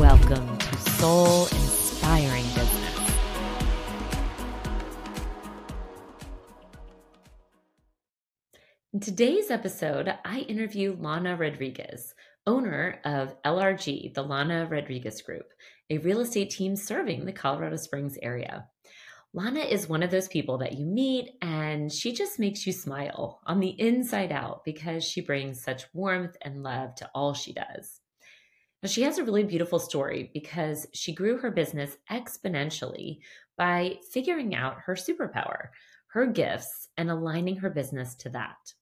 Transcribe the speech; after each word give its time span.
Welcome 0.00 0.56
to 0.56 0.76
Soul 0.92 1.42
Inspiring 1.42 2.44
Business. 2.54 3.10
In 8.94 9.00
today's 9.00 9.50
episode, 9.50 10.14
I 10.24 10.38
interview 10.38 10.96
Lana 10.98 11.36
Rodriguez, 11.36 12.14
owner 12.46 12.98
of 13.04 13.36
LRG, 13.42 14.14
the 14.14 14.22
Lana 14.22 14.66
Rodriguez 14.70 15.20
Group, 15.20 15.52
a 15.90 15.98
real 15.98 16.20
estate 16.20 16.48
team 16.48 16.76
serving 16.76 17.26
the 17.26 17.32
Colorado 17.32 17.76
Springs 17.76 18.16
area. 18.22 18.68
Lana 19.34 19.60
is 19.60 19.86
one 19.86 20.02
of 20.02 20.10
those 20.10 20.28
people 20.28 20.56
that 20.58 20.78
you 20.78 20.86
meet 20.86 21.32
and 21.42 21.92
she 21.92 22.14
just 22.14 22.38
makes 22.38 22.66
you 22.66 22.72
smile 22.72 23.42
on 23.46 23.60
the 23.60 23.78
inside 23.78 24.32
out 24.32 24.64
because 24.64 25.04
she 25.04 25.20
brings 25.20 25.62
such 25.62 25.84
warmth 25.92 26.38
and 26.40 26.62
love 26.62 26.94
to 26.94 27.10
all 27.14 27.34
she 27.34 27.52
does. 27.52 27.99
Now, 28.82 28.88
she 28.88 29.02
has 29.02 29.18
a 29.18 29.24
really 29.24 29.44
beautiful 29.44 29.78
story 29.78 30.30
because 30.32 30.86
she 30.94 31.14
grew 31.14 31.38
her 31.38 31.50
business 31.50 31.96
exponentially 32.10 33.18
by 33.58 33.98
figuring 34.12 34.54
out 34.54 34.78
her 34.86 34.94
superpower, 34.94 35.68
her 36.08 36.26
gifts, 36.26 36.88
and 36.96 37.10
aligning 37.10 37.56
her 37.56 37.70
business 37.70 38.14
to 38.16 38.30
that. 38.30 38.74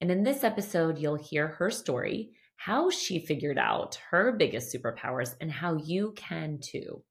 And 0.00 0.10
in 0.10 0.22
this 0.22 0.42
episode, 0.42 0.98
you'll 0.98 1.16
hear 1.16 1.48
her 1.48 1.70
story, 1.70 2.30
how 2.56 2.90
she 2.90 3.18
figured 3.18 3.58
out 3.58 3.98
her 4.10 4.32
biggest 4.32 4.74
superpowers, 4.74 5.34
and 5.40 5.50
how 5.50 5.76
you 5.76 6.12
can 6.16 6.58
too 6.62 7.02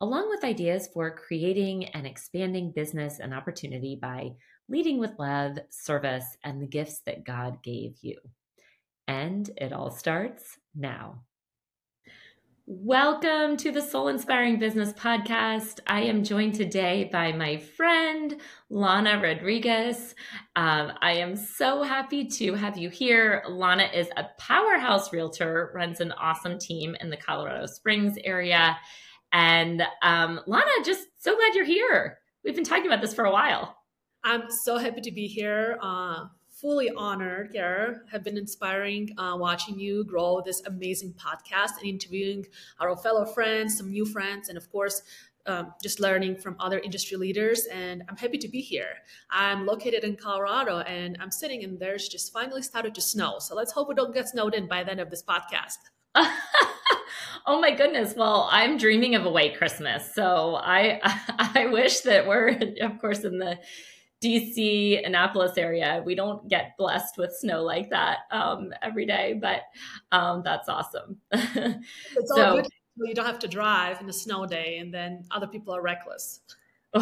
along 0.00 0.30
with 0.30 0.44
ideas 0.44 0.88
for 0.92 1.10
creating 1.10 1.84
and 1.86 2.06
expanding 2.06 2.72
business 2.72 3.20
and 3.20 3.34
opportunity 3.34 3.98
by 4.00 4.30
leading 4.68 4.98
with 4.98 5.18
love, 5.18 5.58
service, 5.68 6.36
and 6.42 6.60
the 6.60 6.66
gifts 6.66 7.00
that 7.04 7.24
God 7.24 7.62
gave 7.62 7.96
you. 8.00 8.16
And 9.06 9.50
it 9.56 9.72
all 9.72 9.90
starts 9.90 10.58
now. 10.74 11.22
Welcome 12.72 13.56
to 13.56 13.72
the 13.72 13.82
Soul 13.82 14.06
Inspiring 14.06 14.60
Business 14.60 14.92
Podcast. 14.92 15.80
I 15.88 16.02
am 16.02 16.22
joined 16.22 16.54
today 16.54 17.10
by 17.12 17.32
my 17.32 17.56
friend, 17.56 18.40
Lana 18.68 19.20
Rodriguez. 19.20 20.14
Um, 20.54 20.92
I 21.02 21.14
am 21.14 21.34
so 21.34 21.82
happy 21.82 22.28
to 22.28 22.54
have 22.54 22.78
you 22.78 22.88
here. 22.88 23.42
Lana 23.48 23.90
is 23.92 24.06
a 24.16 24.26
powerhouse 24.38 25.12
realtor, 25.12 25.72
runs 25.74 26.00
an 26.00 26.12
awesome 26.12 26.60
team 26.60 26.94
in 27.00 27.10
the 27.10 27.16
Colorado 27.16 27.66
Springs 27.66 28.16
area, 28.22 28.78
and 29.32 29.82
um, 30.02 30.38
Lana, 30.46 30.70
just 30.84 31.08
so 31.18 31.34
glad 31.34 31.56
you're 31.56 31.64
here. 31.64 32.18
We've 32.44 32.54
been 32.54 32.62
talking 32.62 32.86
about 32.86 33.00
this 33.00 33.14
for 33.14 33.24
a 33.24 33.32
while. 33.32 33.76
I'm 34.22 34.48
so 34.48 34.78
happy 34.78 35.00
to 35.00 35.10
be 35.10 35.26
here. 35.26 35.76
Uh, 35.82 36.26
fully 36.60 36.90
honored 36.96 37.50
here. 37.52 38.04
Have 38.12 38.22
been 38.22 38.36
inspiring 38.36 39.14
uh, 39.18 39.36
watching 39.38 39.78
you 39.78 40.04
grow 40.04 40.42
this 40.44 40.62
amazing 40.66 41.14
podcast 41.14 41.78
and 41.78 41.86
interviewing 41.86 42.46
our 42.78 42.96
fellow 42.96 43.24
friends, 43.24 43.78
some 43.78 43.90
new 43.90 44.04
friends, 44.04 44.48
and 44.48 44.58
of 44.58 44.70
course, 44.70 45.02
um, 45.46 45.72
just 45.82 46.00
learning 46.00 46.36
from 46.36 46.56
other 46.60 46.78
industry 46.78 47.16
leaders. 47.16 47.66
And 47.66 48.02
I'm 48.08 48.16
happy 48.16 48.38
to 48.38 48.48
be 48.48 48.60
here. 48.60 48.94
I'm 49.30 49.66
located 49.66 50.04
in 50.04 50.16
Colorado 50.16 50.80
and 50.80 51.16
I'm 51.20 51.30
sitting 51.30 51.64
and 51.64 51.78
there's 51.78 52.08
just 52.08 52.32
finally 52.32 52.62
started 52.62 52.94
to 52.94 53.00
snow. 53.00 53.38
So 53.38 53.54
let's 53.54 53.72
hope 53.72 53.88
we 53.88 53.94
don't 53.94 54.14
get 54.14 54.28
snowed 54.28 54.54
in 54.54 54.68
by 54.68 54.84
the 54.84 54.90
end 54.90 55.00
of 55.00 55.10
this 55.10 55.22
podcast. 55.22 55.78
oh 57.46 57.60
my 57.60 57.74
goodness. 57.74 58.14
Well, 58.14 58.48
I'm 58.50 58.76
dreaming 58.76 59.14
of 59.14 59.24
a 59.24 59.30
white 59.30 59.56
Christmas. 59.56 60.14
So 60.14 60.56
I 60.56 61.00
I 61.54 61.66
wish 61.66 62.00
that 62.00 62.26
we're 62.26 62.58
of 62.82 63.00
course 63.00 63.20
in 63.20 63.38
the 63.38 63.58
DC 64.22 65.04
Annapolis 65.04 65.56
area. 65.56 66.02
We 66.04 66.14
don't 66.14 66.48
get 66.48 66.76
blessed 66.76 67.16
with 67.16 67.34
snow 67.34 67.62
like 67.62 67.90
that 67.90 68.18
um, 68.30 68.72
every 68.82 69.06
day, 69.06 69.38
but 69.40 69.62
um, 70.12 70.42
that's 70.44 70.68
awesome. 70.68 71.18
it's 71.32 72.34
so, 72.34 72.44
all 72.44 72.56
good. 72.56 72.68
You 72.96 73.14
don't 73.14 73.26
have 73.26 73.38
to 73.40 73.48
drive 73.48 74.00
in 74.00 74.08
a 74.08 74.12
snow 74.12 74.44
day, 74.46 74.78
and 74.78 74.92
then 74.92 75.24
other 75.30 75.46
people 75.46 75.74
are 75.74 75.82
reckless. 75.82 76.40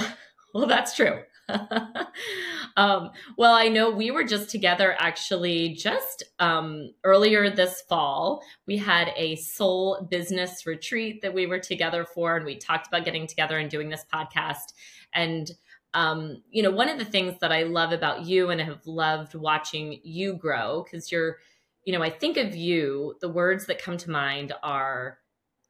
Well, 0.54 0.66
that's 0.66 0.96
true. 0.96 1.20
um, 2.76 3.10
well, 3.36 3.54
I 3.54 3.68
know 3.68 3.90
we 3.90 4.10
were 4.10 4.24
just 4.24 4.50
together 4.50 4.96
actually 4.98 5.74
just 5.74 6.24
um, 6.38 6.90
earlier 7.04 7.50
this 7.50 7.82
fall. 7.88 8.42
We 8.66 8.78
had 8.78 9.12
a 9.16 9.36
soul 9.36 10.08
business 10.10 10.66
retreat 10.66 11.20
that 11.22 11.34
we 11.34 11.46
were 11.46 11.58
together 11.58 12.04
for, 12.04 12.36
and 12.36 12.46
we 12.46 12.56
talked 12.56 12.86
about 12.86 13.04
getting 13.04 13.26
together 13.26 13.58
and 13.58 13.70
doing 13.70 13.90
this 13.90 14.04
podcast. 14.12 14.72
And, 15.12 15.50
um, 15.94 16.42
you 16.50 16.62
know, 16.62 16.70
one 16.70 16.88
of 16.88 16.98
the 16.98 17.04
things 17.04 17.38
that 17.40 17.52
I 17.52 17.64
love 17.64 17.92
about 17.92 18.24
you 18.24 18.50
and 18.50 18.60
have 18.60 18.86
loved 18.86 19.34
watching 19.34 20.00
you 20.02 20.34
grow, 20.34 20.84
because 20.84 21.10
you're, 21.10 21.38
you 21.84 21.92
know, 21.92 22.02
I 22.02 22.10
think 22.10 22.36
of 22.36 22.54
you, 22.54 23.14
the 23.20 23.28
words 23.28 23.66
that 23.66 23.82
come 23.82 23.96
to 23.98 24.10
mind 24.10 24.52
are 24.62 25.18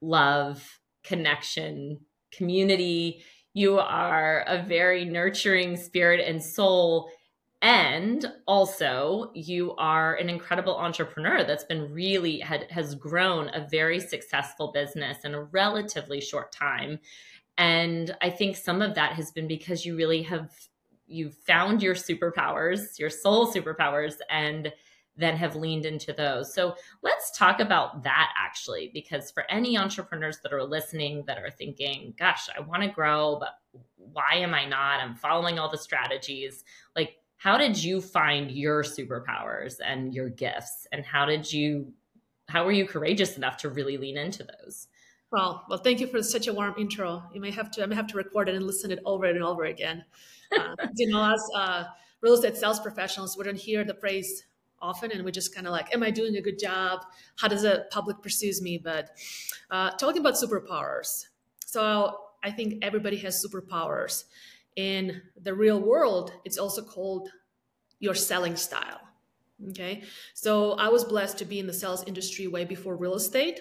love, 0.01 0.81
connection, 1.05 2.01
community 2.31 3.23
you 3.59 3.79
are 3.81 4.45
a 4.47 4.63
very 4.63 5.05
nurturing 5.05 5.77
spirit 5.77 6.25
and 6.25 6.41
soul. 6.41 7.11
And 7.61 8.25
also, 8.47 9.33
you 9.35 9.75
are 9.79 10.15
an 10.15 10.29
incredible 10.29 10.77
entrepreneur 10.77 11.43
that's 11.43 11.65
been 11.65 11.93
really 11.93 12.39
had, 12.39 12.71
has 12.71 12.95
grown 12.95 13.51
a 13.53 13.67
very 13.69 13.99
successful 13.99 14.71
business 14.71 15.25
in 15.25 15.35
a 15.35 15.43
relatively 15.43 16.21
short 16.21 16.53
time. 16.53 17.01
And 17.59 18.17
I 18.23 18.31
think 18.31 18.57
some 18.57 18.81
of 18.81 18.95
that 18.95 19.13
has 19.13 19.31
been 19.31 19.49
because 19.49 19.85
you 19.85 19.97
really 19.97 20.23
have 20.23 20.51
you 21.07 21.31
found 21.31 21.83
your 21.83 21.95
superpowers, 21.95 22.99
your 22.99 23.11
soul 23.11 23.53
superpowers, 23.53 24.15
and 24.31 24.73
then 25.17 25.37
have 25.37 25.57
leaned 25.57 25.85
into 25.85 26.13
those. 26.13 26.55
So 26.55 26.77
let's 27.03 27.37
talk 27.37 27.59
about 27.59 28.05
that 28.05 28.33
actually, 28.39 28.91
because 28.95 29.33
for 29.33 29.45
any 29.51 29.77
entrepreneurs 29.77 30.39
that 30.43 30.53
are 30.53 30.63
listening 30.63 31.25
that 31.27 31.39
are 31.39 31.51
thinking, 31.51 32.15
gosh, 32.17 32.49
I 32.57 32.61
want 32.61 32.85
to 32.85 32.89
grow, 32.89 33.37
but 33.41 33.55
why 33.97 34.35
am 34.35 34.55
I 34.55 34.65
not? 34.65 35.01
I'm 35.01 35.17
following 35.17 35.59
all 35.59 35.69
the 35.69 35.79
strategies. 35.79 36.63
Like, 36.95 37.17
how 37.37 37.59
did 37.59 37.83
you 37.83 38.01
find 38.01 38.51
your 38.51 38.85
superpowers 38.85 39.77
and 39.85 40.15
your 40.15 40.29
gifts? 40.29 40.87
And 40.93 41.05
how 41.05 41.27
did 41.27 41.53
you, 41.53 41.93
how 42.49 42.65
were 42.65 42.73
you 42.73 42.87
courageous 42.87 43.37
enough 43.37 43.57
to 43.59 43.71
really 43.71 43.97
lean 43.97 44.17
into 44.17 44.45
those? 44.45 44.87
Well, 45.31 45.67
well, 45.69 45.79
thank 45.79 46.01
you 46.01 46.07
for 46.07 46.23
such 46.23 46.47
a 46.47 46.53
warm 46.53 46.75
intro. 46.79 47.23
You 47.35 47.41
may 47.41 47.51
have 47.51 47.71
to, 47.73 47.83
I 47.83 47.87
may 47.87 47.95
have 47.95 48.07
to 48.09 48.17
record 48.17 48.49
it 48.49 48.55
and 48.55 48.67
listen 48.67 48.91
it 48.91 49.01
over 49.05 49.27
and 49.27 49.43
over 49.43 49.65
again. 49.65 50.05
Uh, 50.57 50.75
you 50.97 51.09
know, 51.09 51.23
as 51.23 51.43
uh, 51.55 51.85
real 52.23 52.35
estate 52.35 52.57
sales 52.57 52.81
professionals, 52.81 53.37
we 53.37 53.45
don't 53.45 53.59
hear 53.59 53.85
the 53.85 53.95
phrase 53.95 54.45
often 54.81 55.11
and 55.11 55.25
we 55.25 55.33
just 55.33 55.55
kind 55.55 55.67
of 55.67 55.73
like 55.73 55.93
am 55.93 56.03
i 56.03 56.11
doing 56.11 56.37
a 56.37 56.41
good 56.41 56.59
job? 56.59 57.05
How 57.37 57.49
does 57.49 57.63
the 57.63 57.87
public 57.91 58.23
perceives 58.23 58.63
me? 58.63 58.79
But 58.79 59.11
uh, 59.71 59.91
talking 59.91 60.21
about 60.21 60.35
superpowers 60.35 61.27
so 61.67 62.17
i 62.43 62.51
think 62.51 62.83
everybody 62.83 63.17
has 63.19 63.45
superpowers. 63.45 64.25
In 64.77 65.21
the 65.43 65.55
real 65.55 65.81
world 65.81 66.33
it's 66.45 66.59
also 66.59 66.83
called 66.83 67.29
your 67.99 68.15
selling 68.15 68.57
style 68.57 69.01
okay? 69.71 70.05
So 70.35 70.73
i 70.73 70.89
was 70.89 71.05
blessed 71.05 71.39
to 71.39 71.45
be 71.45 71.59
in 71.59 71.67
the 71.67 71.73
sales 71.73 72.05
industry 72.05 72.47
way 72.47 72.65
before 72.65 72.97
real 72.97 73.15
estate 73.15 73.61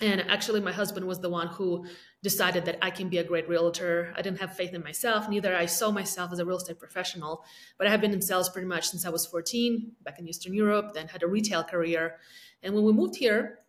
and 0.00 0.22
actually 0.28 0.60
my 0.60 0.72
husband 0.72 1.06
was 1.06 1.20
the 1.20 1.28
one 1.28 1.46
who 1.46 1.86
decided 2.22 2.64
that 2.64 2.78
I 2.82 2.90
can 2.90 3.08
be 3.08 3.18
a 3.18 3.24
great 3.24 3.48
realtor. 3.48 4.12
I 4.16 4.22
didn't 4.22 4.40
have 4.40 4.56
faith 4.56 4.74
in 4.74 4.82
myself, 4.82 5.28
neither 5.28 5.54
I 5.54 5.66
saw 5.66 5.90
myself 5.92 6.32
as 6.32 6.40
a 6.40 6.44
real 6.44 6.56
estate 6.56 6.80
professional, 6.80 7.44
but 7.78 7.86
I 7.86 7.90
have 7.90 8.00
been 8.00 8.12
in 8.12 8.20
sales 8.20 8.48
pretty 8.48 8.66
much 8.66 8.88
since 8.88 9.06
I 9.06 9.10
was 9.10 9.24
14, 9.26 9.92
back 10.02 10.18
in 10.18 10.26
Eastern 10.26 10.52
Europe, 10.52 10.94
then 10.94 11.06
had 11.06 11.22
a 11.22 11.28
retail 11.28 11.62
career. 11.62 12.16
And 12.62 12.74
when 12.74 12.84
we 12.84 12.92
moved 12.92 13.14
here 13.14 13.60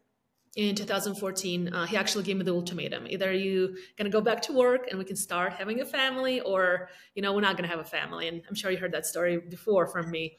in 0.55 0.73
2014, 0.73 1.73
uh, 1.73 1.85
he 1.85 1.95
actually 1.95 2.23
gave 2.23 2.37
me 2.37 2.43
the 2.43 2.53
ultimatum. 2.53 3.05
Either 3.07 3.31
you 3.31 3.75
going 3.97 4.09
to 4.09 4.09
go 4.09 4.21
back 4.21 4.41
to 4.43 4.53
work 4.53 4.87
and 4.89 4.97
we 4.97 5.05
can 5.05 5.17
start 5.17 5.53
having 5.53 5.81
a 5.81 5.85
family 5.85 6.41
or, 6.41 6.89
you 7.13 7.21
know, 7.21 7.33
we're 7.33 7.41
not 7.41 7.57
going 7.57 7.69
to 7.69 7.75
have 7.75 7.85
a 7.85 7.89
family. 7.89 8.29
And 8.29 8.41
I'm 8.47 8.55
sure 8.55 8.71
you 8.71 8.77
heard 8.77 8.93
that 8.93 9.05
story 9.05 9.37
before 9.37 9.85
from 9.85 10.09
me. 10.09 10.37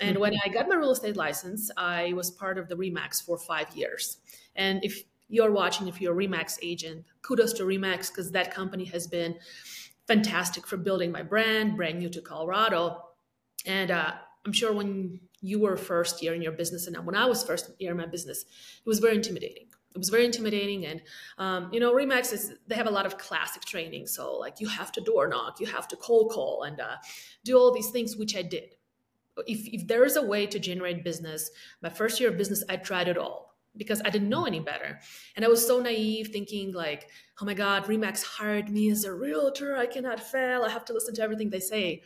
And 0.00 0.18
when 0.18 0.34
I 0.44 0.48
got 0.48 0.68
my 0.68 0.74
real 0.74 0.90
estate 0.90 1.16
license, 1.16 1.70
I 1.76 2.12
was 2.14 2.30
part 2.30 2.58
of 2.58 2.68
the 2.68 2.74
REMAX 2.74 3.22
for 3.22 3.36
five 3.36 3.76
years. 3.76 4.16
And 4.56 4.82
if 4.82 5.04
you're 5.32 5.50
watching, 5.50 5.88
if 5.88 6.00
you're 6.00 6.18
a 6.18 6.26
Remax 6.26 6.58
agent, 6.62 7.04
kudos 7.22 7.54
to 7.54 7.64
Remax 7.64 8.08
because 8.08 8.30
that 8.32 8.54
company 8.54 8.84
has 8.84 9.06
been 9.06 9.36
fantastic 10.06 10.66
for 10.66 10.76
building 10.76 11.10
my 11.10 11.22
brand, 11.22 11.76
brand 11.76 11.98
new 11.98 12.10
to 12.10 12.20
Colorado. 12.20 13.02
And 13.66 13.90
uh, 13.90 14.12
I'm 14.44 14.52
sure 14.52 14.72
when 14.72 15.20
you 15.40 15.58
were 15.58 15.76
first 15.76 16.22
year 16.22 16.34
in 16.34 16.42
your 16.42 16.52
business 16.52 16.86
and 16.86 16.96
when 17.06 17.14
I 17.16 17.26
was 17.26 17.42
first 17.42 17.70
year 17.78 17.92
in 17.92 17.96
my 17.96 18.06
business, 18.06 18.42
it 18.42 18.88
was 18.88 18.98
very 18.98 19.16
intimidating. 19.16 19.66
it 19.94 19.98
was 19.98 20.08
very 20.08 20.24
intimidating 20.24 20.86
and 20.86 21.02
um, 21.38 21.70
you 21.72 21.80
know 21.80 21.92
remax 21.92 22.32
is 22.32 22.52
they 22.66 22.74
have 22.74 22.86
a 22.86 22.90
lot 22.90 23.06
of 23.06 23.18
classic 23.18 23.62
training 23.62 24.06
so 24.06 24.36
like 24.38 24.60
you 24.60 24.68
have 24.68 24.90
to 24.92 25.00
door 25.00 25.28
knock 25.28 25.60
you 25.60 25.66
have 25.66 25.86
to 25.88 25.96
cold 25.96 26.30
call 26.32 26.62
and 26.62 26.80
uh, 26.80 26.96
do 27.44 27.58
all 27.58 27.72
these 27.72 27.90
things 27.90 28.16
which 28.16 28.34
i 28.36 28.42
did 28.42 28.64
if, 29.46 29.66
if 29.66 29.86
there 29.86 30.04
is 30.04 30.16
a 30.16 30.22
way 30.22 30.46
to 30.46 30.58
generate 30.58 31.04
business 31.04 31.50
my 31.82 31.88
first 31.88 32.20
year 32.20 32.30
of 32.30 32.38
business 32.38 32.64
i 32.68 32.76
tried 32.76 33.08
it 33.08 33.18
all 33.18 33.51
because 33.76 34.02
i 34.04 34.10
didn't 34.10 34.28
know 34.28 34.44
any 34.44 34.60
better 34.60 35.00
and 35.36 35.44
i 35.44 35.48
was 35.48 35.66
so 35.66 35.80
naive 35.80 36.28
thinking 36.28 36.72
like 36.72 37.08
oh 37.40 37.44
my 37.44 37.54
god 37.54 37.84
remax 37.84 38.22
hired 38.22 38.68
me 38.68 38.90
as 38.90 39.04
a 39.04 39.12
realtor 39.12 39.76
i 39.76 39.86
cannot 39.86 40.20
fail 40.20 40.62
i 40.62 40.68
have 40.68 40.84
to 40.84 40.92
listen 40.92 41.14
to 41.14 41.22
everything 41.22 41.50
they 41.50 41.60
say 41.60 42.02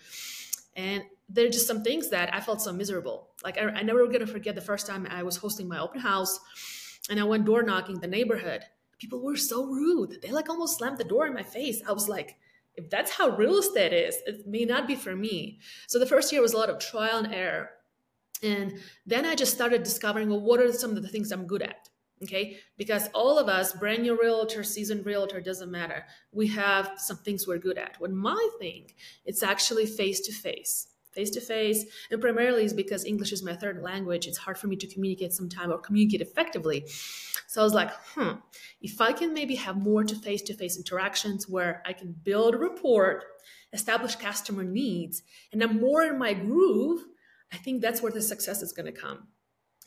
and 0.76 1.02
there 1.28 1.46
are 1.46 1.50
just 1.50 1.66
some 1.66 1.82
things 1.82 2.10
that 2.10 2.32
i 2.34 2.40
felt 2.40 2.62
so 2.62 2.72
miserable 2.72 3.30
like 3.44 3.58
i, 3.58 3.62
I 3.62 3.82
never 3.82 4.06
going 4.06 4.20
to 4.20 4.26
forget 4.26 4.54
the 4.54 4.60
first 4.60 4.86
time 4.86 5.06
i 5.10 5.22
was 5.22 5.36
hosting 5.36 5.68
my 5.68 5.80
open 5.80 6.00
house 6.00 6.38
and 7.08 7.20
I 7.20 7.24
went 7.24 7.44
door 7.44 7.62
knocking 7.62 8.00
the 8.00 8.06
neighborhood. 8.06 8.64
People 8.98 9.20
were 9.20 9.36
so 9.36 9.66
rude. 9.66 10.20
They 10.22 10.30
like 10.30 10.48
almost 10.48 10.78
slammed 10.78 10.98
the 10.98 11.04
door 11.04 11.26
in 11.26 11.34
my 11.34 11.42
face. 11.42 11.82
I 11.86 11.92
was 11.92 12.08
like, 12.08 12.36
if 12.74 12.90
that's 12.90 13.12
how 13.12 13.36
real 13.36 13.58
estate 13.58 13.92
is, 13.92 14.16
it 14.26 14.46
may 14.46 14.64
not 14.64 14.86
be 14.86 14.96
for 14.96 15.14
me. 15.14 15.60
So 15.86 15.98
the 15.98 16.06
first 16.06 16.32
year 16.32 16.42
was 16.42 16.52
a 16.52 16.58
lot 16.58 16.70
of 16.70 16.78
trial 16.78 17.19
and 17.19 17.34
error. 17.34 17.70
And 18.42 18.78
then 19.06 19.24
I 19.24 19.34
just 19.34 19.54
started 19.54 19.82
discovering, 19.82 20.28
well, 20.28 20.40
what 20.40 20.60
are 20.60 20.72
some 20.72 20.96
of 20.96 21.02
the 21.02 21.08
things 21.08 21.32
I'm 21.32 21.46
good 21.46 21.62
at? 21.62 21.88
Okay. 22.22 22.58
Because 22.78 23.08
all 23.14 23.38
of 23.38 23.48
us, 23.48 23.72
brand 23.72 24.02
new 24.02 24.18
realtor, 24.20 24.62
seasoned 24.64 25.04
realtor, 25.04 25.40
doesn't 25.40 25.70
matter. 25.70 26.04
We 26.32 26.46
have 26.48 26.92
some 26.96 27.18
things 27.18 27.46
we're 27.46 27.58
good 27.58 27.78
at. 27.78 28.00
What 28.00 28.10
my 28.10 28.48
thing, 28.58 28.90
it's 29.24 29.42
actually 29.42 29.86
face 29.86 30.20
to 30.20 30.32
face 30.32 30.88
face 31.16 31.30
to 31.30 31.40
face 31.40 31.86
and 32.10 32.20
primarily 32.20 32.62
is 32.62 32.74
because 32.74 33.06
english 33.06 33.32
is 33.32 33.42
my 33.42 33.54
third 33.54 33.82
language 33.82 34.26
it's 34.26 34.36
hard 34.36 34.58
for 34.58 34.66
me 34.66 34.76
to 34.76 34.86
communicate 34.86 35.32
sometimes 35.32 35.72
or 35.72 35.78
communicate 35.78 36.20
effectively 36.20 36.86
so 37.46 37.62
i 37.62 37.64
was 37.64 37.72
like 37.72 37.90
hmm 38.14 38.32
if 38.82 39.00
i 39.00 39.12
can 39.12 39.32
maybe 39.32 39.54
have 39.54 39.78
more 39.78 40.04
to 40.04 40.14
face 40.14 40.42
to 40.42 40.52
face 40.52 40.76
interactions 40.76 41.48
where 41.48 41.82
i 41.86 41.92
can 41.92 42.14
build 42.22 42.54
rapport 42.54 43.22
establish 43.72 44.14
customer 44.16 44.62
needs 44.62 45.22
and 45.52 45.62
i'm 45.62 45.80
more 45.80 46.02
in 46.02 46.18
my 46.18 46.34
groove 46.34 47.06
i 47.52 47.56
think 47.56 47.81
that's 47.81 48.02
where 48.02 48.12
the 48.12 48.22
success 48.22 48.62
is 48.62 48.72
going 48.72 48.87
to 48.87 49.00
come 49.00 49.28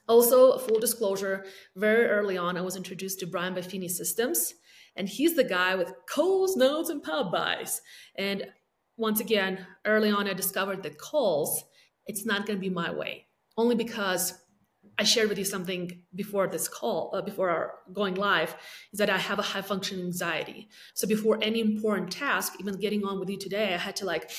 also 0.08 0.58
full 0.58 0.80
disclosure 0.80 1.46
very 1.76 2.06
early 2.06 2.38
on 2.38 2.58
i 2.58 2.62
was 2.62 2.76
introduced 2.76 3.20
to 3.20 3.28
brian 3.28 3.56
buffini 3.56 3.90
systems 3.90 4.54
and 4.96 5.08
he's 5.08 5.36
the 5.36 5.46
guy 5.46 5.76
with 5.76 5.94
calls, 6.08 6.58
notes, 6.58 6.90
and 6.90 7.02
pop-bys. 7.02 7.82
And 8.18 8.48
once 8.98 9.22
again, 9.22 9.66
early 9.86 10.12
on, 10.12 10.28
I 10.28 10.34
discovered 10.34 10.84
that 10.84 10.98
calls, 10.98 11.64
it's 12.06 12.26
not 12.26 12.46
going 12.46 12.58
to 12.58 12.62
be 12.62 12.70
my 12.70 12.92
way, 12.92 13.28
only 13.58 13.76
because 13.76 14.34
I 14.98 15.04
shared 15.04 15.30
with 15.30 15.38
you 15.38 15.46
something 15.46 16.02
before 16.14 16.48
this 16.48 16.68
call, 16.68 17.12
uh, 17.14 17.22
before 17.22 17.50
our 17.50 17.76
going 17.94 18.16
live, 18.16 18.56
is 18.92 19.00
that 19.00 19.10
I 19.10 19.18
have 19.18 19.40
a 19.40 19.44
high 19.44 19.62
functioning 19.62 20.06
anxiety. 20.06 20.68
So 20.96 21.08
before 21.08 21.40
any 21.42 21.62
important 21.62 22.12
task, 22.12 22.56
even 22.60 22.78
getting 22.78 23.06
on 23.06 23.20
with 23.20 23.30
you 23.30 23.38
today, 23.38 23.74
I 23.74 23.78
had 23.78 23.96
to 23.98 24.06
like 24.06 24.30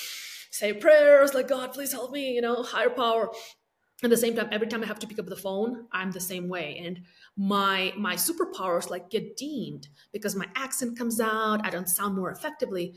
say 0.51 0.73
prayers, 0.73 1.33
like 1.33 1.47
God, 1.47 1.73
please 1.73 1.91
help 1.91 2.11
me, 2.11 2.33
you 2.33 2.41
know, 2.41 2.61
higher 2.61 2.89
power. 2.89 3.31
At 4.03 4.09
the 4.09 4.17
same 4.17 4.35
time, 4.35 4.49
every 4.51 4.67
time 4.67 4.83
I 4.83 4.87
have 4.87 4.99
to 4.99 5.07
pick 5.07 5.19
up 5.19 5.27
the 5.27 5.35
phone, 5.35 5.85
I'm 5.91 6.11
the 6.11 6.19
same 6.19 6.49
way, 6.49 6.81
and 6.83 7.01
my 7.37 7.93
my 7.97 8.15
superpowers 8.15 8.89
like 8.89 9.11
get 9.11 9.37
deemed 9.37 9.87
because 10.11 10.35
my 10.35 10.47
accent 10.55 10.97
comes 10.97 11.19
out. 11.19 11.65
I 11.65 11.69
don't 11.69 11.87
sound 11.87 12.15
more 12.15 12.31
effectively. 12.31 12.95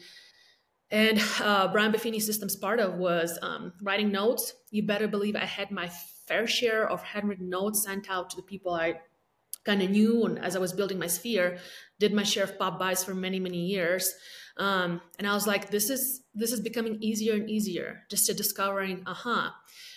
And 0.91 1.21
uh, 1.41 1.69
Brian 1.69 1.93
Buffini 1.93 2.23
Systems 2.23 2.57
part 2.57 2.81
of 2.81 2.95
was 2.95 3.39
um, 3.43 3.73
writing 3.83 4.13
notes. 4.13 4.55
You 4.71 4.87
better 4.87 5.09
believe 5.09 5.37
I 5.37 5.45
had 5.45 5.71
my 5.71 5.91
fair 6.27 6.47
share 6.47 6.89
of 6.89 7.03
handwritten 7.03 7.49
notes 7.49 7.85
sent 7.85 8.09
out 8.09 8.31
to 8.31 8.37
the 8.37 8.43
people 8.43 8.73
I 8.73 9.01
kind 9.65 9.83
of 9.83 9.91
knew. 9.91 10.25
And 10.25 10.39
as 10.39 10.57
I 10.57 10.59
was 10.59 10.73
building 10.73 10.99
my 10.99 11.07
sphere, 11.07 11.59
did 11.99 12.13
my 12.13 12.23
share 12.23 12.45
of 12.45 12.59
pop-bys 12.59 13.03
for 13.03 13.15
many, 13.15 13.41
many 13.41 13.67
years. 13.67 14.15
Um, 14.57 15.01
and 15.19 15.27
I 15.27 15.35
was 15.35 15.47
like, 15.47 15.71
this 15.71 15.91
is 15.91 16.23
this 16.35 16.53
is 16.53 16.61
becoming 16.61 16.99
easier 17.01 17.35
and 17.35 17.49
easier, 17.51 18.03
just 18.11 18.27
to 18.27 18.35
discovering, 18.35 19.03
uh-huh. 19.07 19.51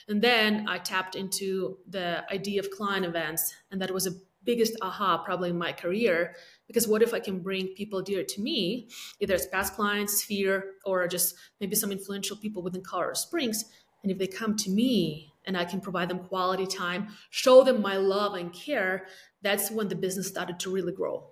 And 0.08 0.22
then 0.22 0.68
I 0.70 0.78
tapped 0.78 1.16
into 1.16 1.78
the 1.90 2.24
idea 2.32 2.60
of 2.60 2.72
client 2.72 3.06
events, 3.06 3.54
and 3.72 3.82
that 3.82 3.92
was 3.92 4.06
the 4.06 4.22
biggest 4.44 4.78
aha 4.82 5.18
probably 5.18 5.50
in 5.50 5.58
my 5.58 5.74
career 5.74 6.34
because 6.68 6.88
what 6.88 7.02
if 7.02 7.14
I 7.14 7.20
can 7.20 7.40
bring 7.40 7.68
people 7.70 8.02
dear 8.02 8.24
to 8.24 8.42
me, 8.42 8.90
either 9.20 9.34
as 9.34 9.48
past 9.48 9.74
clients, 9.74 10.22
Sphere, 10.22 10.74
or 10.86 11.08
just 11.08 11.36
maybe 11.60 11.76
some 11.76 11.92
influential 11.92 12.38
people 12.38 12.62
within 12.62 12.82
Colorado 12.82 13.14
Springs, 13.14 13.66
and 14.04 14.12
if 14.12 14.18
they 14.18 14.28
come 14.28 14.56
to 14.58 14.70
me 14.70 15.34
and 15.46 15.58
I 15.58 15.66
can 15.66 15.80
provide 15.80 16.10
them 16.10 16.20
quality 16.20 16.68
time, 16.68 17.08
show 17.30 17.64
them 17.64 17.82
my 17.82 17.96
love 17.96 18.36
and 18.36 18.54
care, 18.54 19.08
that's 19.42 19.72
when 19.72 19.88
the 19.88 19.96
business 19.96 20.28
started 20.28 20.60
to 20.60 20.70
really 20.70 20.92
grow. 20.92 21.32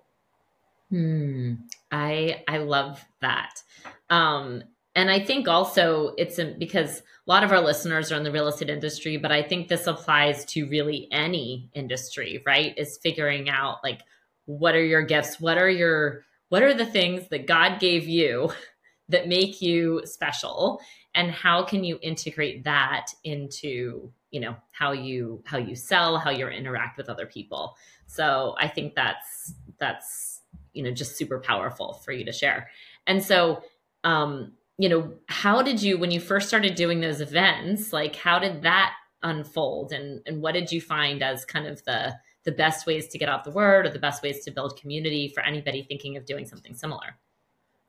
Hmm. 0.90 1.54
I 1.90 2.44
I 2.48 2.58
love 2.58 3.04
that. 3.20 3.62
Um, 4.10 4.62
and 4.94 5.10
I 5.10 5.18
think 5.18 5.48
also 5.48 6.14
it's 6.16 6.40
because 6.58 7.00
a 7.00 7.02
lot 7.26 7.44
of 7.44 7.52
our 7.52 7.60
listeners 7.60 8.12
are 8.12 8.16
in 8.16 8.22
the 8.22 8.32
real 8.32 8.48
estate 8.48 8.70
industry, 8.70 9.16
but 9.16 9.32
I 9.32 9.42
think 9.42 9.68
this 9.68 9.86
applies 9.86 10.44
to 10.46 10.68
really 10.68 11.08
any 11.10 11.70
industry, 11.74 12.42
right? 12.46 12.76
Is 12.78 12.98
figuring 13.02 13.48
out 13.48 13.78
like 13.82 14.00
what 14.46 14.74
are 14.74 14.84
your 14.84 15.02
gifts 15.02 15.38
what 15.38 15.58
are 15.58 15.68
your 15.68 16.24
what 16.48 16.62
are 16.62 16.72
the 16.72 16.86
things 16.86 17.28
that 17.28 17.46
god 17.46 17.78
gave 17.78 18.08
you 18.08 18.50
that 19.08 19.28
make 19.28 19.60
you 19.60 20.00
special 20.04 20.80
and 21.14 21.30
how 21.30 21.62
can 21.62 21.84
you 21.84 21.98
integrate 22.02 22.64
that 22.64 23.08
into 23.22 24.10
you 24.30 24.40
know 24.40 24.56
how 24.72 24.92
you 24.92 25.42
how 25.44 25.58
you 25.58 25.74
sell 25.74 26.18
how 26.18 26.30
you 26.30 26.48
interact 26.48 26.96
with 26.96 27.08
other 27.08 27.26
people 27.26 27.76
so 28.06 28.54
i 28.58 28.66
think 28.66 28.94
that's 28.94 29.54
that's 29.78 30.35
you 30.76 30.82
know 30.82 30.90
just 30.90 31.16
super 31.16 31.40
powerful 31.40 31.94
for 32.04 32.12
you 32.12 32.24
to 32.24 32.32
share 32.32 32.68
and 33.06 33.22
so 33.22 33.62
um 34.04 34.52
you 34.78 34.88
know 34.88 35.14
how 35.28 35.62
did 35.62 35.82
you 35.82 35.98
when 35.98 36.10
you 36.10 36.20
first 36.20 36.48
started 36.48 36.74
doing 36.74 37.00
those 37.00 37.20
events 37.20 37.92
like 37.92 38.14
how 38.16 38.38
did 38.38 38.62
that 38.62 38.92
unfold 39.22 39.92
and 39.92 40.20
and 40.26 40.42
what 40.42 40.52
did 40.52 40.70
you 40.70 40.80
find 40.80 41.22
as 41.22 41.44
kind 41.44 41.66
of 41.66 41.82
the 41.84 42.14
the 42.46 42.52
best 42.52 42.86
ways 42.86 43.08
to 43.08 43.18
get 43.18 43.28
out 43.28 43.44
the 43.44 43.50
word 43.50 43.84
or 43.84 43.90
the 43.90 43.98
best 43.98 44.22
ways 44.22 44.42
to 44.44 44.50
build 44.50 44.80
community 44.80 45.28
for 45.28 45.42
anybody 45.42 45.82
thinking 45.82 46.16
of 46.16 46.24
doing 46.24 46.46
something 46.46 46.74
similar? 46.74 47.18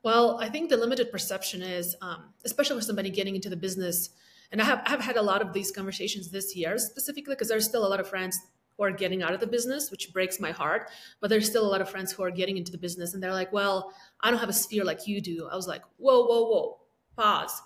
Well, 0.04 0.40
I 0.42 0.50
think 0.50 0.70
the 0.70 0.78
limited 0.78 1.12
perception 1.12 1.62
is, 1.62 1.96
um, 2.02 2.34
especially 2.44 2.78
for 2.78 2.82
somebody 2.82 3.12
getting 3.12 3.36
into 3.36 3.50
the 3.50 3.56
business, 3.56 4.10
and 4.52 4.62
I 4.62 4.66
have, 4.66 4.82
I've 4.86 5.02
had 5.02 5.16
a 5.16 5.22
lot 5.22 5.42
of 5.42 5.54
these 5.54 5.72
conversations 5.72 6.32
this 6.32 6.56
year 6.56 6.78
specifically 6.80 7.36
because 7.36 7.50
there's 7.50 7.66
still 7.66 7.86
a 7.86 7.90
lot 7.90 8.00
of 8.00 8.10
friends 8.10 8.40
who 8.78 8.84
are 8.84 8.92
getting 8.92 9.24
out 9.24 9.34
of 9.34 9.40
the 9.40 9.48
business, 9.48 9.90
which 9.90 10.14
breaks 10.14 10.40
my 10.40 10.52
heart. 10.52 10.90
But 11.20 11.30
there's 11.30 11.50
still 11.50 11.66
a 11.66 11.72
lot 11.72 11.82
of 11.82 11.90
friends 11.90 12.12
who 12.12 12.24
are 12.24 12.32
getting 12.32 12.58
into 12.58 12.72
the 12.72 12.78
business 12.78 13.14
and 13.14 13.22
they're 13.22 13.34
like, 13.34 13.52
well, 13.52 13.92
I 14.22 14.30
don't 14.30 14.40
have 14.40 14.50
a 14.50 14.54
sphere 14.54 14.84
like 14.84 15.08
you 15.08 15.22
do. 15.22 15.48
I 15.52 15.56
was 15.56 15.68
like, 15.68 15.82
whoa, 15.98 16.26
whoa, 16.26 16.44
whoa, 16.44 16.80
pause. 17.16 17.62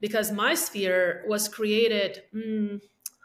Because 0.00 0.32
my 0.32 0.54
sphere 0.54 1.24
was 1.28 1.48
created, 1.48 2.22
mm, 2.34 2.80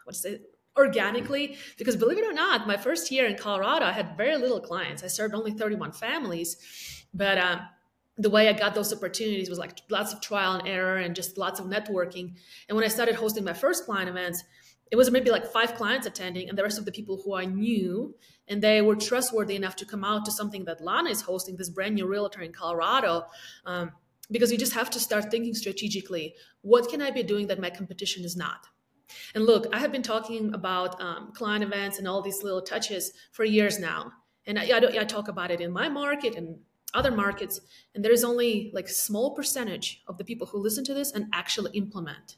what's 0.05 0.25
it, 0.25 0.49
organically 0.77 1.57
because 1.77 1.95
believe 1.97 2.17
it 2.17 2.23
or 2.23 2.31
not 2.31 2.65
my 2.65 2.77
first 2.77 3.11
year 3.11 3.25
in 3.25 3.35
colorado 3.35 3.85
i 3.85 3.91
had 3.91 4.15
very 4.15 4.37
little 4.37 4.61
clients 4.61 5.03
i 5.03 5.07
served 5.07 5.35
only 5.35 5.51
31 5.51 5.91
families 5.91 7.05
but 7.13 7.37
um, 7.37 7.59
the 8.17 8.29
way 8.29 8.47
i 8.47 8.53
got 8.53 8.73
those 8.73 8.93
opportunities 8.93 9.49
was 9.49 9.59
like 9.59 9.77
lots 9.89 10.13
of 10.13 10.21
trial 10.21 10.53
and 10.53 10.67
error 10.67 10.97
and 10.97 11.15
just 11.15 11.37
lots 11.37 11.59
of 11.59 11.65
networking 11.65 12.33
and 12.69 12.75
when 12.75 12.85
i 12.85 12.87
started 12.87 13.15
hosting 13.15 13.43
my 13.43 13.51
first 13.51 13.85
client 13.85 14.07
events 14.07 14.43
it 14.91 14.95
was 14.95 15.11
maybe 15.11 15.29
like 15.29 15.45
five 15.45 15.75
clients 15.75 16.07
attending 16.07 16.49
and 16.49 16.57
the 16.57 16.63
rest 16.63 16.79
of 16.79 16.85
the 16.85 16.91
people 16.91 17.21
who 17.23 17.35
i 17.35 17.45
knew 17.45 18.15
and 18.47 18.61
they 18.61 18.81
were 18.81 18.95
trustworthy 18.95 19.55
enough 19.55 19.75
to 19.75 19.85
come 19.85 20.03
out 20.03 20.25
to 20.25 20.31
something 20.31 20.65
that 20.65 20.81
lana 20.81 21.09
is 21.09 21.21
hosting 21.21 21.55
this 21.57 21.69
brand 21.69 21.95
new 21.95 22.07
realtor 22.07 22.41
in 22.41 22.51
colorado 22.51 23.25
um, 23.65 23.91
because 24.31 24.51
you 24.51 24.57
just 24.57 24.73
have 24.73 24.89
to 24.89 24.99
start 24.99 25.31
thinking 25.31 25.53
strategically 25.53 26.33
what 26.61 26.89
can 26.89 27.01
i 27.01 27.11
be 27.11 27.23
doing 27.23 27.47
that 27.47 27.59
my 27.59 27.69
competition 27.69 28.23
is 28.23 28.35
not 28.35 28.67
and 29.35 29.45
look, 29.45 29.67
I 29.73 29.79
have 29.79 29.91
been 29.91 30.03
talking 30.03 30.53
about 30.53 30.99
um, 31.01 31.31
client 31.33 31.63
events 31.63 31.97
and 31.97 32.07
all 32.07 32.21
these 32.21 32.43
little 32.43 32.61
touches 32.61 33.11
for 33.31 33.43
years 33.43 33.79
now. 33.79 34.11
And 34.45 34.59
I, 34.59 34.65
I, 34.65 35.01
I 35.01 35.03
talk 35.03 35.27
about 35.27 35.51
it 35.51 35.61
in 35.61 35.71
my 35.71 35.89
market 35.89 36.35
and 36.35 36.59
other 36.93 37.11
markets. 37.11 37.59
And 37.93 38.03
there 38.03 38.11
is 38.11 38.23
only 38.23 38.71
like 38.73 38.85
a 38.85 38.93
small 38.93 39.35
percentage 39.35 40.03
of 40.07 40.17
the 40.17 40.23
people 40.23 40.47
who 40.47 40.59
listen 40.59 40.83
to 40.85 40.93
this 40.93 41.11
and 41.11 41.25
actually 41.33 41.71
implement. 41.77 42.37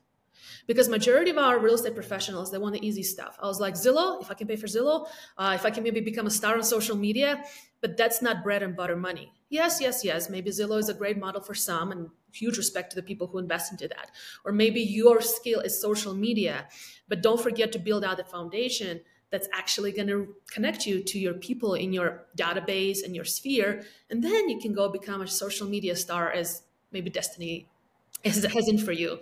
Because 0.67 0.89
majority 0.89 1.31
of 1.31 1.37
our 1.37 1.59
real 1.59 1.75
estate 1.75 1.95
professionals, 1.95 2.51
they 2.51 2.57
want 2.57 2.73
the 2.73 2.85
easy 2.85 3.03
stuff. 3.03 3.37
I 3.41 3.47
was 3.47 3.59
like, 3.59 3.73
Zillow, 3.73 4.21
if 4.21 4.31
I 4.31 4.33
can 4.33 4.47
pay 4.47 4.55
for 4.55 4.67
Zillow, 4.67 5.07
uh, 5.37 5.53
if 5.55 5.65
I 5.65 5.71
can 5.71 5.83
maybe 5.83 6.01
become 6.01 6.27
a 6.27 6.31
star 6.31 6.55
on 6.55 6.63
social 6.63 6.95
media, 6.95 7.43
but 7.81 7.97
that's 7.97 8.21
not 8.21 8.43
bread 8.43 8.63
and 8.63 8.75
butter 8.75 8.95
money. 8.95 9.31
Yes, 9.49 9.81
yes, 9.81 10.03
yes. 10.03 10.29
Maybe 10.29 10.49
Zillow 10.51 10.79
is 10.79 10.89
a 10.89 10.93
great 10.93 11.17
model 11.17 11.41
for 11.41 11.53
some, 11.53 11.91
and 11.91 12.09
huge 12.33 12.57
respect 12.57 12.91
to 12.91 12.95
the 12.95 13.03
people 13.03 13.27
who 13.27 13.37
invest 13.37 13.71
into 13.71 13.87
that. 13.87 14.11
Or 14.45 14.51
maybe 14.51 14.81
your 14.81 15.21
skill 15.21 15.59
is 15.59 15.79
social 15.79 16.13
media, 16.13 16.67
but 17.07 17.21
don't 17.21 17.41
forget 17.41 17.71
to 17.73 17.79
build 17.79 18.03
out 18.03 18.17
the 18.17 18.23
foundation 18.23 19.01
that's 19.31 19.47
actually 19.53 19.93
going 19.93 20.09
to 20.09 20.35
connect 20.51 20.85
you 20.85 21.01
to 21.01 21.17
your 21.17 21.33
people 21.33 21.73
in 21.73 21.93
your 21.93 22.25
database 22.37 23.03
and 23.03 23.15
your 23.15 23.25
sphere. 23.25 23.83
And 24.09 24.23
then 24.23 24.49
you 24.49 24.59
can 24.59 24.73
go 24.73 24.89
become 24.89 25.21
a 25.21 25.27
social 25.27 25.67
media 25.67 25.95
star 25.95 26.31
as 26.31 26.63
maybe 26.91 27.09
destiny 27.09 27.67
has, 28.25 28.45
in 28.67 28.77
for 28.77 28.91
you. 28.91 29.19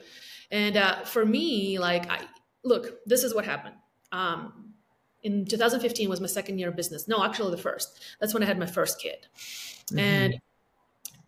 And 0.51 0.77
uh, 0.77 1.03
for 1.03 1.25
me, 1.25 1.77
like, 1.79 2.09
I 2.09 2.21
look, 2.63 2.99
this 3.05 3.23
is 3.23 3.33
what 3.33 3.45
happened. 3.45 3.75
Um, 4.11 4.73
in 5.21 5.45
2015 5.45 6.09
was 6.09 6.21
my 6.21 6.27
second 6.27 6.59
year 6.59 6.69
of 6.69 6.75
business. 6.75 7.07
No, 7.07 7.23
actually 7.23 7.51
the 7.51 7.61
first. 7.61 7.99
That's 8.19 8.33
when 8.33 8.43
I 8.43 8.45
had 8.45 8.57
my 8.57 8.65
first 8.65 9.01
kid. 9.01 9.27
Mm-hmm. 9.87 9.99
And 9.99 10.41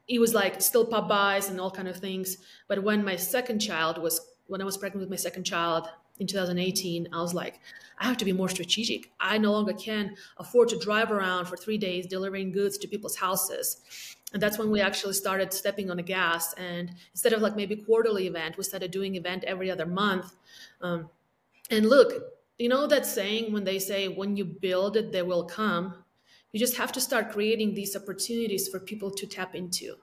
it 0.08 0.20
was 0.20 0.34
like 0.34 0.62
still 0.62 0.86
buys 0.86 1.50
and 1.50 1.60
all 1.60 1.72
kind 1.72 1.88
of 1.88 1.98
things. 1.98 2.38
But 2.68 2.84
when 2.84 3.04
my 3.04 3.16
second 3.16 3.60
child 3.60 3.98
was 3.98 4.20
when 4.48 4.62
I 4.62 4.66
was 4.66 4.78
pregnant 4.78 5.02
with 5.02 5.10
my 5.10 5.16
second 5.16 5.46
child 5.46 5.88
in 6.20 6.28
2018, 6.28 7.08
I 7.14 7.22
was 7.22 7.34
like, 7.34 7.60
I 7.98 8.06
have 8.06 8.18
to 8.18 8.26
be 8.26 8.34
more 8.34 8.50
strategic. 8.50 9.12
I 9.20 9.38
no 9.38 9.52
longer 9.52 9.74
can 9.74 10.16
afford 10.38 10.70
to 10.70 10.80
drive 10.80 11.12
around 11.12 11.46
for 11.46 11.56
three 11.56 11.78
days 11.78 12.08
delivering 12.08 12.52
goods 12.52 12.78
to 12.80 12.88
people's 12.88 13.16
houses. 13.16 13.78
And 14.34 14.42
that's 14.42 14.58
when 14.58 14.72
we 14.72 14.82
actually 14.82 15.14
started 15.14 15.52
stepping 15.52 15.92
on 15.92 15.98
the 15.98 16.04
gas. 16.04 16.54
And 16.54 16.92
instead 17.14 17.34
of 17.34 17.42
like 17.42 17.56
maybe 17.56 17.76
quarterly 17.76 18.28
event, 18.28 18.58
we 18.58 18.64
started 18.64 18.92
doing 18.92 19.16
event 19.16 19.44
every 19.44 19.70
other 19.70 19.86
month. 19.86 20.36
Um, 20.82 21.10
and 21.70 21.90
look, 21.90 22.14
you 22.62 22.70
know 22.70 22.86
that 22.86 23.08
saying 23.08 23.52
when 23.52 23.64
they 23.64 23.80
say 23.80 24.08
when 24.08 24.38
you 24.38 24.46
build 24.46 24.96
it 24.96 25.12
they 25.12 25.24
will 25.24 25.46
come 25.46 25.96
you 26.52 26.60
just 26.60 26.78
have 26.78 26.92
to 26.92 27.02
start 27.02 27.32
creating 27.32 27.74
these 27.74 27.96
opportunities 27.96 28.68
for 28.68 28.80
people 28.80 29.10
to 29.10 29.26
tap 29.26 29.56
into 29.56 29.96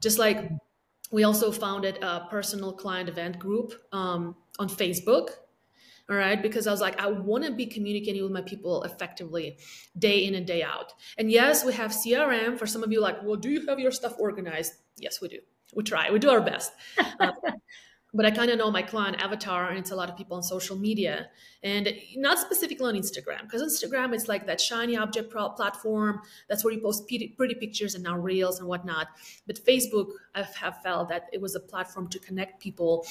just 0.00 0.18
like 0.18 0.50
we 1.10 1.24
also 1.24 1.50
founded 1.50 2.02
a 2.02 2.26
personal 2.30 2.72
client 2.72 3.08
event 3.08 3.38
group 3.38 3.72
um, 3.92 4.36
on 4.58 4.68
facebook 4.68 5.30
all 6.12 6.18
right? 6.18 6.40
Because 6.42 6.66
i 6.66 6.70
was 6.70 6.80
like 6.80 7.00
i 7.00 7.06
want 7.06 7.44
to 7.44 7.52
be 7.52 7.66
communicating 7.66 8.22
with 8.22 8.32
my 8.32 8.42
people 8.42 8.82
effectively 8.84 9.56
day 9.98 10.24
in 10.26 10.34
and 10.34 10.46
day 10.46 10.62
out. 10.62 10.92
And 11.18 11.30
yes 11.30 11.64
we 11.64 11.72
have 11.72 11.90
crm 11.90 12.58
for 12.58 12.66
some 12.66 12.82
of 12.82 12.92
you 12.92 13.00
like 13.00 13.22
well 13.22 13.36
do 13.36 13.50
you 13.50 13.66
have 13.66 13.80
your 13.80 13.92
stuff 13.92 14.14
organized? 14.18 14.74
Yes 14.98 15.20
we 15.20 15.28
do. 15.28 15.38
We 15.74 15.82
try. 15.82 16.10
We 16.10 16.18
do 16.18 16.30
our 16.30 16.40
best. 16.40 16.72
Uh, 17.20 17.32
but 18.14 18.26
I 18.26 18.30
kind 18.30 18.50
of 18.50 18.58
know 18.58 18.70
my 18.70 18.82
client 18.82 19.22
avatar 19.22 19.70
and 19.70 19.78
it's 19.78 19.90
a 19.90 19.96
lot 19.96 20.10
of 20.10 20.16
people 20.16 20.36
on 20.36 20.42
social 20.42 20.76
media 20.76 21.28
and 21.62 21.88
not 22.16 22.38
specifically 22.38 22.86
on 22.86 22.94
Instagram 22.94 23.42
because 23.42 23.62
Instagram 23.62 24.14
is 24.14 24.28
like 24.28 24.46
that 24.46 24.60
shiny 24.60 24.96
object 24.96 25.32
platform. 25.32 26.20
That's 26.48 26.64
where 26.64 26.74
you 26.74 26.80
post 26.80 27.08
pretty 27.08 27.54
pictures 27.54 27.94
and 27.94 28.04
now 28.04 28.18
reels 28.18 28.58
and 28.58 28.68
whatnot. 28.68 29.08
But 29.46 29.64
Facebook, 29.64 30.08
I 30.34 30.42
have 30.42 30.82
felt 30.82 31.08
that 31.08 31.28
it 31.32 31.40
was 31.40 31.54
a 31.54 31.60
platform 31.60 32.08
to 32.08 32.18
connect 32.18 32.60
people 32.60 33.06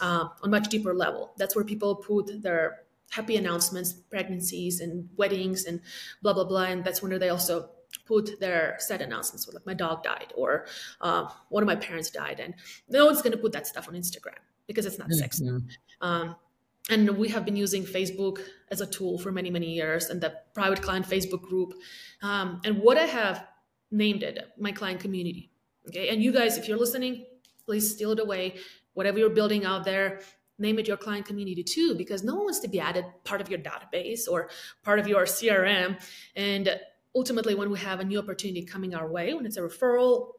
uh, 0.00 0.28
on 0.42 0.50
much 0.50 0.68
deeper 0.68 0.94
level. 0.94 1.32
That's 1.36 1.54
where 1.54 1.64
people 1.64 1.96
put 1.96 2.42
their 2.42 2.86
happy 3.10 3.36
announcements, 3.36 3.92
pregnancies 3.92 4.80
and 4.80 5.08
weddings 5.16 5.64
and 5.64 5.80
blah, 6.22 6.32
blah, 6.32 6.44
blah. 6.44 6.64
And 6.64 6.84
that's 6.84 7.02
when 7.02 7.16
they 7.18 7.28
also 7.28 7.70
put 8.06 8.38
their 8.40 8.76
sad 8.78 9.02
announcements 9.02 9.48
like 9.52 9.66
my 9.66 9.74
dog 9.74 10.02
died 10.02 10.32
or 10.36 10.66
uh, 11.00 11.28
one 11.48 11.62
of 11.62 11.66
my 11.66 11.76
parents 11.76 12.10
died 12.10 12.40
and 12.40 12.54
no 12.88 13.06
one's 13.06 13.22
going 13.22 13.32
to 13.32 13.38
put 13.38 13.52
that 13.52 13.66
stuff 13.66 13.88
on 13.88 13.94
instagram 13.94 14.38
because 14.66 14.86
it's 14.86 14.98
not 14.98 15.08
mm-hmm. 15.08 15.18
sexy. 15.18 15.48
Um, 16.00 16.36
and 16.88 17.16
we 17.16 17.28
have 17.28 17.44
been 17.44 17.56
using 17.56 17.84
facebook 17.84 18.40
as 18.70 18.80
a 18.80 18.86
tool 18.86 19.18
for 19.18 19.32
many 19.32 19.50
many 19.50 19.72
years 19.74 20.06
and 20.06 20.20
the 20.20 20.34
private 20.54 20.82
client 20.82 21.06
facebook 21.06 21.42
group. 21.42 21.74
Um, 22.22 22.60
and 22.64 22.78
what 22.78 22.96
i 22.96 23.04
have 23.04 23.46
named 23.90 24.22
it 24.22 24.38
my 24.58 24.72
client 24.72 25.00
community 25.00 25.50
okay? 25.88 26.08
And 26.08 26.22
you 26.22 26.32
guys 26.32 26.58
if 26.58 26.68
you're 26.68 26.78
listening 26.78 27.26
please 27.66 27.90
steal 27.90 28.12
it 28.12 28.20
away. 28.20 28.54
Whatever 28.94 29.18
you're 29.18 29.30
building 29.30 29.64
out 29.64 29.84
there 29.84 30.20
name 30.58 30.78
it 30.78 30.88
your 30.88 30.96
client 30.96 31.26
community 31.26 31.62
too 31.62 31.94
because 31.94 32.24
no 32.24 32.34
one 32.34 32.44
wants 32.44 32.60
to 32.60 32.68
be 32.68 32.80
added 32.80 33.04
part 33.24 33.40
of 33.40 33.50
your 33.50 33.58
database 33.58 34.22
or 34.30 34.48
part 34.82 34.98
of 34.98 35.06
your 35.06 35.24
crm 35.24 36.00
and 36.34 36.80
ultimately 37.16 37.54
when 37.54 37.70
we 37.70 37.78
have 37.78 37.98
a 37.98 38.04
new 38.04 38.18
opportunity 38.18 38.64
coming 38.64 38.94
our 38.94 39.08
way 39.08 39.34
when 39.34 39.46
it's 39.46 39.56
a 39.56 39.62
referral 39.62 40.34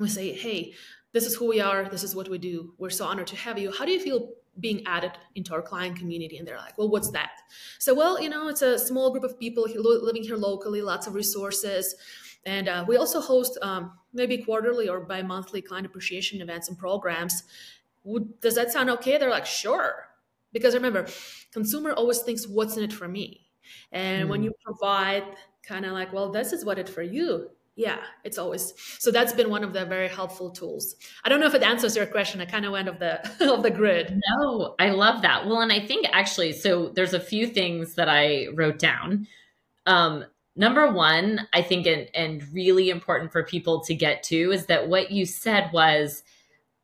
we 0.00 0.08
say 0.08 0.32
hey 0.32 0.74
this 1.12 1.26
is 1.26 1.34
who 1.34 1.46
we 1.46 1.60
are. 1.60 1.88
This 1.88 2.02
is 2.02 2.16
what 2.16 2.28
we 2.28 2.38
do. 2.38 2.72
We're 2.78 2.90
so 2.90 3.04
honored 3.04 3.26
to 3.28 3.36
have 3.36 3.58
you. 3.58 3.70
How 3.70 3.84
do 3.84 3.92
you 3.92 4.00
feel 4.00 4.30
being 4.60 4.82
added 4.86 5.12
into 5.34 5.52
our 5.54 5.62
client 5.62 5.98
community? 5.98 6.38
And 6.38 6.48
they're 6.48 6.58
like 6.58 6.76
well 6.76 6.88
what's 6.88 7.10
that? 7.10 7.32
So 7.78 7.94
well 7.94 8.20
you 8.20 8.28
know 8.28 8.48
it's 8.48 8.62
a 8.62 8.78
small 8.78 9.10
group 9.10 9.24
of 9.24 9.38
people 9.38 9.66
living 9.74 10.22
here 10.22 10.36
locally 10.36 10.82
lots 10.82 11.06
of 11.06 11.14
resources. 11.14 11.94
And 12.44 12.68
uh, 12.68 12.84
we 12.88 12.96
also 12.96 13.20
host 13.20 13.56
um, 13.62 13.92
maybe 14.12 14.38
quarterly 14.38 14.88
or 14.88 14.98
bi-monthly 15.00 15.62
client 15.62 15.86
appreciation 15.86 16.40
events 16.40 16.68
and 16.68 16.76
programs. 16.76 17.44
Would, 18.02 18.40
does 18.40 18.56
that 18.56 18.72
sound 18.72 18.90
okay? 18.90 19.16
They're 19.16 19.30
like 19.30 19.46
sure. 19.46 20.08
Because 20.52 20.74
remember 20.74 21.06
consumer 21.52 21.92
always 21.92 22.18
thinks 22.18 22.48
what's 22.48 22.76
in 22.76 22.82
it 22.82 22.92
for 22.92 23.06
me? 23.06 23.46
And 23.92 24.26
mm. 24.26 24.28
when 24.28 24.42
you 24.42 24.52
provide 24.64 25.24
kind 25.66 25.84
of 25.84 25.92
like, 25.92 26.12
well, 26.12 26.30
this 26.30 26.52
is 26.52 26.64
what 26.64 26.78
it 26.78 26.88
for 26.88 27.02
you. 27.02 27.50
Yeah, 27.74 28.00
it's 28.22 28.36
always 28.36 28.74
so. 28.98 29.10
That's 29.10 29.32
been 29.32 29.48
one 29.48 29.64
of 29.64 29.72
the 29.72 29.86
very 29.86 30.08
helpful 30.08 30.50
tools. 30.50 30.94
I 31.24 31.30
don't 31.30 31.40
know 31.40 31.46
if 31.46 31.54
it 31.54 31.62
answers 31.62 31.96
your 31.96 32.04
question. 32.04 32.42
I 32.42 32.44
kind 32.44 32.66
of 32.66 32.72
went 32.72 32.86
of 32.86 32.98
the 32.98 33.20
of 33.50 33.62
the 33.62 33.70
grid. 33.70 34.20
No, 34.38 34.74
I 34.78 34.90
love 34.90 35.22
that. 35.22 35.46
Well, 35.46 35.62
and 35.62 35.72
I 35.72 35.80
think 35.80 36.06
actually, 36.12 36.52
so 36.52 36.90
there's 36.90 37.14
a 37.14 37.20
few 37.20 37.46
things 37.46 37.94
that 37.94 38.10
I 38.10 38.48
wrote 38.54 38.78
down. 38.78 39.26
Um, 39.86 40.26
number 40.54 40.92
one, 40.92 41.48
I 41.54 41.62
think, 41.62 41.86
and, 41.86 42.08
and 42.14 42.44
really 42.52 42.90
important 42.90 43.32
for 43.32 43.42
people 43.42 43.80
to 43.84 43.94
get 43.94 44.22
to 44.24 44.52
is 44.52 44.66
that 44.66 44.88
what 44.88 45.10
you 45.10 45.24
said 45.24 45.70
was 45.72 46.22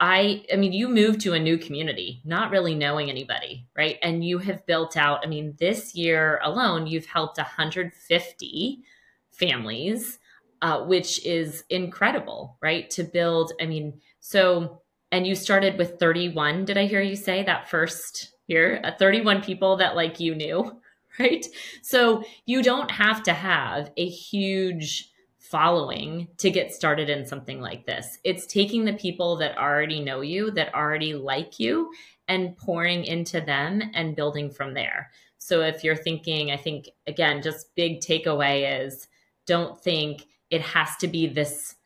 I 0.01 0.45
I 0.53 0.57
mean 0.57 0.73
you 0.73 0.89
moved 0.89 1.21
to 1.23 1.35
a 1.35 1.39
new 1.39 1.59
community 1.59 2.21
not 2.25 2.51
really 2.51 2.75
knowing 2.75 3.11
anybody 3.11 3.67
right? 3.77 3.99
And 4.03 4.25
you 4.25 4.39
have 4.39 4.67
built 4.67 4.97
out 4.97 5.25
I 5.25 5.29
mean 5.29 5.57
this 5.59 5.95
year 5.95 6.41
alone 6.43 6.87
you've 6.87 7.07
helped 7.07 7.39
150 7.39 8.83
families 9.31 10.19
uh, 10.61 10.85
which 10.85 11.25
is 11.25 11.65
incredible 11.71 12.57
right? 12.63 12.89
To 12.91 13.05
build 13.05 13.53
I 13.61 13.67
mean 13.67 14.01
so 14.21 14.83
and 15.11 15.27
you 15.27 15.35
started 15.35 15.79
with 15.79 15.99
31 15.99 16.65
did 16.65 16.79
I 16.79 16.87
hear 16.87 17.03
you 17.03 17.17
say 17.17 17.43
that 17.45 17.69
first 17.69 18.35
year? 18.47 18.81
Uh, 18.85 18.93
31 18.99 19.43
people 19.43 19.77
that 19.77 19.97
like 19.97 20.21
you 20.21 20.35
knew 20.35 20.81
right? 21.19 21.45
So 21.83 22.23
you 22.47 22.63
don't 22.63 22.91
have 22.91 23.25
to 23.25 23.33
have 23.33 23.91
a 23.97 24.07
huge 24.07 25.11
following 25.51 26.29
to 26.37 26.51
get 26.51 26.75
started 26.75 27.09
in 27.09 27.27
something 27.27 27.61
like 27.61 27.87
this. 27.87 28.19
It's 28.25 28.47
taking 28.47 28.85
the 28.85 28.93
people 28.93 29.37
that 29.37 29.57
already 29.57 30.01
know 30.01 30.21
you, 30.21 30.51
that 30.53 30.75
already 30.75 31.15
like 31.15 31.59
you, 31.59 31.91
and 32.29 32.57
pouring 32.57 33.05
into 33.05 33.41
them 33.41 33.83
and 33.95 34.15
building 34.15 34.51
from 34.51 34.75
there. 34.75 35.11
So 35.39 35.63
if 35.63 35.83
you're 35.83 35.97
thinking, 35.97 36.51
I 36.51 36.57
think, 36.57 36.91
again, 37.07 37.41
just 37.41 37.75
big 37.75 38.01
takeaway 38.01 38.85
is 38.85 39.09
don't 39.47 39.81
think 39.81 40.27
it 40.51 40.61
has 40.61 40.97
to 40.99 41.09
be 41.09 41.27
this 41.27 41.77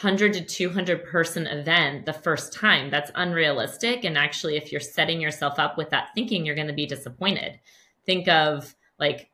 100 0.00 0.32
to 0.32 0.40
200 0.42 1.04
person 1.04 1.46
event 1.46 2.06
the 2.06 2.14
first 2.14 2.52
time. 2.52 2.90
That's 2.90 3.10
unrealistic. 3.14 4.04
And 4.04 4.16
actually, 4.16 4.56
if 4.56 4.72
you're 4.72 4.80
setting 4.80 5.20
yourself 5.20 5.58
up 5.58 5.76
with 5.76 5.90
that 5.90 6.08
thinking, 6.14 6.46
you're 6.46 6.54
going 6.54 6.66
to 6.68 6.72
be 6.72 6.86
disappointed. 6.86 7.60
Think 8.06 8.26
of 8.28 8.74
like, 8.98 9.30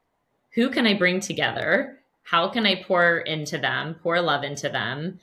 who 0.54 0.68
can 0.70 0.84
I 0.86 0.94
bring 0.94 1.20
together 1.20 1.97
how 2.30 2.46
can 2.46 2.66
I 2.66 2.82
pour 2.82 3.20
into 3.20 3.56
them, 3.56 3.94
pour 4.02 4.20
love 4.20 4.44
into 4.44 4.68
them, 4.68 5.18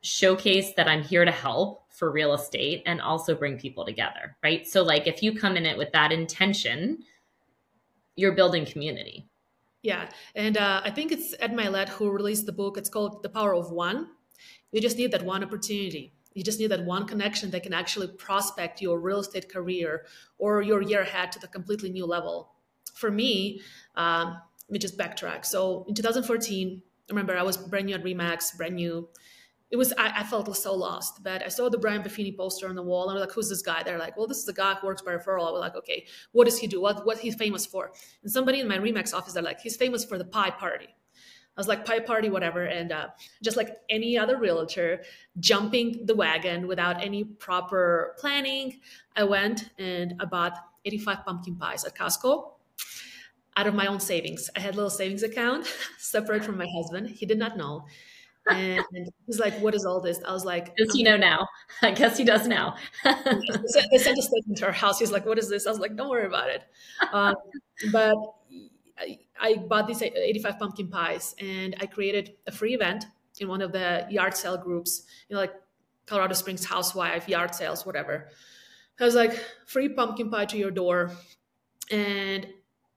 showcase 0.00 0.72
that 0.74 0.88
I'm 0.88 1.04
here 1.04 1.24
to 1.24 1.30
help 1.30 1.84
for 1.88 2.10
real 2.10 2.34
estate 2.34 2.82
and 2.84 3.00
also 3.00 3.36
bring 3.36 3.58
people 3.58 3.84
together, 3.84 4.36
right? 4.42 4.66
So, 4.66 4.82
like, 4.82 5.06
if 5.06 5.22
you 5.22 5.38
come 5.38 5.56
in 5.56 5.66
it 5.66 5.78
with 5.78 5.92
that 5.92 6.10
intention, 6.10 7.04
you're 8.16 8.32
building 8.32 8.66
community. 8.66 9.28
Yeah. 9.82 10.08
And 10.34 10.58
uh, 10.58 10.80
I 10.82 10.90
think 10.90 11.12
it's 11.12 11.32
Ed 11.38 11.52
Mylett 11.52 11.90
who 11.90 12.10
released 12.10 12.46
the 12.46 12.52
book. 12.52 12.76
It's 12.76 12.88
called 12.88 13.22
The 13.22 13.28
Power 13.28 13.54
of 13.54 13.70
One. 13.70 14.08
You 14.72 14.80
just 14.80 14.98
need 14.98 15.12
that 15.12 15.22
one 15.22 15.44
opportunity. 15.44 16.12
You 16.34 16.42
just 16.42 16.58
need 16.58 16.72
that 16.72 16.84
one 16.84 17.06
connection 17.06 17.52
that 17.52 17.62
can 17.62 17.72
actually 17.72 18.08
prospect 18.08 18.82
your 18.82 18.98
real 18.98 19.20
estate 19.20 19.48
career 19.48 20.06
or 20.38 20.62
your 20.62 20.82
year 20.82 21.02
ahead 21.02 21.30
to 21.32 21.38
the 21.38 21.46
completely 21.46 21.90
new 21.90 22.04
level. 22.04 22.50
For 22.94 23.12
me, 23.12 23.60
um, 23.94 24.38
let 24.68 24.72
me 24.72 24.78
just 24.78 24.98
backtrack. 24.98 25.46
So 25.46 25.84
in 25.88 25.94
2014, 25.94 26.82
I 26.84 27.12
remember 27.12 27.36
I 27.36 27.42
was 27.42 27.56
brand 27.56 27.86
new 27.86 27.94
at 27.94 28.04
Remax, 28.04 28.56
brand 28.56 28.76
new. 28.76 29.08
It 29.70 29.76
was 29.76 29.92
I, 29.94 30.20
I 30.20 30.24
felt 30.24 30.54
so 30.56 30.74
lost, 30.74 31.22
but 31.22 31.42
I 31.42 31.48
saw 31.48 31.70
the 31.70 31.78
Brian 31.78 32.02
Buffini 32.02 32.36
poster 32.36 32.68
on 32.68 32.74
the 32.74 32.82
wall. 32.82 33.08
And 33.08 33.12
I 33.12 33.14
was 33.14 33.28
like, 33.28 33.34
"Who's 33.34 33.48
this 33.48 33.62
guy?" 33.62 33.82
They're 33.82 33.98
like, 33.98 34.16
"Well, 34.16 34.26
this 34.26 34.38
is 34.38 34.48
a 34.48 34.52
guy 34.52 34.74
who 34.74 34.86
works 34.86 35.02
by 35.02 35.12
referral." 35.12 35.48
I 35.48 35.52
was 35.52 35.60
like, 35.60 35.76
"Okay, 35.76 36.06
what 36.32 36.44
does 36.44 36.58
he 36.58 36.66
do? 36.66 36.80
What 36.80 37.06
what 37.06 37.18
he's 37.18 37.34
famous 37.34 37.64
for?" 37.66 37.92
And 38.22 38.30
somebody 38.30 38.60
in 38.60 38.68
my 38.68 38.78
Remax 38.78 39.14
office, 39.14 39.34
they're 39.34 39.42
like, 39.42 39.60
"He's 39.60 39.76
famous 39.76 40.04
for 40.04 40.18
the 40.18 40.24
pie 40.24 40.50
party." 40.50 40.88
I 40.88 41.60
was 41.60 41.66
like, 41.66 41.84
pie 41.84 41.98
party, 41.98 42.30
whatever. 42.30 42.62
And 42.62 42.92
uh, 42.92 43.08
just 43.42 43.56
like 43.56 43.78
any 43.90 44.16
other 44.16 44.38
realtor, 44.38 45.02
jumping 45.40 46.06
the 46.06 46.14
wagon 46.14 46.68
without 46.68 47.02
any 47.02 47.24
proper 47.24 48.14
planning, 48.20 48.78
I 49.16 49.24
went 49.24 49.70
and 49.76 50.14
I 50.20 50.24
bought 50.26 50.56
85 50.84 51.24
pumpkin 51.24 51.56
pies 51.56 51.84
at 51.84 51.96
Costco 51.96 52.52
out 53.58 53.66
of 53.66 53.74
my 53.74 53.86
own 53.86 53.98
savings. 53.98 54.48
I 54.56 54.60
had 54.60 54.74
a 54.74 54.76
little 54.76 54.90
savings 54.90 55.24
account 55.24 55.66
separate 55.98 56.44
from 56.44 56.56
my 56.56 56.66
husband. 56.76 57.10
He 57.10 57.26
did 57.26 57.38
not 57.38 57.56
know. 57.56 57.86
And 58.48 58.82
he's 59.26 59.38
like, 59.38 59.58
What 59.60 59.74
is 59.74 59.84
all 59.84 60.00
this? 60.00 60.20
I 60.26 60.32
was 60.32 60.44
like, 60.44 60.74
Does 60.76 60.94
he 60.94 61.02
know 61.02 61.16
now? 61.16 61.48
I 61.82 61.90
guess 61.90 62.16
he 62.16 62.24
does 62.24 62.46
now. 62.46 62.76
they 63.04 63.98
sent 63.98 64.18
a 64.18 64.22
statement 64.22 64.58
to 64.58 64.66
our 64.66 64.72
house. 64.72 64.98
He's 64.98 65.12
like, 65.12 65.26
What 65.26 65.38
is 65.38 65.50
this? 65.50 65.66
I 65.66 65.70
was 65.70 65.80
like, 65.80 65.96
Don't 65.96 66.08
worry 66.08 66.26
about 66.26 66.48
it. 66.48 66.62
Um, 67.12 67.34
but 67.92 68.14
I, 68.96 69.18
I 69.38 69.56
bought 69.56 69.86
these 69.86 70.00
85 70.00 70.58
pumpkin 70.58 70.88
pies 70.88 71.34
and 71.38 71.76
I 71.80 71.86
created 71.86 72.36
a 72.46 72.52
free 72.52 72.74
event 72.74 73.04
in 73.38 73.48
one 73.48 73.60
of 73.60 73.72
the 73.72 74.06
yard 74.08 74.36
sale 74.36 74.56
groups, 74.56 75.02
you 75.28 75.34
know, 75.34 75.40
like 75.40 75.54
Colorado 76.06 76.34
Springs 76.34 76.64
housewife, 76.64 77.28
yard 77.28 77.54
sales, 77.54 77.84
whatever. 77.84 78.28
I 78.98 79.04
was 79.04 79.14
like, 79.14 79.32
free 79.66 79.90
pumpkin 79.90 80.30
pie 80.30 80.46
to 80.46 80.56
your 80.56 80.70
door. 80.70 81.12
And 81.90 82.46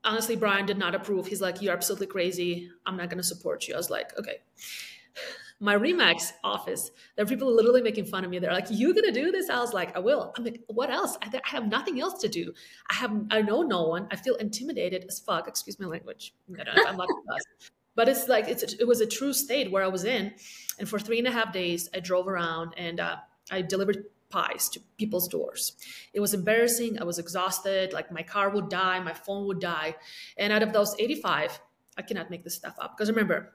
honestly, 0.03 0.36
Brian 0.36 0.65
did 0.65 0.77
not 0.77 0.96
approve. 0.96 1.27
He's 1.27 1.41
like, 1.41 1.62
You're 1.62 1.74
absolutely 1.74 2.08
crazy. 2.08 2.70
I'm 2.86 2.98
not 2.98 3.10
going 3.10 3.17
to 3.17 3.24
support 3.24 3.67
you. 3.67 3.74
I 3.74 3.77
was 3.77 3.89
like, 3.89 4.17
Okay. 4.17 4.38
My 5.63 5.75
Remax 5.75 6.31
office, 6.43 6.89
there 7.15 7.24
are 7.24 7.27
people 7.27 7.55
literally 7.55 7.84
making 7.84 8.05
fun 8.05 8.25
of 8.25 8.31
me. 8.31 8.39
They're 8.39 8.51
like, 8.51 8.65
"You're 8.72 8.96
gonna 8.96 9.12
do 9.12 9.31
this?" 9.31 9.48
I 9.48 9.60
was 9.60 9.74
like, 9.74 9.96
"I 9.96 10.00
will." 10.00 10.34
I'm 10.36 10.43
like, 10.43 10.60
"What 10.65 10.89
else? 10.89 11.20
I, 11.22 11.27
I 11.27 11.50
have 11.50 11.67
nothing 11.67 12.01
else 12.01 12.20
to 12.22 12.27
do. 12.27 12.51
I 12.89 12.96
have, 12.96 13.25
I 13.29 13.43
know 13.43 13.62
no 13.62 13.84
one. 13.84 14.08
I 14.10 14.15
feel 14.15 14.34
intimidated 14.38 15.05
as 15.08 15.20
fuck. 15.20 15.48
Excuse 15.48 15.79
my 15.79 15.86
language. 15.86 16.34
I 16.60 16.63
don't 16.63 16.75
know 16.75 16.81
if 16.81 16.88
I'm 16.88 16.98
lucky 16.98 17.13
but 17.96 18.10
it's 18.10 18.27
like 18.27 18.48
it's 18.48 18.63
a, 18.63 18.81
it 18.81 18.88
was 18.88 19.01
a 19.01 19.05
true 19.05 19.34
state 19.34 19.72
where 19.72 19.84
I 19.84 19.88
was 19.88 20.05
in, 20.05 20.34
and 20.79 20.88
for 20.89 20.98
three 20.98 21.20
and 21.20 21.27
a 21.27 21.31
half 21.31 21.53
days 21.53 21.89
I 21.93 22.00
drove 22.00 22.27
around 22.27 22.74
and 22.77 23.00
uh, 23.00 23.17
I 23.51 23.62
delivered 23.62 24.05
pies 24.32 24.70
to 24.70 24.80
people's 24.98 25.28
doors. 25.28 25.74
It 26.14 26.20
was 26.20 26.34
embarrassing. 26.34 27.00
I 27.00 27.04
was 27.04 27.20
exhausted. 27.20 27.94
Like 27.94 28.12
my 28.12 28.24
car 28.24 28.50
would 28.50 28.70
die, 28.70 29.00
my 29.00 29.14
phone 29.14 29.46
would 29.48 29.60
die. 29.60 29.96
And 30.38 30.52
out 30.52 30.64
of 30.64 30.74
those 30.74 30.96
85, 30.98 31.60
I 31.98 32.02
cannot 32.02 32.30
make 32.32 32.44
this 32.44 32.56
stuff 32.56 32.76
up 32.80 32.98
because 32.98 33.10
remember, 33.10 33.54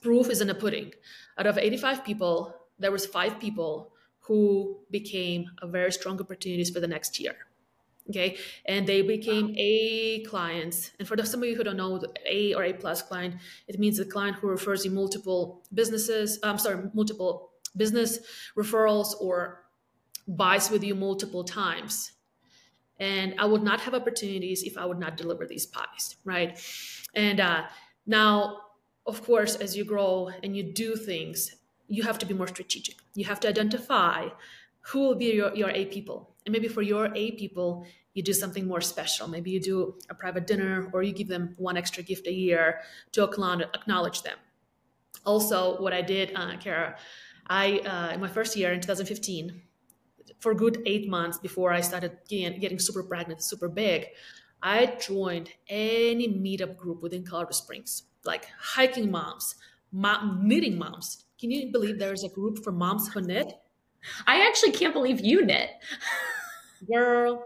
proof 0.00 0.28
is 0.28 0.40
in 0.40 0.48
the 0.48 0.54
pudding. 0.54 0.92
Out 1.38 1.46
of 1.46 1.56
85 1.56 2.04
people, 2.04 2.54
there 2.78 2.92
was 2.92 3.06
five 3.06 3.38
people 3.40 3.92
who 4.20 4.78
became 4.90 5.50
a 5.62 5.66
very 5.66 5.90
strong 5.92 6.20
opportunities 6.20 6.70
for 6.70 6.80
the 6.80 6.86
next 6.86 7.18
year. 7.18 7.34
Okay, 8.10 8.38
and 8.64 8.86
they 8.86 9.02
became 9.02 9.54
A 9.58 10.22
clients. 10.24 10.92
And 10.98 11.06
for 11.06 11.22
some 11.24 11.42
of 11.42 11.48
you 11.48 11.56
who 11.56 11.62
don't 11.62 11.76
know, 11.76 12.00
A 12.26 12.54
or 12.54 12.64
A 12.64 12.72
plus 12.72 13.02
client, 13.02 13.34
it 13.66 13.78
means 13.78 13.98
the 13.98 14.06
client 14.06 14.36
who 14.36 14.48
refers 14.48 14.82
you 14.82 14.90
multiple 14.90 15.62
businesses. 15.74 16.38
I'm 16.42 16.56
sorry, 16.58 16.88
multiple 16.94 17.50
business 17.76 18.18
referrals 18.56 19.08
or 19.20 19.64
buys 20.28 20.70
with 20.70 20.84
you 20.84 20.94
multiple 20.94 21.42
times. 21.42 22.12
And 23.00 23.34
I 23.38 23.46
would 23.46 23.62
not 23.62 23.80
have 23.80 23.94
opportunities 23.94 24.62
if 24.62 24.76
I 24.76 24.84
would 24.84 24.98
not 24.98 25.16
deliver 25.16 25.46
these 25.46 25.66
pies, 25.66 26.16
right? 26.24 26.60
And 27.14 27.40
uh, 27.40 27.62
now, 28.06 28.58
of 29.06 29.24
course, 29.24 29.56
as 29.56 29.76
you 29.76 29.84
grow 29.84 30.30
and 30.42 30.56
you 30.56 30.62
do 30.62 30.94
things, 30.96 31.56
you 31.86 32.02
have 32.02 32.18
to 32.18 32.26
be 32.26 32.34
more 32.34 32.48
strategic. 32.48 32.96
You 33.14 33.24
have 33.24 33.40
to 33.40 33.48
identify 33.48 34.28
who 34.80 35.00
will 35.00 35.14
be 35.14 35.32
your, 35.32 35.54
your 35.54 35.70
A 35.70 35.86
people. 35.86 36.34
And 36.44 36.52
maybe 36.52 36.68
for 36.68 36.82
your 36.82 37.14
A 37.14 37.32
people, 37.32 37.86
you 38.14 38.22
do 38.22 38.32
something 38.32 38.66
more 38.66 38.80
special. 38.80 39.28
Maybe 39.28 39.50
you 39.50 39.60
do 39.60 39.94
a 40.10 40.14
private 40.14 40.46
dinner 40.46 40.90
or 40.92 41.02
you 41.02 41.12
give 41.12 41.28
them 41.28 41.54
one 41.56 41.76
extra 41.76 42.02
gift 42.02 42.26
a 42.26 42.32
year 42.32 42.80
to 43.12 43.22
acknowledge 43.22 44.22
them. 44.22 44.36
Also, 45.24 45.80
what 45.80 45.92
I 45.92 46.02
did, 46.02 46.32
uh, 46.34 46.56
Kara, 46.58 46.96
I, 47.46 47.78
uh, 47.78 48.14
in 48.14 48.20
my 48.20 48.28
first 48.28 48.56
year 48.56 48.72
in 48.72 48.80
2015, 48.80 49.62
for 50.40 50.54
good 50.54 50.82
eight 50.86 51.08
months 51.08 51.38
before 51.38 51.72
I 51.72 51.80
started 51.80 52.18
getting, 52.28 52.60
getting 52.60 52.78
super 52.78 53.02
pregnant, 53.02 53.42
super 53.42 53.68
big, 53.68 54.06
I 54.62 54.96
joined 55.00 55.50
any 55.68 56.28
meetup 56.28 56.76
group 56.76 57.02
within 57.02 57.24
Colorado 57.24 57.52
Springs, 57.52 58.04
like 58.24 58.46
hiking 58.58 59.10
moms, 59.10 59.54
mom, 59.92 60.40
knitting 60.42 60.78
moms. 60.78 61.24
Can 61.38 61.50
you 61.50 61.70
believe 61.70 61.98
there's 61.98 62.24
a 62.24 62.28
group 62.28 62.64
for 62.64 62.72
moms 62.72 63.08
who 63.12 63.20
knit? 63.20 63.52
I 64.26 64.46
actually 64.46 64.72
can't 64.72 64.92
believe 64.92 65.20
you 65.20 65.44
knit. 65.44 65.70
Girl, 66.92 67.44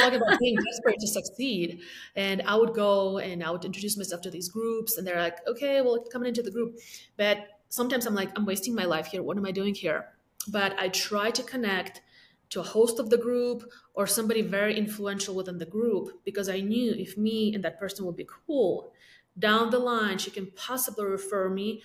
talking 0.00 0.20
about 0.20 0.38
being 0.38 0.56
desperate 0.56 0.98
to 1.00 1.06
succeed. 1.06 1.80
And 2.16 2.42
I 2.42 2.56
would 2.56 2.74
go 2.74 3.18
and 3.18 3.42
I 3.42 3.50
would 3.50 3.64
introduce 3.64 3.96
myself 3.96 4.22
to 4.22 4.30
these 4.30 4.48
groups, 4.48 4.98
and 4.98 5.06
they're 5.06 5.20
like, 5.20 5.38
okay, 5.48 5.80
well, 5.80 6.04
coming 6.12 6.28
into 6.28 6.42
the 6.42 6.50
group. 6.50 6.78
But 7.16 7.38
sometimes 7.68 8.06
I'm 8.06 8.14
like, 8.14 8.30
I'm 8.36 8.44
wasting 8.44 8.74
my 8.74 8.84
life 8.84 9.06
here. 9.06 9.22
What 9.22 9.36
am 9.36 9.46
I 9.46 9.52
doing 9.52 9.74
here? 9.74 10.08
But 10.48 10.78
I 10.78 10.88
try 10.88 11.30
to 11.30 11.42
connect 11.42 12.02
to 12.52 12.60
a 12.60 12.62
host 12.62 13.00
of 13.00 13.08
the 13.08 13.16
group 13.16 13.64
or 13.94 14.06
somebody 14.06 14.42
very 14.42 14.76
influential 14.76 15.34
within 15.34 15.56
the 15.56 15.64
group 15.64 16.22
because 16.22 16.50
I 16.50 16.60
knew 16.60 16.92
if 16.92 17.16
me 17.16 17.54
and 17.54 17.64
that 17.64 17.80
person 17.80 18.04
would 18.04 18.16
be 18.16 18.28
cool, 18.46 18.92
down 19.38 19.70
the 19.70 19.78
line, 19.78 20.18
she 20.18 20.30
can 20.30 20.50
possibly 20.54 21.06
refer 21.06 21.48
me 21.48 21.82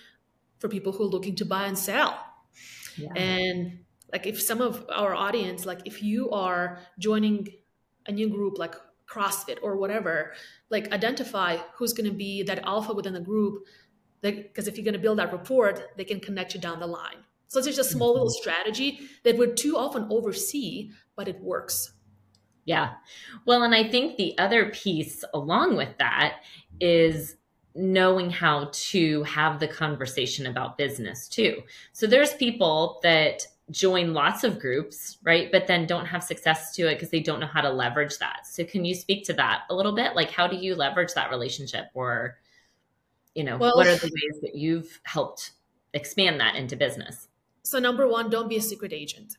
for 0.58 0.68
people 0.68 0.92
who 0.92 1.04
are 1.04 1.08
looking 1.08 1.34
to 1.36 1.46
buy 1.46 1.64
and 1.64 1.78
sell. 1.78 2.22
Yeah. 2.98 3.14
And 3.16 3.78
like 4.12 4.26
if 4.26 4.42
some 4.42 4.60
of 4.60 4.84
our 4.94 5.14
audience, 5.14 5.64
like 5.64 5.80
if 5.86 6.02
you 6.02 6.30
are 6.32 6.80
joining 6.98 7.48
a 8.06 8.12
new 8.12 8.28
group 8.28 8.58
like 8.58 8.74
CrossFit 9.10 9.56
or 9.62 9.78
whatever, 9.78 10.34
like 10.68 10.92
identify 10.92 11.56
who's 11.76 11.94
going 11.94 12.10
to 12.10 12.16
be 12.16 12.42
that 12.42 12.58
alpha 12.64 12.92
within 12.92 13.14
the 13.14 13.20
group. 13.20 13.64
Because 14.20 14.68
if 14.68 14.76
you're 14.76 14.84
going 14.84 14.92
to 14.94 15.00
build 15.00 15.18
that 15.18 15.32
report, 15.32 15.92
they 15.96 16.04
can 16.04 16.20
connect 16.20 16.52
you 16.52 16.60
down 16.60 16.78
the 16.78 16.86
line. 16.86 17.24
So 17.48 17.58
it's 17.58 17.66
just 17.66 17.78
a 17.78 17.84
small 17.84 18.12
little 18.12 18.30
strategy 18.30 19.00
that 19.24 19.36
we're 19.36 19.54
too 19.54 19.76
often 19.76 20.06
oversee, 20.10 20.90
but 21.16 21.28
it 21.28 21.40
works. 21.40 21.92
Yeah. 22.64 22.92
Well, 23.46 23.62
and 23.62 23.74
I 23.74 23.88
think 23.88 24.16
the 24.16 24.36
other 24.38 24.66
piece 24.70 25.24
along 25.32 25.76
with 25.76 25.96
that 25.98 26.40
is 26.80 27.36
knowing 27.74 28.30
how 28.30 28.68
to 28.72 29.22
have 29.22 29.60
the 29.60 29.68
conversation 29.68 30.46
about 30.46 30.76
business 30.76 31.28
too. 31.28 31.62
So 31.92 32.06
there's 32.06 32.34
people 32.34 33.00
that 33.02 33.46
join 33.70 34.12
lots 34.12 34.44
of 34.44 34.58
groups, 34.58 35.16
right? 35.22 35.50
But 35.50 35.66
then 35.66 35.86
don't 35.86 36.06
have 36.06 36.22
success 36.22 36.74
to 36.74 36.88
it 36.88 36.94
because 36.94 37.10
they 37.10 37.20
don't 37.20 37.40
know 37.40 37.46
how 37.46 37.60
to 37.60 37.70
leverage 37.70 38.18
that. 38.18 38.46
So 38.46 38.64
can 38.64 38.84
you 38.84 38.94
speak 38.94 39.24
to 39.26 39.32
that 39.34 39.62
a 39.70 39.74
little 39.74 39.92
bit? 39.92 40.14
Like 40.14 40.30
how 40.30 40.46
do 40.46 40.56
you 40.56 40.74
leverage 40.74 41.14
that 41.14 41.30
relationship 41.30 41.86
or 41.94 42.38
you 43.34 43.44
know, 43.44 43.56
well, 43.56 43.76
what 43.76 43.86
are 43.86 43.96
the 43.96 44.06
ways 44.12 44.40
that 44.42 44.56
you've 44.56 45.00
helped 45.04 45.52
expand 45.94 46.40
that 46.40 46.56
into 46.56 46.76
business? 46.76 47.28
So 47.68 47.78
number 47.78 48.08
one, 48.08 48.30
don't 48.30 48.48
be 48.48 48.56
a 48.56 48.62
secret 48.62 48.94
agent. 48.94 49.36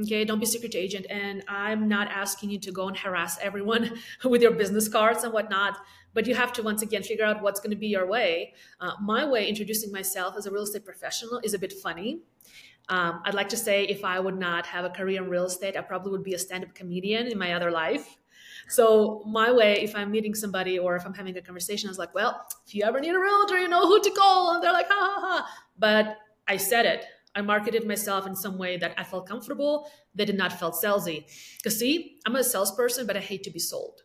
Okay, 0.00 0.24
don't 0.24 0.38
be 0.38 0.44
a 0.44 0.48
secret 0.48 0.76
agent. 0.76 1.06
And 1.10 1.42
I'm 1.48 1.88
not 1.88 2.08
asking 2.08 2.50
you 2.50 2.58
to 2.60 2.70
go 2.70 2.86
and 2.86 2.96
harass 2.96 3.36
everyone 3.40 3.98
with 4.24 4.42
your 4.42 4.52
business 4.52 4.88
cards 4.88 5.24
and 5.24 5.32
whatnot, 5.32 5.78
but 6.12 6.28
you 6.28 6.36
have 6.36 6.52
to 6.52 6.62
once 6.62 6.82
again 6.82 7.02
figure 7.02 7.24
out 7.24 7.42
what's 7.42 7.58
going 7.58 7.72
to 7.72 7.76
be 7.76 7.88
your 7.88 8.06
way. 8.06 8.54
Uh, 8.80 8.92
my 9.02 9.24
way, 9.24 9.48
introducing 9.48 9.90
myself 9.90 10.36
as 10.36 10.46
a 10.46 10.52
real 10.52 10.62
estate 10.62 10.84
professional, 10.84 11.40
is 11.42 11.52
a 11.52 11.58
bit 11.58 11.72
funny. 11.72 12.20
Um, 12.88 13.22
I'd 13.24 13.34
like 13.34 13.48
to 13.48 13.56
say 13.56 13.84
if 13.84 14.04
I 14.04 14.20
would 14.20 14.38
not 14.38 14.66
have 14.66 14.84
a 14.84 14.90
career 14.90 15.20
in 15.22 15.28
real 15.28 15.46
estate, 15.46 15.76
I 15.76 15.80
probably 15.80 16.12
would 16.12 16.22
be 16.22 16.34
a 16.34 16.38
stand 16.38 16.62
up 16.62 16.74
comedian 16.76 17.26
in 17.26 17.38
my 17.38 17.54
other 17.54 17.72
life. 17.72 18.18
So 18.68 19.24
my 19.26 19.50
way, 19.50 19.82
if 19.82 19.96
I'm 19.96 20.12
meeting 20.12 20.34
somebody 20.34 20.78
or 20.78 20.94
if 20.94 21.04
I'm 21.04 21.14
having 21.14 21.36
a 21.36 21.42
conversation, 21.42 21.88
I 21.88 21.90
was 21.90 21.98
like, 21.98 22.14
well, 22.14 22.46
if 22.66 22.74
you 22.74 22.84
ever 22.84 23.00
need 23.00 23.14
a 23.14 23.18
realtor, 23.18 23.58
you 23.58 23.68
know 23.68 23.86
who 23.88 24.00
to 24.00 24.10
call. 24.10 24.54
And 24.54 24.62
they're 24.62 24.72
like, 24.72 24.86
ha 24.88 24.94
ha 24.94 25.20
ha. 25.20 25.48
But 25.76 26.18
I 26.46 26.56
said 26.56 26.86
it. 26.86 27.06
I 27.34 27.42
marketed 27.42 27.86
myself 27.86 28.26
in 28.26 28.36
some 28.36 28.58
way 28.58 28.76
that 28.76 28.94
I 28.96 29.04
felt 29.04 29.28
comfortable, 29.28 29.90
that 30.14 30.26
did 30.26 30.36
not 30.36 30.52
felt 30.52 30.74
salesy. 30.74 31.26
Because 31.56 31.78
see, 31.78 32.18
I'm 32.26 32.36
a 32.36 32.44
salesperson, 32.44 33.06
but 33.06 33.16
I 33.16 33.20
hate 33.20 33.42
to 33.44 33.50
be 33.50 33.58
sold. 33.58 34.02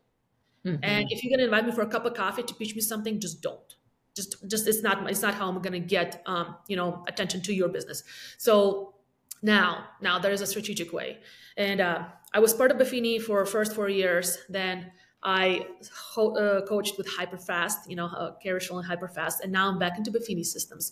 Mm-hmm. 0.65 0.83
And 0.83 1.07
if 1.11 1.23
you're 1.23 1.31
gonna 1.31 1.45
invite 1.45 1.65
me 1.65 1.71
for 1.71 1.81
a 1.81 1.87
cup 1.87 2.05
of 2.05 2.13
coffee 2.13 2.43
to 2.43 2.53
pitch 2.53 2.75
me 2.75 2.81
something, 2.81 3.19
just 3.19 3.41
don't. 3.41 3.75
Just, 4.15 4.49
just 4.49 4.67
it's 4.67 4.81
not 4.81 5.09
it's 5.09 5.21
not 5.21 5.35
how 5.35 5.47
I'm 5.47 5.61
gonna 5.61 5.79
get 5.79 6.21
um, 6.25 6.55
you 6.67 6.75
know 6.75 7.05
attention 7.07 7.41
to 7.43 7.53
your 7.53 7.69
business. 7.69 8.03
So 8.37 8.95
now, 9.41 9.85
now 10.01 10.19
there 10.19 10.33
is 10.33 10.41
a 10.41 10.47
strategic 10.47 10.91
way, 10.91 11.19
and 11.55 11.79
uh, 11.79 12.05
I 12.33 12.39
was 12.39 12.53
part 12.53 12.71
of 12.71 12.77
Buffini 12.77 13.21
for 13.21 13.45
first 13.45 13.73
four 13.73 13.87
years. 13.87 14.37
Then 14.49 14.91
I 15.23 15.67
ho- 15.93 16.35
uh, 16.35 16.65
coached 16.65 16.97
with 16.97 17.07
Hyperfast, 17.07 17.87
you 17.87 17.95
know, 17.95 18.07
uh, 18.07 18.33
Carrie 18.43 18.59
and 18.69 18.85
Hyperfast, 18.85 19.41
and 19.41 19.51
now 19.53 19.69
I'm 19.69 19.79
back 19.79 19.97
into 19.97 20.11
Buffini 20.11 20.45
systems 20.45 20.91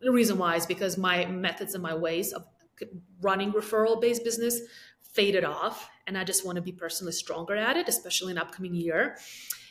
the 0.00 0.12
reason 0.12 0.38
why 0.38 0.56
is 0.56 0.66
because 0.66 0.96
my 0.96 1.26
methods 1.26 1.74
and 1.74 1.82
my 1.82 1.94
ways 1.94 2.32
of 2.32 2.44
running 3.20 3.52
referral 3.52 4.00
based 4.00 4.24
business 4.24 4.60
faded 5.12 5.44
off 5.44 5.90
and 6.06 6.16
i 6.16 6.22
just 6.22 6.46
want 6.46 6.56
to 6.56 6.62
be 6.62 6.70
personally 6.70 7.12
stronger 7.12 7.56
at 7.56 7.76
it 7.76 7.88
especially 7.88 8.30
in 8.30 8.38
upcoming 8.38 8.74
year. 8.74 9.16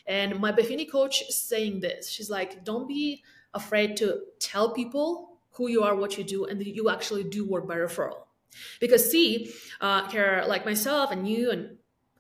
And 0.08 0.40
my 0.40 0.54
Buffini 0.54 0.90
coach 0.90 1.22
is 1.28 1.36
saying 1.36 1.82
this. 1.82 2.10
She's 2.10 2.30
like 2.30 2.64
don't 2.64 2.88
be 2.88 3.24
afraid 3.54 3.98
to 3.98 4.22
tell 4.40 4.74
people 4.74 5.40
who 5.52 5.68
you 5.68 5.84
are 5.84 5.96
what 5.96 6.18
you 6.18 6.24
do 6.24 6.46
and 6.46 6.60
that 6.62 6.68
you 6.68 6.90
actually 6.90 7.24
do 7.24 7.46
work 7.46 7.68
by 7.68 7.76
referral. 7.76 8.20
Because 8.80 9.10
see 9.10 9.52
uh, 9.82 10.10
here 10.10 10.44
like 10.48 10.66
myself 10.66 11.12
and 11.12 11.28
you 11.28 11.52
and 11.52 11.78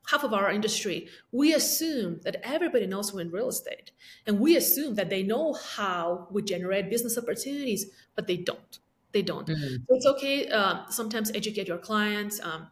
half 0.08 0.24
of 0.24 0.34
our 0.34 0.52
industry, 0.52 1.08
we 1.32 1.54
assume 1.54 2.20
that 2.24 2.38
everybody 2.43 2.88
knows 2.88 3.13
we're 3.13 3.22
in 3.22 3.32
real 3.32 3.50
estate. 3.50 3.91
And 4.26 4.39
we 4.39 4.56
assume 4.56 4.96
that 4.96 5.10
they 5.10 5.24
know 5.24 5.54
how 5.54 6.28
we 6.32 6.41
generate 6.41 6.89
business 6.89 7.17
opportunities, 7.17 7.88
but 8.15 8.28
they 8.28 8.38
don't. 8.38 8.80
They 9.12 9.22
don't. 9.22 9.48
Mm-hmm. 9.48 9.76
So 9.88 9.96
it's 9.96 10.06
okay. 10.06 10.50
Uh, 10.50 10.88
sometimes 10.89 11.32
educate 11.34 11.67
your 11.67 11.78
clients. 11.78 12.39
Um, 12.41 12.67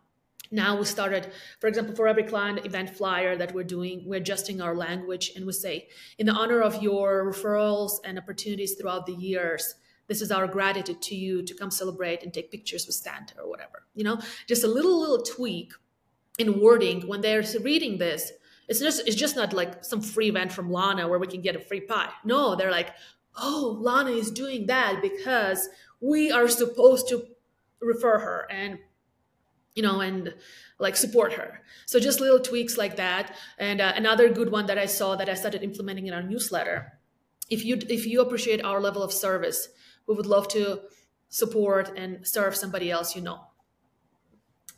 now 0.52 0.78
we 0.78 0.86
started, 0.86 1.32
for 1.60 1.68
example, 1.68 1.96
for 1.96 2.08
every 2.08 2.24
client 2.24 2.66
event 2.66 2.90
flyer 2.90 3.36
that 3.36 3.54
we're 3.54 3.64
doing, 3.64 4.04
we're 4.06 4.18
adjusting 4.18 4.62
our 4.62 4.76
language 4.76 5.32
and 5.36 5.46
we 5.46 5.54
say, 5.54 5.88
in 6.18 6.26
the 6.26 6.34
honor 6.34 6.62
of 6.62 6.82
your 6.82 7.32
referrals 7.32 8.00
and 8.06 8.18
opportunities 8.18 8.76
throughout 8.76 9.06
the 9.06 9.14
years, 9.14 9.76
this 10.08 10.22
is 10.22 10.32
our 10.32 10.48
gratitude 10.48 11.02
to 11.02 11.16
you 11.16 11.42
to 11.44 11.54
come 11.56 11.72
celebrate 11.72 12.22
and 12.24 12.34
take 12.34 12.52
pictures 12.52 12.86
with 12.86 12.96
Santa 12.96 13.40
or 13.42 13.50
whatever. 13.50 13.88
You 13.96 14.04
know, 14.04 14.20
just 14.48 14.64
a 14.64 14.68
little 14.68 15.00
little 15.00 15.24
tweak 15.24 15.74
in 16.38 16.60
wording 16.60 17.08
when 17.08 17.22
they're 17.22 17.44
reading 17.62 17.98
this 17.98 18.32
it's 18.68 18.80
just 18.80 19.08
it's 19.08 19.16
just 19.16 19.36
not 19.36 19.54
like 19.54 19.84
some 19.84 20.02
free 20.02 20.30
event 20.30 20.52
from 20.52 20.72
lana 20.72 21.08
where 21.08 21.20
we 21.20 21.28
can 21.28 21.42
get 21.42 21.56
a 21.56 21.60
free 21.60 21.82
pie 21.82 22.12
no 22.24 22.56
they're 22.56 22.72
like 22.72 22.92
oh 23.38 23.78
lana 23.80 24.12
is 24.12 24.32
doing 24.32 24.66
that 24.66 25.02
because 25.02 25.70
we 26.02 26.32
are 26.32 26.48
supposed 26.48 27.08
to 27.08 27.26
refer 27.82 28.20
her 28.20 28.48
and 28.50 28.80
you 29.76 29.84
know, 29.84 30.00
and 30.00 30.34
like 30.80 30.96
support 30.96 31.34
her. 31.34 31.62
So 31.86 32.00
just 32.00 32.22
little 32.22 32.40
tweaks 32.40 32.78
like 32.78 32.96
that. 32.96 33.36
And 33.60 33.82
uh, 33.82 33.94
another 33.96 34.30
good 34.30 34.50
one 34.50 34.66
that 34.68 34.78
I 34.78 34.86
saw 34.86 35.16
that 35.18 35.30
I 35.30 35.34
started 35.34 35.64
implementing 35.64 36.08
in 36.08 36.14
our 36.14 36.24
newsletter. 36.24 36.94
If 37.50 37.64
you 37.64 37.78
if 37.90 38.08
you 38.08 38.22
appreciate 38.22 38.64
our 38.64 38.80
level 38.80 39.04
of 39.04 39.14
service, 39.14 39.68
we 40.08 40.16
would 40.16 40.26
love 40.26 40.48
to 40.50 40.82
support 41.30 41.92
and 41.98 42.26
serve 42.26 42.56
somebody 42.56 42.90
else 42.90 43.16
you 43.16 43.22
know. 43.22 43.45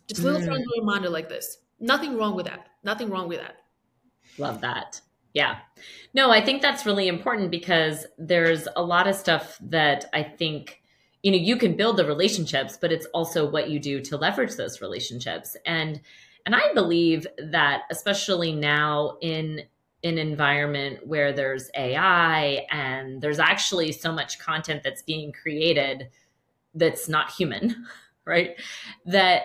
Just 0.07 0.23
little 0.23 0.41
mm. 0.41 0.45
friendly 0.45 0.79
reminder 0.79 1.09
like 1.09 1.29
this. 1.29 1.57
Nothing 1.79 2.17
wrong 2.17 2.35
with 2.35 2.45
that. 2.45 2.67
Nothing 2.83 3.09
wrong 3.09 3.27
with 3.27 3.39
that. 3.39 3.57
Love 4.37 4.61
that. 4.61 5.01
Yeah. 5.33 5.57
No, 6.13 6.31
I 6.31 6.43
think 6.43 6.61
that's 6.61 6.85
really 6.85 7.07
important 7.07 7.51
because 7.51 8.05
there's 8.17 8.67
a 8.75 8.81
lot 8.81 9.07
of 9.07 9.15
stuff 9.15 9.57
that 9.61 10.05
I 10.13 10.23
think 10.23 10.81
you 11.23 11.31
know 11.31 11.37
you 11.37 11.57
can 11.57 11.75
build 11.75 11.97
the 11.97 12.05
relationships 12.05 12.77
but 12.79 12.91
it's 12.91 13.05
also 13.07 13.49
what 13.49 13.69
you 13.69 13.79
do 13.79 13.99
to 13.99 14.15
leverage 14.17 14.55
those 14.55 14.81
relationships 14.81 15.57
and 15.65 15.99
and 16.45 16.55
i 16.55 16.73
believe 16.73 17.27
that 17.37 17.81
especially 17.89 18.53
now 18.53 19.17
in 19.21 19.61
an 20.03 20.17
environment 20.17 21.05
where 21.05 21.33
there's 21.33 21.69
ai 21.75 22.65
and 22.69 23.21
there's 23.21 23.39
actually 23.39 23.91
so 23.91 24.11
much 24.11 24.39
content 24.39 24.83
that's 24.83 25.01
being 25.01 25.31
created 25.33 26.07
that's 26.75 27.09
not 27.09 27.31
human 27.31 27.85
right 28.25 28.59
that 29.05 29.43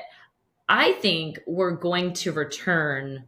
i 0.69 0.93
think 0.93 1.39
we're 1.47 1.77
going 1.77 2.13
to 2.13 2.33
return 2.33 3.25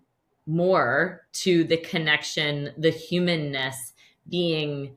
more 0.46 1.26
to 1.32 1.64
the 1.64 1.76
connection 1.76 2.70
the 2.76 2.90
humanness 2.90 3.92
being 4.28 4.94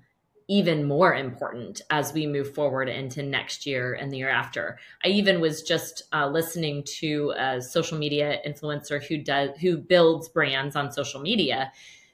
even 0.47 0.86
more 0.86 1.13
important 1.13 1.82
as 1.89 2.13
we 2.13 2.26
move 2.26 2.54
forward 2.54 2.88
into 2.88 3.21
next 3.21 3.65
year 3.65 3.93
and 3.93 4.12
the 4.12 4.17
year 4.17 4.30
after. 4.30 4.80
I 5.04 5.10
even 5.10 5.41
was 5.41 5.62
just 5.62 6.04
uh, 6.13 6.28
listening 6.30 6.84
to 7.00 7.34
a 7.38 7.62
social 7.62 7.97
media 7.97 8.39
influencer 8.47 9.04
who 9.04 9.17
does 9.17 9.50
who 9.60 9.78
builds 9.78 10.30
brands 10.30 10.76
on 10.76 10.91
social 10.91 11.19
media. 11.19 11.71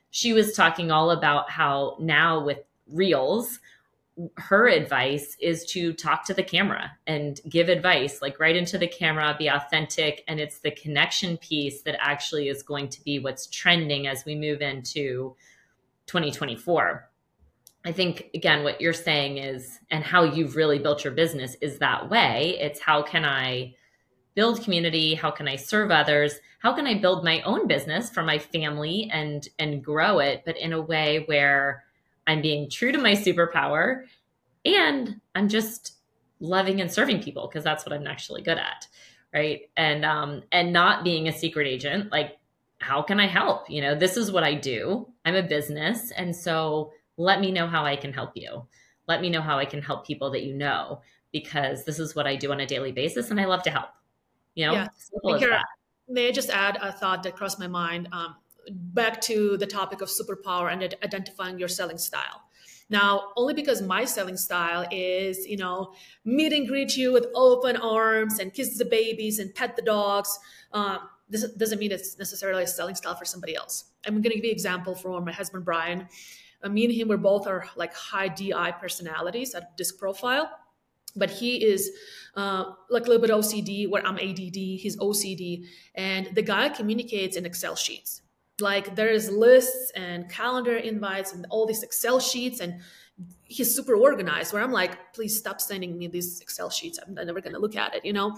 She 0.09 0.33
was 0.33 0.53
talking 0.53 0.91
all 0.91 1.11
about 1.11 1.49
how 1.51 1.97
now 1.99 2.43
with 2.43 2.59
reels 2.87 3.59
her 4.37 4.67
advice 4.67 5.35
is 5.39 5.65
to 5.65 5.93
talk 5.93 6.25
to 6.25 6.33
the 6.33 6.43
camera 6.43 6.91
and 7.07 7.39
give 7.49 7.67
advice 7.67 8.21
like 8.21 8.39
right 8.39 8.55
into 8.55 8.77
the 8.77 8.87
camera 8.87 9.35
be 9.37 9.47
authentic 9.47 10.23
and 10.27 10.39
it's 10.39 10.59
the 10.59 10.69
connection 10.69 11.35
piece 11.37 11.81
that 11.81 11.95
actually 11.99 12.47
is 12.47 12.61
going 12.61 12.87
to 12.87 13.03
be 13.03 13.17
what's 13.17 13.47
trending 13.47 14.05
as 14.05 14.23
we 14.23 14.35
move 14.35 14.61
into 14.61 15.35
2024 16.05 17.09
I 17.85 17.91
think 17.91 18.29
again 18.33 18.63
what 18.63 18.79
you're 18.79 18.93
saying 18.93 19.39
is 19.39 19.79
and 19.89 20.03
how 20.03 20.23
you've 20.23 20.55
really 20.55 20.79
built 20.79 21.03
your 21.03 21.13
business 21.13 21.55
is 21.61 21.79
that 21.79 22.09
way. 22.09 22.57
It's 22.59 22.79
how 22.79 23.01
can 23.01 23.25
I 23.25 23.75
build 24.35 24.63
community, 24.63 25.15
how 25.15 25.31
can 25.31 25.47
I 25.47 25.57
serve 25.57 25.91
others? 25.91 26.35
How 26.59 26.73
can 26.73 26.87
I 26.87 26.99
build 26.99 27.23
my 27.23 27.41
own 27.41 27.67
business 27.67 28.09
for 28.09 28.23
my 28.23 28.39
family 28.39 29.09
and 29.11 29.47
and 29.59 29.83
grow 29.83 30.19
it 30.19 30.43
but 30.45 30.57
in 30.57 30.71
a 30.71 30.81
way 30.81 31.23
where 31.25 31.83
I'm 32.27 32.41
being 32.41 32.69
true 32.69 32.91
to 32.91 32.97
my 32.97 33.13
superpower 33.13 34.05
and 34.65 35.19
I'm 35.35 35.49
just 35.49 35.95
loving 36.39 36.81
and 36.81 36.91
serving 36.91 37.21
people 37.21 37.47
because 37.47 37.63
that's 37.63 37.85
what 37.85 37.93
I'm 37.93 38.07
actually 38.07 38.41
good 38.41 38.57
at, 38.57 38.87
right? 39.33 39.61
And 39.77 40.05
um 40.05 40.43
and 40.51 40.73
not 40.73 41.03
being 41.03 41.27
a 41.27 41.33
secret 41.33 41.67
agent 41.67 42.11
like 42.11 42.37
how 42.79 43.01
can 43.01 43.19
I 43.19 43.27
help? 43.27 43.69
You 43.69 43.81
know, 43.81 43.95
this 43.95 44.17
is 44.17 44.31
what 44.31 44.43
I 44.43 44.55
do. 44.55 45.07
I'm 45.25 45.35
a 45.35 45.43
business 45.43 46.11
and 46.11 46.35
so 46.35 46.91
let 47.17 47.39
me 47.39 47.51
know 47.51 47.67
how 47.67 47.85
I 47.85 47.95
can 47.95 48.11
help 48.11 48.31
you. 48.35 48.65
Let 49.07 49.21
me 49.21 49.29
know 49.29 49.41
how 49.41 49.57
I 49.57 49.65
can 49.65 49.81
help 49.81 50.05
people 50.05 50.31
that 50.31 50.43
you 50.43 50.53
know 50.53 51.01
because 51.31 51.83
this 51.83 51.99
is 51.99 52.15
what 52.15 52.27
I 52.27 52.35
do 52.35 52.51
on 52.51 52.59
a 52.59 52.65
daily 52.65 52.91
basis 52.91 53.31
and 53.31 53.39
I 53.39 53.45
love 53.45 53.63
to 53.63 53.71
help. 53.71 53.89
You 54.55 54.67
know, 54.67 54.73
yeah. 54.73 54.87
may 56.07 56.27
I 56.27 56.31
just 56.31 56.49
add 56.49 56.77
a 56.81 56.91
thought 56.91 57.23
that 57.23 57.35
crossed 57.35 57.59
my 57.59 57.67
mind? 57.67 58.07
Um, 58.11 58.35
back 58.71 59.21
to 59.21 59.57
the 59.57 59.67
topic 59.67 60.01
of 60.01 60.09
superpower 60.09 60.71
and 60.71 60.83
identifying 61.03 61.59
your 61.59 61.67
selling 61.67 61.97
style. 61.97 62.43
Now, 62.89 63.31
only 63.37 63.53
because 63.53 63.81
my 63.81 64.05
selling 64.05 64.37
style 64.37 64.85
is, 64.91 65.47
you 65.47 65.57
know, 65.57 65.93
meet 66.25 66.53
and 66.53 66.67
greet 66.67 66.95
you 66.95 67.13
with 67.13 67.27
open 67.33 67.77
arms 67.77 68.39
and 68.39 68.53
kiss 68.53 68.77
the 68.77 68.85
babies 68.85 69.39
and 69.39 69.53
pet 69.55 69.75
the 69.75 69.81
dogs, 69.81 70.37
um, 70.73 70.99
this 71.29 71.49
doesn't 71.53 71.79
mean 71.79 71.91
it's 71.91 72.17
necessarily 72.19 72.63
a 72.63 72.67
selling 72.67 72.95
style 72.95 73.15
for 73.15 73.25
somebody 73.25 73.55
else. 73.55 73.85
I'm 74.05 74.15
going 74.15 74.23
to 74.23 74.29
give 74.35 74.43
you 74.43 74.51
an 74.51 74.55
example 74.55 74.95
from 74.95 75.25
my 75.25 75.31
husband, 75.31 75.65
Brian. 75.65 76.07
Uh, 76.61 76.69
me 76.69 76.85
and 76.85 76.93
him, 76.93 77.07
we're 77.07 77.17
both 77.17 77.47
are 77.47 77.65
like 77.75 77.93
high 77.93 78.27
DI 78.27 78.71
personalities 78.79 79.55
at 79.55 79.75
disc 79.77 79.97
profile. 79.97 80.49
But 81.15 81.29
he 81.29 81.63
is 81.63 81.91
uh, 82.35 82.73
like 82.89 83.05
a 83.05 83.09
little 83.09 83.21
bit 83.21 83.29
OCD, 83.29 83.89
where 83.89 84.05
I'm 84.05 84.17
ADD, 84.17 84.55
he's 84.55 84.97
OCD. 84.97 85.65
And 85.95 86.29
the 86.33 86.41
guy 86.41 86.69
communicates 86.69 87.37
in 87.37 87.45
Excel 87.45 87.75
sheets. 87.75 88.22
Like 88.59 88.95
there 88.95 89.09
is 89.09 89.31
lists 89.31 89.91
and 89.95 90.29
calendar 90.29 90.77
invites 90.77 91.33
and 91.33 91.45
all 91.49 91.65
these 91.65 91.83
Excel 91.83 92.19
sheets 92.19 92.59
and 92.59 92.81
he's 93.43 93.73
super 93.73 93.93
organized 93.93 94.53
where 94.53 94.63
i'm 94.63 94.71
like 94.71 95.13
please 95.13 95.37
stop 95.37 95.61
sending 95.61 95.99
me 95.99 96.07
these 96.07 96.41
excel 96.41 96.71
sheets 96.71 96.97
i'm 97.05 97.13
never 97.13 97.39
going 97.39 97.53
to 97.53 97.59
look 97.59 97.75
at 97.75 97.93
it 97.93 98.03
you 98.03 98.11
know 98.11 98.35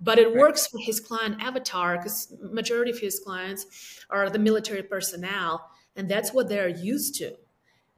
but 0.00 0.18
it 0.18 0.26
right. 0.26 0.36
works 0.36 0.66
for 0.66 0.78
his 0.78 0.98
client 0.98 1.40
avatar 1.40 1.96
because 1.96 2.34
majority 2.50 2.90
of 2.90 2.98
his 2.98 3.20
clients 3.20 4.00
are 4.10 4.28
the 4.28 4.38
military 4.38 4.82
personnel 4.82 5.70
and 5.94 6.08
that's 6.08 6.32
what 6.32 6.48
they're 6.48 6.68
used 6.68 7.14
to 7.14 7.36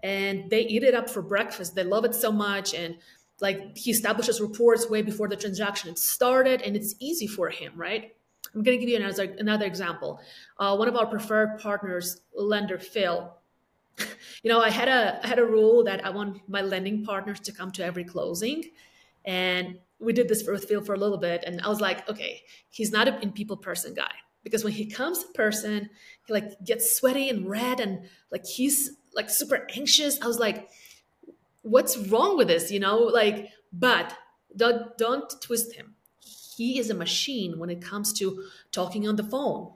and 0.02 0.48
they 0.50 0.60
eat 0.60 0.82
it 0.82 0.94
up 0.94 1.10
for 1.10 1.22
breakfast. 1.22 1.74
They 1.74 1.84
love 1.84 2.04
it 2.04 2.14
so 2.14 2.30
much. 2.30 2.74
And 2.74 2.96
like 3.40 3.76
he 3.76 3.90
establishes 3.90 4.40
reports 4.40 4.88
way 4.88 5.02
before 5.02 5.28
the 5.28 5.36
transaction 5.36 5.96
started, 5.96 6.62
and 6.62 6.76
it's 6.76 6.94
easy 7.00 7.26
for 7.26 7.50
him, 7.50 7.72
right? 7.76 8.14
I'm 8.54 8.62
going 8.62 8.78
to 8.78 8.84
give 8.84 8.88
you 8.88 9.04
another 9.04 9.34
another 9.38 9.66
example. 9.66 10.20
Uh, 10.58 10.76
one 10.76 10.88
of 10.88 10.96
our 10.96 11.06
preferred 11.06 11.58
partners, 11.58 12.20
lender 12.34 12.78
Phil. 12.78 13.32
you 14.42 14.50
know, 14.50 14.60
I 14.60 14.70
had 14.70 14.88
a 14.88 15.20
I 15.22 15.26
had 15.26 15.38
a 15.38 15.44
rule 15.44 15.84
that 15.84 16.04
I 16.04 16.10
want 16.10 16.48
my 16.48 16.62
lending 16.62 17.04
partners 17.04 17.40
to 17.40 17.52
come 17.52 17.70
to 17.72 17.84
every 17.84 18.04
closing, 18.04 18.64
and 19.24 19.78
we 19.98 20.12
did 20.12 20.28
this 20.28 20.46
with 20.46 20.64
Phil 20.68 20.82
for 20.82 20.94
a 20.94 20.98
little 20.98 21.18
bit, 21.18 21.44
and 21.46 21.60
I 21.60 21.68
was 21.68 21.80
like, 21.80 22.08
okay, 22.08 22.42
he's 22.70 22.92
not 22.92 23.08
an 23.08 23.22
in 23.22 23.32
people 23.32 23.56
person 23.56 23.94
guy 23.94 24.12
because 24.44 24.64
when 24.64 24.72
he 24.72 24.86
comes 24.86 25.22
in 25.22 25.32
person, 25.32 25.90
he 26.26 26.32
like 26.32 26.64
gets 26.64 26.96
sweaty 26.96 27.28
and 27.28 27.48
red, 27.48 27.80
and 27.80 28.08
like 28.30 28.46
he's 28.46 28.92
like 29.14 29.30
super 29.30 29.66
anxious. 29.74 30.20
I 30.22 30.26
was 30.26 30.38
like, 30.38 30.68
what's 31.62 31.96
wrong 31.96 32.36
with 32.36 32.48
this? 32.48 32.70
You 32.70 32.80
know, 32.80 32.98
like, 32.98 33.48
but 33.72 34.16
don't, 34.56 34.96
don't 34.96 35.30
twist 35.40 35.74
him. 35.74 35.94
He 36.58 36.80
is 36.80 36.90
a 36.90 36.94
machine 36.94 37.56
when 37.60 37.70
it 37.70 37.80
comes 37.80 38.12
to 38.14 38.42
talking 38.72 39.06
on 39.06 39.14
the 39.14 39.22
phone. 39.22 39.72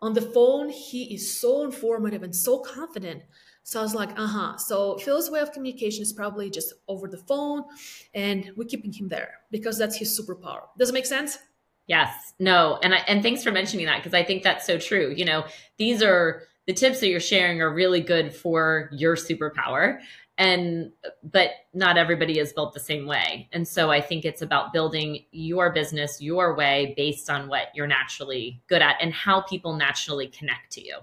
On 0.00 0.12
the 0.12 0.20
phone, 0.20 0.68
he 0.68 1.14
is 1.14 1.40
so 1.40 1.64
informative 1.64 2.22
and 2.22 2.36
so 2.36 2.58
confident. 2.58 3.22
So 3.62 3.80
I 3.80 3.82
was 3.82 3.94
like, 3.94 4.10
uh 4.10 4.26
huh. 4.26 4.56
So 4.58 4.98
Phil's 4.98 5.30
way 5.30 5.40
of 5.40 5.52
communication 5.52 6.02
is 6.02 6.12
probably 6.12 6.50
just 6.50 6.74
over 6.86 7.08
the 7.08 7.16
phone, 7.16 7.64
and 8.12 8.52
we're 8.56 8.68
keeping 8.68 8.92
him 8.92 9.08
there 9.08 9.40
because 9.50 9.78
that's 9.78 9.96
his 9.96 10.20
superpower. 10.20 10.64
Does 10.76 10.90
it 10.90 10.92
make 10.92 11.06
sense? 11.06 11.38
Yes. 11.86 12.34
No. 12.38 12.78
And 12.82 12.94
I, 12.94 12.98
and 13.08 13.22
thanks 13.22 13.42
for 13.42 13.50
mentioning 13.50 13.86
that 13.86 13.98
because 13.98 14.12
I 14.12 14.22
think 14.22 14.42
that's 14.42 14.66
so 14.66 14.78
true. 14.78 15.14
You 15.16 15.24
know, 15.24 15.46
these 15.78 16.02
are 16.02 16.42
the 16.66 16.74
tips 16.74 17.00
that 17.00 17.08
you're 17.08 17.20
sharing 17.20 17.62
are 17.62 17.72
really 17.72 18.02
good 18.02 18.34
for 18.34 18.90
your 18.92 19.16
superpower 19.16 20.00
and 20.38 20.92
but 21.22 21.50
not 21.74 21.98
everybody 21.98 22.38
is 22.38 22.52
built 22.52 22.72
the 22.72 22.80
same 22.80 23.06
way. 23.06 23.48
And 23.52 23.68
so 23.68 23.90
i 23.90 24.00
think 24.00 24.24
it's 24.24 24.42
about 24.42 24.72
building 24.72 25.24
your 25.32 25.70
business 25.72 26.22
your 26.22 26.54
way 26.56 26.94
based 26.96 27.28
on 27.28 27.48
what 27.48 27.68
you're 27.74 27.86
naturally 27.86 28.62
good 28.68 28.80
at 28.80 28.96
and 29.00 29.12
how 29.12 29.42
people 29.42 29.74
naturally 29.76 30.28
connect 30.28 30.72
to 30.72 30.84
you 30.84 30.96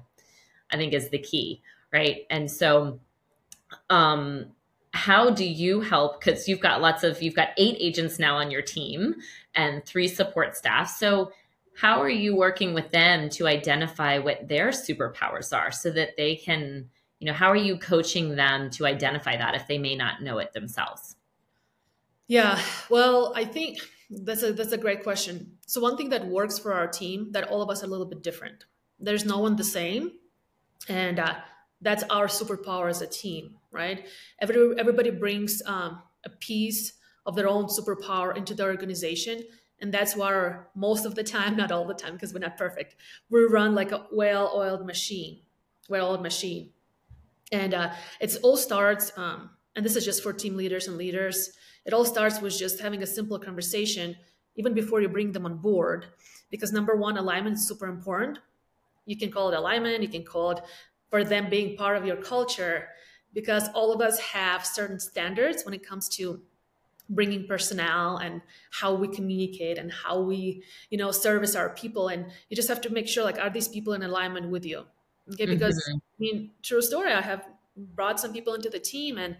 i 0.71 0.77
think 0.77 0.93
is 0.93 1.09
the 1.09 1.19
key 1.19 1.61
right? 1.95 2.25
And 2.29 2.51
so 2.51 2.99
um 3.89 4.47
how 4.91 5.29
do 5.29 5.43
you 5.43 5.81
help? 5.81 6.19
Because 6.19 6.47
you've 6.47 6.61
got 6.61 6.81
lots 6.81 7.03
of 7.03 7.21
you've 7.21 7.35
got 7.35 7.49
eight 7.57 7.77
agents 7.79 8.19
now 8.19 8.37
on 8.37 8.51
your 8.51 8.61
team 8.61 9.15
and 9.55 9.83
three 9.85 10.07
support 10.07 10.55
staff. 10.55 10.89
So 10.89 11.31
how 11.77 12.01
are 12.01 12.09
you 12.09 12.35
working 12.35 12.73
with 12.73 12.91
them 12.91 13.29
to 13.29 13.47
identify 13.47 14.17
what 14.19 14.47
their 14.47 14.69
superpowers 14.69 15.55
are 15.55 15.71
so 15.71 15.91
that 15.91 16.15
they 16.15 16.35
can 16.35 16.89
you 17.19 17.27
know 17.27 17.33
how 17.33 17.49
are 17.49 17.55
you 17.55 17.77
coaching 17.77 18.35
them 18.35 18.69
to 18.71 18.85
identify 18.85 19.37
that 19.37 19.55
if 19.55 19.67
they 19.67 19.77
may 19.77 19.95
not 19.95 20.21
know 20.21 20.37
it 20.37 20.53
themselves? 20.53 21.15
Yeah 22.27 22.59
well 22.89 23.33
i 23.35 23.45
think 23.45 23.79
that's 24.09 24.43
a 24.43 24.53
that's 24.53 24.71
a 24.71 24.77
great 24.77 25.03
question. 25.03 25.57
So 25.65 25.81
one 25.81 25.97
thing 25.97 26.09
that 26.09 26.27
works 26.27 26.59
for 26.59 26.73
our 26.73 26.87
team 26.87 27.31
that 27.31 27.47
all 27.49 27.61
of 27.61 27.69
us 27.69 27.81
are 27.81 27.87
a 27.87 27.89
little 27.89 28.05
bit 28.05 28.21
different. 28.21 28.65
There's 28.99 29.25
no 29.25 29.39
one 29.39 29.55
the 29.55 29.63
same 29.63 30.11
and 30.87 31.19
uh, 31.19 31.35
that's 31.81 32.03
our 32.03 32.27
superpower 32.27 32.89
as 32.89 33.01
a 33.01 33.07
team 33.07 33.55
right? 33.75 34.07
Every, 34.39 34.79
everybody 34.79 35.11
brings 35.11 35.61
um, 35.65 36.01
a 36.23 36.29
piece 36.29 36.93
of 37.25 37.35
their 37.35 37.47
own 37.47 37.65
superpower 37.65 38.35
into 38.35 38.53
the 38.55 38.63
organization 38.63 39.43
and 39.81 39.93
that's 39.93 40.15
why 40.15 40.55
most 40.73 41.05
of 41.05 41.15
the 41.15 41.23
time, 41.23 41.57
not 41.57 41.71
all 41.71 41.85
the 41.85 41.93
time, 41.93 42.13
because 42.13 42.33
we're 42.33 42.39
not 42.39 42.57
perfect, 42.57 42.95
we 43.29 43.43
run 43.43 43.75
like 43.75 43.91
a 43.91 44.07
well-oiled 44.11 44.85
machine, 44.85 45.41
well-oiled 45.89 46.21
machine. 46.21 46.69
And 47.51 47.73
uh, 47.73 47.93
it 48.19 48.35
all 48.43 48.57
starts, 48.57 49.11
um, 49.17 49.51
and 49.75 49.85
this 49.85 49.95
is 49.95 50.05
just 50.05 50.23
for 50.23 50.33
team 50.33 50.55
leaders 50.55 50.87
and 50.87 50.97
leaders. 50.97 51.51
It 51.85 51.93
all 51.93 52.05
starts 52.05 52.41
with 52.41 52.57
just 52.57 52.79
having 52.79 53.03
a 53.03 53.07
simple 53.07 53.37
conversation 53.37 54.15
even 54.55 54.73
before 54.73 55.01
you 55.01 55.09
bring 55.09 55.31
them 55.31 55.45
on 55.45 55.57
board. 55.57 56.07
Because 56.49 56.71
number 56.71 56.95
one 56.95 57.17
alignment 57.17 57.57
is 57.57 57.67
super 57.67 57.87
important. 57.87 58.39
You 59.05 59.17
can 59.17 59.31
call 59.31 59.51
it 59.51 59.57
alignment. 59.57 60.01
You 60.01 60.09
can 60.09 60.23
call 60.23 60.51
it 60.51 60.61
for 61.09 61.23
them 61.23 61.49
being 61.49 61.75
part 61.75 61.97
of 61.97 62.05
your 62.05 62.17
culture. 62.17 62.87
Because 63.33 63.67
all 63.73 63.93
of 63.93 64.01
us 64.01 64.19
have 64.19 64.65
certain 64.65 64.99
standards 64.99 65.63
when 65.65 65.73
it 65.73 65.85
comes 65.85 66.07
to 66.09 66.41
bringing 67.09 67.45
personnel 67.45 68.17
and 68.17 68.41
how 68.71 68.93
we 68.95 69.07
communicate 69.07 69.77
and 69.77 69.91
how 69.91 70.19
we 70.19 70.63
you 70.89 70.97
know 70.97 71.11
service 71.11 71.55
our 71.55 71.69
people. 71.69 72.07
And 72.07 72.25
you 72.49 72.55
just 72.55 72.69
have 72.69 72.81
to 72.81 72.89
make 72.89 73.07
sure 73.07 73.23
like 73.23 73.37
are 73.37 73.49
these 73.49 73.67
people 73.67 73.93
in 73.93 74.01
alignment 74.01 74.49
with 74.49 74.65
you 74.65 74.85
okay 75.31 75.45
because 75.45 75.75
mm-hmm. 75.75 75.97
i 75.97 76.19
mean 76.19 76.51
true 76.61 76.81
story 76.81 77.11
i 77.11 77.21
have 77.21 77.47
brought 77.77 78.19
some 78.19 78.31
people 78.31 78.53
into 78.53 78.69
the 78.69 78.79
team 78.79 79.17
and 79.17 79.35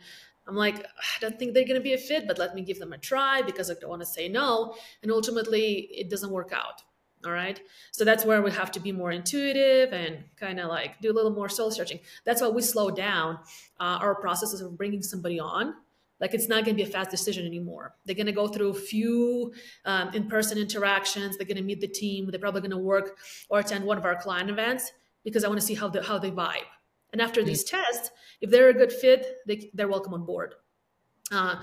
i'm 0.47 0.55
like 0.55 0.85
i 0.85 1.19
don't 1.21 1.39
think 1.39 1.53
they're 1.53 1.65
going 1.65 1.75
to 1.75 1.81
be 1.81 1.93
a 1.93 1.97
fit 1.97 2.27
but 2.27 2.37
let 2.37 2.55
me 2.55 2.61
give 2.61 2.79
them 2.79 2.93
a 2.93 2.97
try 2.97 3.41
because 3.41 3.69
i 3.69 3.73
don't 3.75 3.89
want 3.89 4.01
to 4.01 4.05
say 4.05 4.27
no. 4.27 4.75
And 5.01 5.11
ultimately 5.11 5.87
it 5.91 6.09
doesn't 6.09 6.31
work 6.31 6.51
out 6.53 6.81
all 7.25 7.31
right 7.31 7.59
so 7.91 8.03
that's 8.03 8.25
where 8.25 8.41
we 8.41 8.51
have 8.51 8.71
to 8.71 8.79
be 8.79 8.91
more 8.91 9.11
intuitive 9.11 9.93
and 9.93 10.23
kind 10.37 10.59
of 10.59 10.69
like 10.69 10.99
do 11.01 11.11
a 11.11 11.15
little 11.15 11.31
more 11.31 11.49
soul 11.49 11.71
searching. 11.71 11.99
That's 12.25 12.41
why 12.41 12.49
we 12.49 12.61
slow 12.61 12.91
down 12.91 13.39
uh, 13.79 13.99
our 14.01 14.15
processes 14.15 14.61
of 14.61 14.77
bringing 14.77 15.01
somebody 15.01 15.39
on. 15.39 15.73
Like 16.19 16.33
it's 16.33 16.47
not 16.47 16.65
going 16.65 16.77
to 16.77 16.83
be 16.83 16.87
a 16.87 16.91
fast 16.91 17.09
decision 17.09 17.45
anymore. 17.45 17.95
They're 18.05 18.15
going 18.15 18.25
to 18.27 18.31
go 18.31 18.47
through 18.47 18.69
a 18.69 18.73
few 18.73 19.53
um, 19.85 20.13
in-person 20.13 20.57
interactions 20.57 21.37
they're 21.37 21.47
going 21.47 21.57
to 21.57 21.63
meet 21.63 21.81
the 21.81 21.87
team 21.87 22.29
they're 22.29 22.39
probably 22.39 22.61
going 22.61 22.71
to 22.71 22.77
work 22.77 23.17
or 23.49 23.59
attend 23.59 23.83
one 23.85 23.97
of 23.97 24.05
our 24.05 24.15
client 24.15 24.49
events 24.49 24.91
because 25.25 25.43
i 25.43 25.47
want 25.49 25.59
to 25.59 25.65
see 25.65 25.73
how, 25.73 25.89
the, 25.89 26.01
how 26.01 26.17
they 26.17 26.31
vibe. 26.31 26.69
And 27.11 27.21
after 27.21 27.41
mm-hmm. 27.41 27.49
these 27.49 27.65
tests 27.65 28.09
if 28.39 28.49
they're 28.49 28.69
a 28.69 28.73
good 28.73 28.93
fit 28.93 29.39
they, 29.45 29.69
they're 29.73 29.89
welcome 29.89 30.13
on 30.13 30.25
board. 30.25 30.55
Uh, 31.31 31.55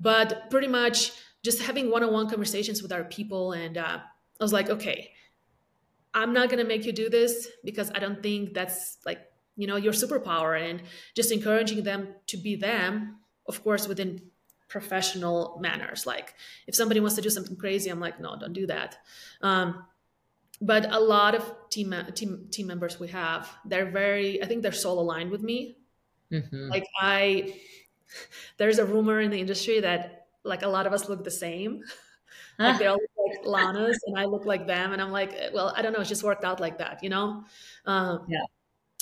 but 0.00 0.48
pretty 0.48 0.68
much 0.68 1.12
just 1.44 1.60
having 1.60 1.90
one-on-one 1.90 2.30
conversations 2.30 2.82
with 2.82 2.92
our 2.92 3.04
people 3.04 3.52
and 3.52 3.76
uh, 3.76 3.98
i 4.40 4.44
was 4.44 4.52
like 4.52 4.70
okay 4.70 5.10
i'm 6.14 6.32
not 6.32 6.48
going 6.48 6.62
to 6.62 6.64
make 6.64 6.86
you 6.86 6.92
do 6.92 7.10
this 7.10 7.48
because 7.64 7.90
i 7.94 7.98
don't 7.98 8.22
think 8.22 8.54
that's 8.54 8.96
like 9.04 9.20
you 9.58 9.66
know 9.66 9.76
your 9.76 9.92
superpower. 9.92 10.58
And 10.58 10.80
just 11.14 11.30
encouraging 11.30 11.82
them 11.82 12.14
to 12.28 12.38
be 12.38 12.56
them 12.56 13.18
of 13.46 13.62
course 13.62 13.86
within 13.86 14.22
professional 14.68 15.58
manners. 15.60 16.06
Like 16.06 16.34
if 16.66 16.74
somebody 16.74 17.00
wants 17.00 17.16
to 17.16 17.22
do 17.22 17.30
something 17.30 17.56
crazy 17.56 17.90
i'm 17.90 18.00
like 18.00 18.18
no 18.20 18.38
don't 18.38 18.54
do 18.54 18.66
that. 18.68 18.96
Um, 19.42 19.84
but 20.60 20.92
a 20.92 20.98
lot 20.98 21.34
of 21.34 21.54
team 21.70 21.94
team 22.14 22.46
team 22.50 22.66
members 22.66 22.98
we 22.98 23.08
have 23.08 23.48
they're 23.64 23.90
very 23.90 24.42
i 24.42 24.46
think 24.46 24.62
they're 24.62 24.72
soul 24.72 25.00
aligned 25.00 25.30
with 25.30 25.42
me. 25.42 25.76
Mm-hmm. 26.32 26.68
like 26.68 26.84
i 27.00 27.54
there's 28.58 28.78
a 28.78 28.84
rumor 28.84 29.20
in 29.20 29.30
the 29.30 29.38
industry 29.38 29.80
that 29.80 30.26
like 30.44 30.62
a 30.62 30.68
lot 30.68 30.86
of 30.86 30.92
us 30.92 31.08
look 31.08 31.24
the 31.24 31.30
same. 31.30 31.82
Like 32.58 32.78
they 32.78 32.86
all 32.86 32.96
look 32.96 33.44
like 33.44 33.44
lanas 33.44 33.96
and 34.06 34.18
i 34.18 34.24
look 34.24 34.44
like 34.44 34.66
them 34.66 34.92
and 34.92 35.00
i'm 35.00 35.12
like 35.12 35.32
well 35.52 35.72
i 35.76 35.82
don't 35.82 35.92
know 35.92 36.00
it's 36.00 36.08
just 36.08 36.24
worked 36.24 36.44
out 36.44 36.58
like 36.58 36.78
that 36.78 36.98
you 37.02 37.08
know? 37.08 37.44
Um, 37.86 38.26
yeah. 38.28 38.40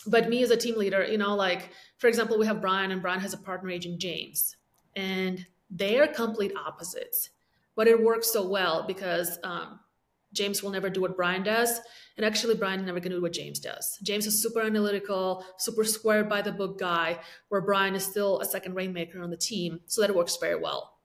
but 0.07 0.29
me 0.29 0.43
as 0.43 0.51
a 0.51 0.57
team 0.57 0.77
leader, 0.77 1.05
you 1.05 1.19
know, 1.19 1.35
like 1.35 1.71
for 1.99 2.09
example, 2.09 2.39
we 2.39 2.47
have 2.47 2.61
Brian 2.61 2.91
and 2.91 3.01
Brian 3.01 3.21
has 3.21 3.33
a 3.33 3.39
partner 3.39 3.71
agent, 3.71 3.99
James, 3.99 4.57
and 4.95 5.45
they 5.71 5.99
are 5.99 6.07
complete 6.07 6.53
opposites. 6.57 7.31
But 7.75 7.89
it 7.89 8.03
works 8.03 8.33
so 8.33 8.47
well 8.47 8.85
because 8.87 9.39
um, 9.43 9.81
James 10.37 10.63
will 10.63 10.71
never 10.71 10.89
do 10.91 11.01
what 11.01 11.17
Brian 11.17 11.43
does. 11.43 11.81
And 12.17 12.25
actually, 12.25 12.55
Brian 12.55 12.81
is 12.81 12.87
never 12.87 13.01
going 13.01 13.11
to 13.11 13.17
do 13.17 13.23
what 13.23 13.33
James 13.33 13.59
does. 13.59 13.99
James 14.03 14.27
is 14.27 14.41
super 14.41 14.61
analytical, 14.61 15.45
super 15.59 15.85
squared 15.85 16.29
by 16.29 16.41
the 16.41 16.53
book 16.53 16.79
guy, 16.79 17.19
where 17.49 17.61
Brian 17.61 17.95
is 17.95 18.05
still 18.05 18.41
a 18.41 18.45
second 18.45 18.75
rainmaker 18.75 19.21
on 19.21 19.31
the 19.31 19.37
team. 19.37 19.81
So 19.87 20.01
that 20.01 20.15
works 20.15 20.37
very 20.37 20.59
well. 20.59 20.99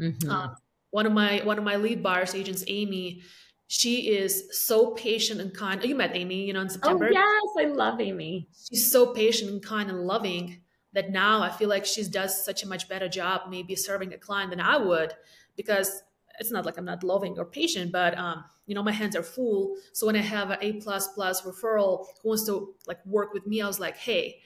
Mm-hmm. 0.00 0.30
Um, 0.30 0.56
one 0.90 1.06
of 1.06 1.12
my 1.12 1.40
one 1.44 1.58
of 1.58 1.64
my 1.64 1.76
lead 1.76 2.02
buyers 2.02 2.34
agents, 2.34 2.64
Amy, 2.66 3.22
she 3.68 4.16
is 4.16 4.48
so 4.66 4.92
patient 4.92 5.40
and 5.40 5.54
kind. 5.54 5.80
Oh, 5.82 5.86
you 5.86 5.94
met 5.94 6.16
Amy, 6.16 6.44
you 6.46 6.52
know, 6.52 6.60
in 6.62 6.68
September. 6.68 7.06
Oh, 7.06 7.12
yes, 7.12 7.66
I 7.66 7.70
love 7.70 8.00
Amy. 8.00 8.48
She's 8.68 8.90
so 8.90 9.12
patient 9.12 9.50
and 9.50 9.62
kind 9.62 9.90
and 9.90 10.06
loving 10.06 10.62
that 10.96 11.10
now 11.10 11.42
I 11.42 11.50
feel 11.50 11.68
like 11.68 11.84
she 11.84 12.02
does 12.04 12.42
such 12.42 12.62
a 12.62 12.66
much 12.66 12.88
better 12.88 13.06
job 13.06 13.42
maybe 13.50 13.76
serving 13.76 14.14
a 14.14 14.18
client 14.18 14.50
than 14.50 14.60
I 14.60 14.78
would 14.78 15.12
because 15.54 16.02
it's 16.38 16.50
not 16.50 16.66
like 16.66 16.78
I'm 16.78 16.84
not 16.84 17.02
loving 17.04 17.38
or 17.38 17.44
patient, 17.44 17.92
but 17.92 18.16
um, 18.18 18.44
you 18.66 18.74
know, 18.74 18.82
my 18.82 18.92
hands 18.92 19.16
are 19.16 19.22
full. 19.22 19.76
So 19.92 20.06
when 20.06 20.16
I 20.16 20.22
have 20.22 20.50
an 20.50 20.58
A 20.60 20.74
plus 20.74 21.08
plus 21.08 21.42
referral 21.42 22.06
who 22.22 22.28
wants 22.28 22.44
to 22.46 22.74
like 22.86 23.04
work 23.06 23.32
with 23.32 23.46
me, 23.46 23.62
I 23.62 23.66
was 23.66 23.80
like, 23.80 23.96
hey, 23.96 24.40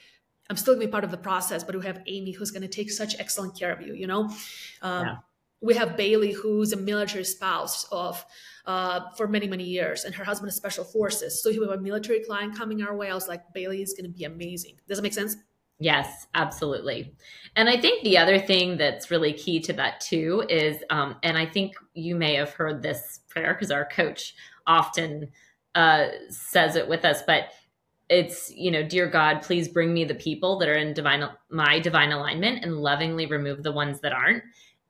I'm 0.48 0.56
still 0.56 0.74
gonna 0.74 0.86
be 0.86 0.90
part 0.90 1.04
of 1.04 1.10
the 1.10 1.16
process, 1.16 1.64
but 1.64 1.76
we 1.76 1.84
have 1.86 2.02
Amy 2.06 2.32
who's 2.32 2.50
gonna 2.50 2.68
take 2.68 2.90
such 2.90 3.14
excellent 3.18 3.58
care 3.58 3.72
of 3.72 3.80
you, 3.82 3.94
you 3.94 4.06
know? 4.06 4.24
Um, 4.82 5.06
yeah. 5.06 5.16
We 5.62 5.74
have 5.74 5.96
Bailey, 5.96 6.32
who's 6.32 6.72
a 6.72 6.76
military 6.78 7.24
spouse 7.24 7.84
of 7.92 8.24
uh, 8.64 9.10
for 9.16 9.28
many, 9.28 9.46
many 9.46 9.64
years. 9.64 10.04
And 10.04 10.14
her 10.14 10.24
husband 10.24 10.48
is 10.48 10.56
special 10.56 10.84
forces. 10.84 11.42
So 11.42 11.50
we 11.50 11.56
have 11.56 11.78
a 11.78 11.82
military 11.82 12.20
client 12.20 12.56
coming 12.56 12.82
our 12.82 12.96
way. 12.96 13.10
I 13.10 13.14
was 13.14 13.28
like, 13.28 13.42
Bailey 13.52 13.82
is 13.82 13.92
going 13.92 14.10
to 14.10 14.16
be 14.16 14.24
amazing. 14.24 14.76
Does 14.88 14.98
that 14.98 15.02
make 15.02 15.12
sense? 15.12 15.36
Yes, 15.80 16.26
absolutely. 16.34 17.14
And 17.56 17.68
I 17.68 17.80
think 17.80 18.04
the 18.04 18.18
other 18.18 18.38
thing 18.38 18.76
that's 18.76 19.10
really 19.10 19.32
key 19.32 19.60
to 19.60 19.72
that 19.72 20.00
too 20.00 20.44
is, 20.48 20.76
um, 20.90 21.16
and 21.22 21.38
I 21.38 21.46
think 21.46 21.74
you 21.94 22.14
may 22.14 22.34
have 22.34 22.50
heard 22.50 22.82
this 22.82 23.20
prayer 23.28 23.54
because 23.54 23.70
our 23.70 23.86
coach 23.86 24.34
often 24.66 25.30
uh, 25.74 26.08
says 26.28 26.76
it 26.76 26.88
with 26.88 27.04
us, 27.04 27.22
but 27.26 27.44
it's 28.08 28.52
you 28.56 28.72
know 28.72 28.82
dear 28.82 29.06
god 29.08 29.40
please 29.40 29.68
bring 29.68 29.94
me 29.94 30.04
the 30.04 30.16
people 30.16 30.58
that 30.58 30.68
are 30.68 30.74
in 30.74 30.92
divine 30.92 31.22
my 31.48 31.78
divine 31.78 32.10
alignment 32.10 32.64
and 32.64 32.76
lovingly 32.76 33.24
remove 33.24 33.62
the 33.62 33.70
ones 33.70 34.00
that 34.00 34.12
aren't 34.12 34.42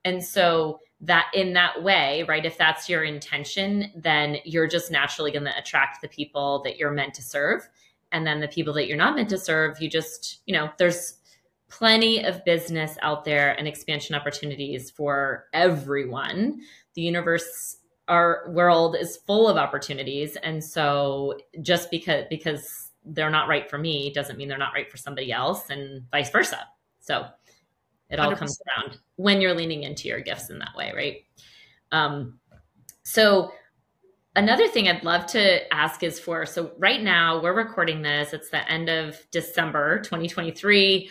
and 0.07 0.25
so 0.25 0.81
that 1.03 1.31
in 1.35 1.55
that 1.55 1.83
way, 1.83 2.25
right? 2.29 2.45
If 2.45 2.59
that's 2.59 2.89
your 2.89 3.05
intention, 3.05 3.91
then 3.97 4.37
you're 4.45 4.67
just 4.67 4.91
naturally 4.91 5.31
going 5.31 5.45
to 5.45 5.59
attract 5.59 6.03
the 6.03 6.09
people 6.09 6.63
that 6.65 6.77
you're 6.77 6.91
meant 6.91 7.15
to 7.15 7.23
serve. 7.23 7.67
And 8.13 8.27
then 8.27 8.41
the 8.41 8.49
people 8.49 8.75
that 8.75 8.87
you're 8.87 8.97
not 8.97 9.15
meant 9.15 9.29
to 9.31 9.39
serve, 9.39 9.81
you 9.81 9.89
just, 9.89 10.41
you 10.47 10.55
know, 10.55 10.71
there's 10.79 11.15
plenty 11.69 12.25
of 12.25 12.45
business 12.45 12.97
out 13.03 13.25
there 13.25 13.57
and 13.59 13.69
expansion 13.69 14.15
opportunities 14.15 14.91
for 14.91 15.47
everyone. 15.53 16.61
The 16.95 17.03
universe 17.03 17.77
our 18.09 18.51
world 18.51 18.97
is 18.99 19.19
full 19.19 19.47
of 19.47 19.57
opportunities 19.57 20.37
and 20.43 20.63
so 20.65 21.39
just 21.63 21.93
because 21.93 22.25
because 22.29 22.91
they're 23.05 23.31
not 23.31 23.49
right 23.49 23.71
for 23.71 23.79
me 23.79 24.13
doesn't 24.13 24.37
mean 24.37 24.49
they're 24.49 24.59
not 24.59 24.75
right 24.75 24.91
for 24.91 24.97
somebody 24.97 25.33
else 25.33 25.71
and 25.71 26.03
vice 26.11 26.29
versa. 26.31 26.67
So 26.99 27.27
it 28.11 28.19
all 28.19 28.33
100%. 28.33 28.37
comes 28.37 28.61
around 28.67 28.99
when 29.17 29.41
you're 29.41 29.55
leaning 29.55 29.85
into 29.85 30.09
your 30.09 30.21
gifts 30.21 30.51
in 30.51 30.59
that 30.59 30.75
way, 30.77 30.93
right? 30.95 31.23
Um, 31.93 32.41
so 33.05 33.53
another 34.37 34.69
thing 34.69 34.89
I'd 34.89 35.05
love 35.05 35.27
to 35.29 35.73
ask 35.75 36.03
is 36.03 36.21
for 36.21 36.47
so 36.47 36.73
right 36.79 37.03
now 37.03 37.43
we're 37.43 37.55
recording 37.55 38.03
this. 38.03 38.33
It's 38.33 38.51
the 38.51 38.69
end 38.71 38.89
of 38.89 39.19
December 39.31 39.99
2023. 40.01 41.11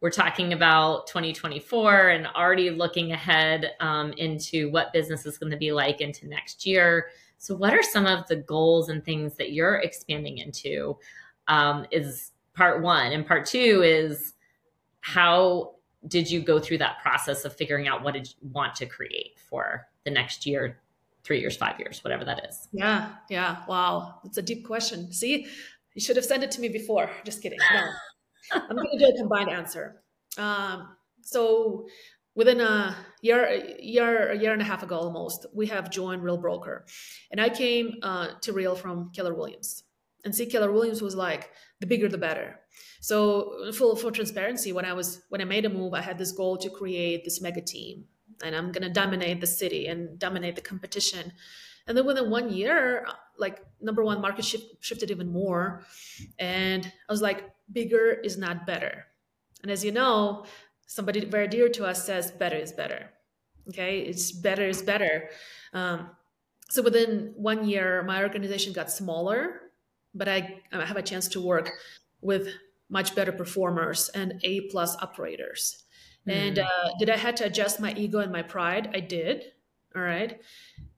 We're 0.00 0.10
talking 0.10 0.52
about 0.52 1.08
2024 1.08 2.10
and 2.10 2.26
already 2.28 2.70
looking 2.70 3.12
ahead 3.12 3.72
um, 3.80 4.12
into 4.12 4.70
what 4.70 4.92
business 4.92 5.26
is 5.26 5.38
going 5.38 5.50
to 5.50 5.56
be 5.56 5.72
like 5.72 6.00
into 6.00 6.28
next 6.28 6.64
year. 6.64 7.08
So, 7.38 7.54
what 7.54 7.74
are 7.74 7.82
some 7.82 8.06
of 8.06 8.26
the 8.28 8.36
goals 8.36 8.88
and 8.88 9.04
things 9.04 9.34
that 9.36 9.52
you're 9.52 9.76
expanding 9.76 10.38
into? 10.38 10.96
Um, 11.48 11.86
is 11.90 12.32
part 12.54 12.82
one, 12.82 13.12
and 13.12 13.26
part 13.26 13.46
two 13.46 13.82
is 13.84 14.34
how 15.00 15.74
did 16.06 16.30
you 16.30 16.40
go 16.40 16.60
through 16.60 16.78
that 16.78 17.00
process 17.00 17.44
of 17.44 17.56
figuring 17.56 17.88
out 17.88 18.04
what 18.04 18.14
did 18.14 18.28
you 18.28 18.50
want 18.52 18.74
to 18.76 18.86
create 18.86 19.38
for 19.38 19.88
the 20.04 20.10
next 20.10 20.46
year 20.46 20.78
three 21.28 21.40
years 21.40 21.56
five 21.56 21.78
years 21.78 22.02
whatever 22.02 22.24
that 22.24 22.44
is. 22.48 22.66
Yeah 22.72 23.10
yeah 23.30 23.62
wow 23.68 24.18
that's 24.24 24.38
a 24.38 24.42
deep 24.42 24.66
question. 24.66 25.12
See 25.12 25.46
you 25.94 26.00
should 26.00 26.16
have 26.16 26.24
sent 26.24 26.42
it 26.42 26.50
to 26.52 26.60
me 26.60 26.68
before. 26.68 27.10
Just 27.24 27.42
kidding 27.42 27.58
no. 27.72 27.84
I'm 28.54 28.76
going 28.76 28.88
to 28.92 28.98
do 28.98 29.12
a 29.14 29.16
combined 29.16 29.50
answer. 29.50 30.02
Um, 30.38 30.96
so 31.20 31.86
within 32.34 32.60
a 32.60 32.96
year 33.20 33.62
year 33.78 34.30
a 34.30 34.38
year 34.38 34.52
and 34.52 34.62
a 34.62 34.64
half 34.64 34.82
ago 34.82 34.96
almost 34.96 35.44
we 35.54 35.66
have 35.66 35.90
joined 35.90 36.24
real 36.24 36.38
broker. 36.38 36.86
And 37.30 37.40
i 37.40 37.48
came 37.48 37.96
uh, 38.02 38.28
to 38.42 38.52
real 38.52 38.74
from 38.74 39.10
keller 39.14 39.34
williams. 39.34 39.84
And 40.24 40.34
see 40.34 40.46
keller 40.46 40.72
williams 40.72 41.02
was 41.02 41.14
like 41.14 41.50
the 41.80 41.86
bigger 41.86 42.08
the 42.08 42.18
better. 42.18 42.60
So 43.00 43.72
full 43.72 43.96
for 43.96 44.10
transparency, 44.10 44.72
when 44.72 44.84
I 44.84 44.92
was 44.92 45.22
when 45.28 45.40
I 45.40 45.44
made 45.44 45.64
a 45.64 45.68
move, 45.68 45.94
I 45.94 46.00
had 46.00 46.18
this 46.18 46.32
goal 46.32 46.56
to 46.58 46.70
create 46.70 47.24
this 47.24 47.40
mega 47.40 47.60
team, 47.60 48.04
and 48.42 48.54
I'm 48.54 48.72
gonna 48.72 48.90
dominate 48.90 49.40
the 49.40 49.46
city 49.46 49.86
and 49.86 50.18
dominate 50.18 50.56
the 50.56 50.62
competition. 50.62 51.32
And 51.86 51.96
then 51.96 52.04
within 52.04 52.30
one 52.30 52.50
year, 52.50 53.06
like 53.38 53.64
number 53.80 54.04
one, 54.04 54.20
market 54.20 54.44
shift, 54.44 54.76
shifted 54.80 55.10
even 55.10 55.32
more, 55.32 55.84
and 56.38 56.84
I 57.08 57.12
was 57.12 57.22
like, 57.22 57.50
bigger 57.72 58.12
is 58.12 58.36
not 58.36 58.66
better. 58.66 59.06
And 59.62 59.70
as 59.70 59.84
you 59.84 59.92
know, 59.92 60.44
somebody 60.86 61.24
very 61.24 61.48
dear 61.48 61.68
to 61.70 61.86
us 61.86 62.04
says, 62.04 62.30
better 62.30 62.56
is 62.56 62.72
better. 62.72 63.10
Okay, 63.68 64.00
it's 64.00 64.32
better 64.32 64.66
is 64.66 64.82
better. 64.82 65.28
Um, 65.72 66.10
so 66.70 66.82
within 66.82 67.32
one 67.36 67.68
year, 67.68 68.02
my 68.02 68.22
organization 68.22 68.72
got 68.72 68.90
smaller, 68.90 69.60
but 70.14 70.28
I, 70.28 70.60
I 70.72 70.84
have 70.84 70.96
a 70.96 71.02
chance 71.02 71.28
to 71.28 71.40
work 71.40 71.70
with 72.20 72.48
much 72.90 73.14
better 73.14 73.32
performers 73.32 74.08
and 74.10 74.40
A 74.42 74.62
plus 74.62 74.96
operators. 75.02 75.84
Mm. 76.26 76.32
And 76.32 76.58
uh, 76.58 76.88
did 76.98 77.10
I 77.10 77.16
had 77.16 77.36
to 77.38 77.44
adjust 77.46 77.80
my 77.80 77.92
ego 77.94 78.18
and 78.18 78.32
my 78.32 78.42
pride? 78.42 78.90
I 78.94 79.00
did. 79.00 79.44
All 79.94 80.02
right. 80.02 80.40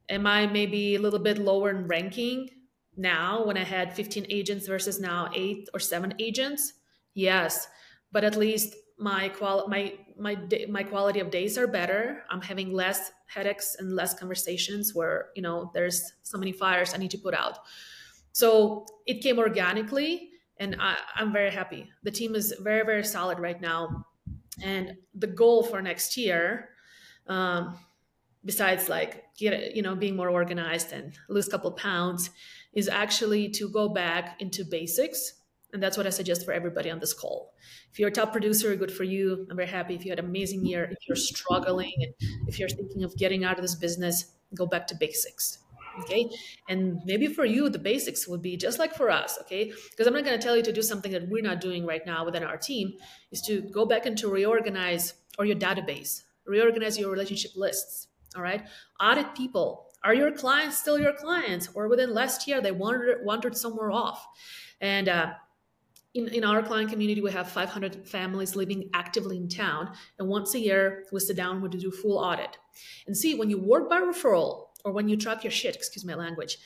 am 0.09 0.27
I 0.27 0.47
maybe 0.47 0.97
a 0.97 1.01
little 1.01 1.19
bit 1.21 1.39
lower 1.39 1.71
in 1.71 1.87
ranking 1.87 2.51
now 2.97 3.45
when 3.45 3.57
I 3.57 3.65
had 3.65 3.95
15 3.95 4.27
agents 4.29 4.67
versus 4.67 5.01
now 5.01 5.31
eight 5.35 5.69
or 5.73 5.81
seven 5.81 6.15
agents? 6.19 6.75
Yes, 7.15 7.69
but 8.13 8.25
at 8.25 8.37
least 8.37 8.75
my 8.99 9.31
qual 9.31 9.67
my 9.69 9.95
my 10.19 10.37
my 10.69 10.83
quality 10.83 11.21
of 11.21 11.31
days 11.31 11.57
are 11.57 11.67
better. 11.67 12.25
I'm 12.31 12.43
having 12.43 12.73
less 12.73 13.11
headaches 13.27 13.77
and 13.79 13.97
less 13.97 14.13
conversations 14.15 14.95
where 14.95 15.31
you 15.35 15.43
know 15.43 15.71
there's 15.75 16.13
so 16.23 16.39
many 16.39 16.53
fires 16.53 16.93
I 16.93 16.99
need 16.99 17.11
to 17.13 17.19
put 17.19 17.35
out. 17.35 17.61
So 18.33 18.87
it 19.07 19.23
came 19.23 19.39
organically, 19.39 20.31
and 20.59 20.77
I, 20.79 20.97
I'm 21.17 21.33
very 21.33 21.51
happy. 21.51 21.89
The 22.03 22.11
team 22.11 22.35
is 22.35 22.55
very 22.61 22.85
very 22.85 23.05
solid 23.05 23.39
right 23.39 23.61
now, 23.61 24.07
and 24.63 24.97
the 25.15 25.27
goal 25.27 25.63
for 25.63 25.81
next 25.83 26.17
year. 26.17 26.71
Um, 27.27 27.79
besides 28.45 28.89
like 28.89 29.25
get 29.37 29.77
you 29.77 29.83
know 29.83 29.95
being 29.95 30.17
more 30.17 30.31
organized 30.31 30.93
and 30.93 31.13
lose 31.29 31.47
a 31.47 31.51
couple 31.51 31.71
pounds 31.73 32.31
is 32.73 32.89
actually 32.89 33.51
to 33.51 33.69
go 33.69 33.89
back 33.89 34.41
into 34.41 34.65
basics. 34.65 35.35
And 35.73 35.81
that's 35.81 35.97
what 35.97 36.05
i 36.05 36.11
suggest 36.11 36.45
for 36.45 36.53
everybody 36.53 36.91
on 36.91 36.99
this 36.99 37.13
call. 37.13 37.55
If 37.93 37.99
you're 38.01 38.09
a 38.09 38.13
top 38.13 38.33
producer 38.33 38.75
good 38.75 38.91
for 38.91 39.05
you. 39.05 39.47
I'm 39.49 39.57
very 39.57 39.69
happy. 39.69 39.95
If 39.95 40.05
you 40.05 40.11
had 40.11 40.19
an 40.19 40.25
amazing 40.25 40.65
year 40.67 40.85
if 40.91 40.99
you're 41.07 41.17
struggling 41.17 41.95
and 41.99 42.13
if 42.49 42.59
you're 42.59 42.69
thinking 42.69 43.05
of 43.05 43.17
getting 43.17 43.45
out 43.45 43.57
of 43.57 43.63
this 43.63 43.77
business 43.77 44.33
go 44.55 44.67
back 44.67 44.87
to 44.89 44.97
basics 44.97 45.59
okay 45.99 46.31
and 46.69 47.01
maybe 47.05 47.27
for 47.27 47.45
you 47.45 47.69
the 47.69 47.79
basics 47.79 48.29
would 48.29 48.43
be 48.43 48.57
just 48.57 48.79
like 48.79 48.95
for 48.95 49.11
us 49.11 49.39
okay 49.41 49.73
because 49.91 50.07
i'm 50.07 50.15
not 50.15 50.25
going 50.25 50.39
to 50.39 50.45
tell 50.45 50.57
you 50.57 50.63
to 50.63 50.73
do 50.73 50.83
something 50.83 51.13
that 51.13 51.29
we're 51.29 51.43
not 51.43 51.61
doing 51.61 51.85
right 51.85 52.07
now 52.07 52.25
within 52.25 52.45
our 52.45 52.57
team 52.57 52.93
is 53.33 53.41
to 53.41 53.61
go 53.63 53.85
back 53.85 54.07
and 54.07 54.17
to 54.17 54.29
reorganize 54.29 55.15
or 55.39 55.45
your 55.45 55.57
database 55.57 56.23
reorganize 56.47 56.99
your 56.99 57.11
relationship 57.11 57.51
lists 57.57 58.09
all 58.37 58.43
right. 58.43 58.63
Audit 59.01 59.35
people. 59.35 59.87
Are 60.05 60.15
your 60.15 60.33
clients 60.33 60.79
still 60.79 60.99
your 60.99 61.13
clients? 61.13 61.69
Or 61.75 61.89
within 61.89 62.15
last 62.15 62.47
year, 62.47 62.61
they 62.61 62.73
wandered, 62.73 63.25
wandered 63.25 63.57
somewhere 63.57 63.91
off? 63.91 64.25
And 64.81 65.09
uh, 65.09 65.33
in, 66.15 66.29
in 66.29 66.45
our 66.45 66.63
client 66.63 66.91
community, 66.91 67.21
we 67.21 67.33
have 67.33 67.51
500 67.51 68.09
families 68.09 68.57
living 68.57 68.89
actively 68.95 69.37
in 69.37 69.49
town. 69.49 69.93
And 70.19 70.29
once 70.29 70.55
a 70.55 70.59
year, 70.59 71.05
we 71.13 71.21
sit 71.21 71.37
down, 71.37 71.61
we 71.61 71.69
do 71.69 71.91
full 71.91 72.19
audit. 72.19 72.57
And 73.07 73.17
see, 73.17 73.35
when 73.35 73.51
you 73.51 73.59
work 73.59 73.91
by 73.91 74.01
referral 74.01 74.69
or 74.85 74.93
when 74.93 75.09
you 75.09 75.17
track 75.17 75.45
your 75.45 75.51
shit, 75.51 75.77
excuse 75.77 76.05
my 76.05 76.15
language, 76.15 76.59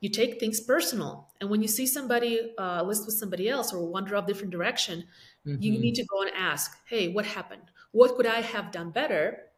you 0.00 0.08
take 0.08 0.38
things 0.38 0.60
personal. 0.60 1.28
And 1.40 1.50
when 1.50 1.62
you 1.62 1.68
see 1.68 1.86
somebody 1.86 2.52
uh, 2.58 2.82
list 2.82 3.06
with 3.06 3.16
somebody 3.16 3.48
else 3.48 3.72
or 3.72 3.84
wander 3.84 4.16
off 4.16 4.26
different 4.26 4.52
direction, 4.52 5.04
mm-hmm. 5.46 5.60
you 5.60 5.78
need 5.78 5.94
to 5.96 6.04
go 6.04 6.22
and 6.22 6.30
ask, 6.36 6.76
hey, 6.86 7.08
what 7.08 7.26
happened? 7.26 7.70
What 7.92 8.16
could 8.16 8.26
I 8.26 8.40
have 8.40 8.70
done 8.70 8.90
better? 8.90 9.48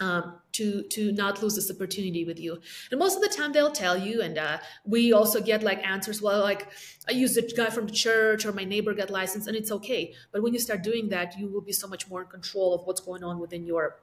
um, 0.00 0.34
to 0.52 0.82
to 0.84 1.12
not 1.12 1.42
lose 1.42 1.54
this 1.54 1.70
opportunity 1.70 2.24
with 2.24 2.38
you 2.38 2.58
and 2.90 2.98
most 2.98 3.16
of 3.16 3.22
the 3.22 3.28
time 3.28 3.52
they'll 3.52 3.70
tell 3.70 3.96
you 3.96 4.22
and 4.22 4.38
uh, 4.38 4.58
we 4.84 5.12
also 5.12 5.40
get 5.40 5.62
like 5.62 5.84
answers 5.86 6.22
well 6.22 6.40
like 6.40 6.68
i 7.08 7.12
use 7.12 7.36
a 7.36 7.42
guy 7.42 7.70
from 7.70 7.86
the 7.86 7.92
church 7.92 8.44
or 8.46 8.52
my 8.52 8.64
neighbor 8.64 8.94
got 8.94 9.10
licensed 9.10 9.48
and 9.48 9.56
it's 9.56 9.72
okay 9.72 10.14
but 10.32 10.42
when 10.42 10.52
you 10.52 10.60
start 10.60 10.82
doing 10.82 11.08
that 11.08 11.36
you 11.38 11.48
will 11.48 11.60
be 11.60 11.72
so 11.72 11.88
much 11.88 12.08
more 12.08 12.22
in 12.22 12.28
control 12.28 12.74
of 12.74 12.86
what's 12.86 13.00
going 13.00 13.24
on 13.24 13.38
within 13.38 13.66
your 13.66 14.00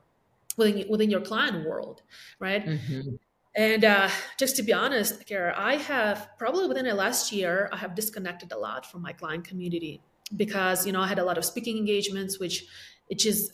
within, 0.58 0.86
within 0.89 1.10
your 1.10 1.22
client 1.22 1.65
world 1.65 2.02
right 2.39 2.65
mm-hmm. 2.65 3.15
And 3.56 3.86
uh, 3.86 4.10
just 4.38 4.56
to 4.58 4.63
be 4.63 4.74
honest 4.74 5.26
Kara, 5.26 5.54
i 5.58 5.76
have 5.76 6.30
probably 6.38 6.68
within 6.68 6.86
the 6.86 6.94
last 6.94 7.32
year 7.32 7.70
i 7.72 7.78
have 7.78 7.96
disconnected 7.96 8.52
a 8.52 8.58
lot 8.58 8.86
from 8.86 9.02
my 9.02 9.13
client 9.13 9.44
community 9.44 10.02
because 10.36 10.86
you 10.86 10.91
know 10.91 11.02
i 11.02 11.08
had 11.08 11.20
a 11.20 11.24
lot 11.24 11.38
of 11.38 11.46
speaking 11.46 11.78
engagements 11.78 12.39
which 12.39 12.65
which 13.08 13.26
is 13.26 13.52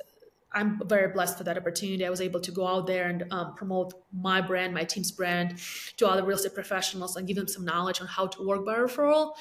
I'm 0.54 0.82
very 0.86 1.12
blessed 1.14 1.38
for 1.38 1.44
that 1.46 1.58
opportunity. 1.58 2.06
I 2.06 2.10
was 2.10 2.20
able 2.20 2.42
to 2.42 2.52
go 2.52 2.68
out 2.68 2.86
there 2.86 3.08
and 3.08 3.24
um, 3.32 3.56
promote 3.56 3.94
my 4.12 4.42
brand, 4.42 4.74
my 4.74 4.84
team's 4.84 5.12
brand 5.12 5.60
to 5.98 6.08
other 6.08 6.24
real 6.24 6.38
estate 6.38 6.54
professionals 6.54 7.16
and 7.16 7.26
give 7.26 7.38
them 7.38 7.48
some 7.48 7.64
knowledge 7.64 8.02
on 8.02 8.08
how 8.08 8.28
to 8.28 8.46
work 8.46 8.66
by 8.66 8.76
referral. 8.76 9.34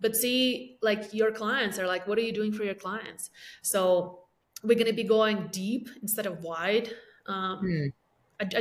But 0.00 0.14
see, 0.14 0.78
like 0.82 1.12
your 1.12 1.32
clients 1.32 1.78
are 1.78 1.86
like, 1.86 2.06
what 2.06 2.18
are 2.18 2.22
you 2.22 2.32
doing 2.32 2.52
for 2.52 2.62
your 2.62 2.74
clients? 2.74 3.30
So 3.62 4.20
we're 4.62 4.74
going 4.74 4.86
to 4.86 4.92
be 4.92 5.04
going 5.04 5.48
deep 5.50 5.88
instead 6.02 6.26
of 6.26 6.42
wide. 6.42 6.90
Um, 7.26 7.60
mm. 7.64 7.92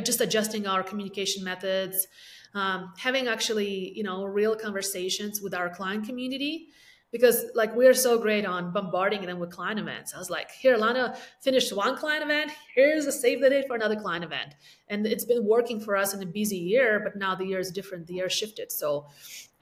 Just 0.03 0.21
adjusting 0.21 0.67
our 0.67 0.83
communication 0.83 1.43
methods, 1.43 2.07
um, 2.53 2.93
having 2.97 3.27
actually, 3.27 3.91
you 3.95 4.03
know, 4.03 4.23
real 4.23 4.55
conversations 4.55 5.41
with 5.41 5.53
our 5.53 5.69
client 5.69 6.05
community 6.05 6.69
because 7.15 7.45
like 7.55 7.73
we're 7.75 7.93
so 7.93 8.17
great 8.17 8.45
on 8.45 8.73
bombarding 8.73 9.25
them 9.25 9.39
with 9.39 9.49
client 9.49 9.79
events. 9.79 10.13
I 10.13 10.17
was 10.17 10.29
like, 10.29 10.51
here, 10.51 10.75
Lana 10.75 11.15
finished 11.39 11.73
one 11.73 11.95
client 11.95 12.25
event. 12.25 12.51
Here's 12.75 13.05
a 13.05 13.11
save 13.13 13.39
the 13.39 13.49
date 13.49 13.67
for 13.67 13.75
another 13.77 13.95
client 13.95 14.25
event. 14.25 14.53
And 14.89 15.07
it's 15.07 15.23
been 15.23 15.45
working 15.45 15.79
for 15.79 15.95
us 15.95 16.13
in 16.13 16.21
a 16.21 16.25
busy 16.25 16.57
year, 16.57 16.99
but 16.99 17.15
now 17.15 17.33
the 17.33 17.45
year 17.45 17.59
is 17.59 17.71
different. 17.71 18.07
The 18.07 18.15
year 18.15 18.29
shifted. 18.29 18.69
So 18.69 19.07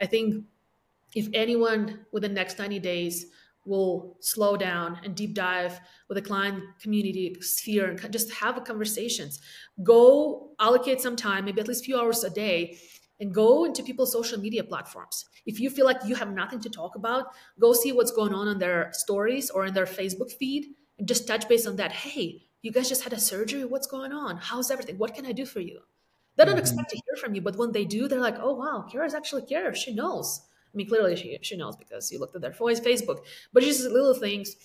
I 0.01 0.07
think 0.07 0.45
if 1.13 1.27
anyone 1.31 2.05
within 2.11 2.31
the 2.31 2.39
next 2.39 2.57
90 2.57 2.79
days 2.79 3.27
will 3.65 4.17
slow 4.19 4.57
down 4.57 4.99
and 5.03 5.15
deep 5.15 5.33
dive 5.33 5.79
with 6.09 6.17
a 6.17 6.21
client 6.21 6.63
community 6.81 7.35
sphere 7.41 7.89
and 7.89 8.11
just 8.11 8.31
have 8.31 8.63
conversations, 8.63 9.39
go 9.83 10.51
allocate 10.59 11.01
some 11.01 11.15
time, 11.15 11.45
maybe 11.45 11.61
at 11.61 11.67
least 11.67 11.83
a 11.83 11.85
few 11.85 11.97
hours 11.97 12.23
a 12.23 12.29
day 12.29 12.77
and 13.19 13.33
go 13.33 13.65
into 13.65 13.83
people's 13.83 14.11
social 14.11 14.39
media 14.39 14.63
platforms. 14.63 15.25
If 15.45 15.59
you 15.59 15.69
feel 15.69 15.85
like 15.85 15.97
you 16.05 16.15
have 16.15 16.31
nothing 16.31 16.59
to 16.61 16.69
talk 16.69 16.95
about, 16.95 17.27
go 17.59 17.73
see 17.73 17.91
what's 17.91 18.11
going 18.11 18.33
on 18.33 18.47
on 18.47 18.59
their 18.59 18.89
stories 18.91 19.49
or 19.49 19.65
in 19.65 19.73
their 19.73 19.85
Facebook 19.85 20.31
feed 20.31 20.67
and 20.99 21.07
just 21.07 21.27
touch 21.27 21.47
base 21.47 21.65
on 21.65 21.75
that. 21.77 21.91
Hey, 21.91 22.43
you 22.61 22.71
guys 22.71 22.89
just 22.89 23.03
had 23.03 23.13
a 23.13 23.19
surgery. 23.19 23.65
What's 23.65 23.87
going 23.87 24.11
on? 24.11 24.37
How's 24.37 24.71
everything? 24.71 24.97
What 24.97 25.13
can 25.13 25.25
I 25.25 25.31
do 25.31 25.45
for 25.45 25.59
you? 25.59 25.79
They 26.35 26.45
don't 26.45 26.53
mm-hmm. 26.53 26.61
expect 26.61 26.89
to 26.89 26.95
hear 26.95 27.15
from 27.21 27.35
you, 27.35 27.41
but 27.41 27.57
when 27.57 27.71
they 27.71 27.85
do, 27.85 28.07
they're 28.07 28.19
like, 28.19 28.37
oh, 28.39 28.55
wow, 28.55 28.85
Kara's 28.91 29.13
actually 29.13 29.45
cares. 29.45 29.77
She 29.77 29.93
knows. 29.93 30.41
I 30.73 30.77
mean, 30.77 30.87
clearly 30.87 31.15
she, 31.15 31.37
she 31.41 31.55
knows 31.55 31.75
because 31.75 32.11
you 32.11 32.19
looked 32.19 32.35
at 32.35 32.41
their 32.41 32.51
voice, 32.51 32.79
Facebook, 32.79 33.19
but 33.51 33.63
just 33.63 33.83
little 33.89 34.13
things 34.13 34.55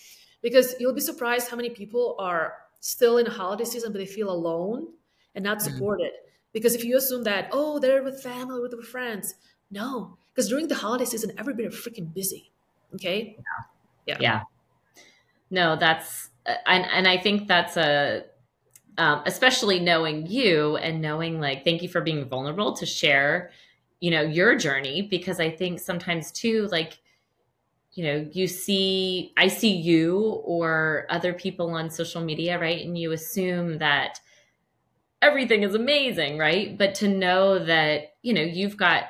because 0.43 0.75
you'll 0.81 0.95
be 0.95 1.01
surprised 1.01 1.49
how 1.51 1.57
many 1.57 1.71
people 1.71 2.17
are 2.19 2.55
still 2.81 3.19
in 3.19 3.27
a 3.27 3.31
holiday 3.31 3.65
season, 3.65 3.93
but 3.93 3.99
they 3.99 4.07
feel 4.07 4.31
alone 4.31 4.89
and 5.35 5.45
not 5.45 5.59
mm-hmm. 5.59 5.73
supported. 5.73 6.07
Mm-hmm 6.07 6.29
because 6.53 6.75
if 6.75 6.85
you 6.85 6.97
assume 6.97 7.25
that, 7.25 7.49
oh, 7.53 7.79
they're 7.79 8.03
with 8.03 8.23
family, 8.23 8.61
with 8.61 8.73
their 8.73 8.83
friends, 8.83 9.35
no, 9.71 10.17
because 10.31 10.49
during 10.49 10.69
the 10.69 10.75
holiday 10.75 11.05
season, 11.05 11.33
everybody 11.39 11.69
freaking 11.69 12.13
busy. 12.13 12.51
Okay. 12.95 13.37
Yeah. 14.07 14.15
Yeah. 14.15 14.17
yeah. 14.21 14.43
No, 15.51 15.77
that's, 15.77 16.31
uh, 16.47 16.55
and, 16.67 16.87
and 16.87 17.07
I 17.07 17.19
think 17.19 17.49
that's 17.49 17.77
a, 17.77 18.25
um, 18.97 19.23
especially 19.27 19.79
knowing 19.79 20.27
you 20.27 20.77
and 20.77 21.01
knowing 21.01 21.41
like, 21.41 21.65
thank 21.65 21.83
you 21.83 21.89
for 21.89 22.01
being 22.01 22.29
vulnerable 22.29 22.73
to 22.77 22.87
share, 22.87 23.51
you 24.01 24.11
know, 24.11 24.23
your 24.23 24.57
journey, 24.57 25.03
because 25.03 25.41
I 25.41 25.51
think 25.51 25.81
sometimes 25.81 26.31
too, 26.33 26.69
like, 26.71 26.99
you 27.93 28.05
know, 28.05 28.29
you 28.33 28.47
see, 28.47 29.33
I 29.37 29.49
see 29.49 29.73
you 29.73 30.41
or 30.45 31.07
other 31.11 31.33
people 31.33 31.71
on 31.71 31.91
social 31.91 32.23
media, 32.23 32.59
right? 32.61 32.85
And 32.85 32.97
you 32.97 33.13
assume 33.13 33.79
that, 33.79 34.21
everything 35.21 35.65
is 35.65 35.75
amazing, 35.75 36.39
right? 36.39 36.79
But 36.79 36.95
to 36.97 37.09
know 37.09 37.59
that, 37.65 38.15
you 38.23 38.33
know, 38.33 38.41
you've 38.41 38.77
got 38.77 39.07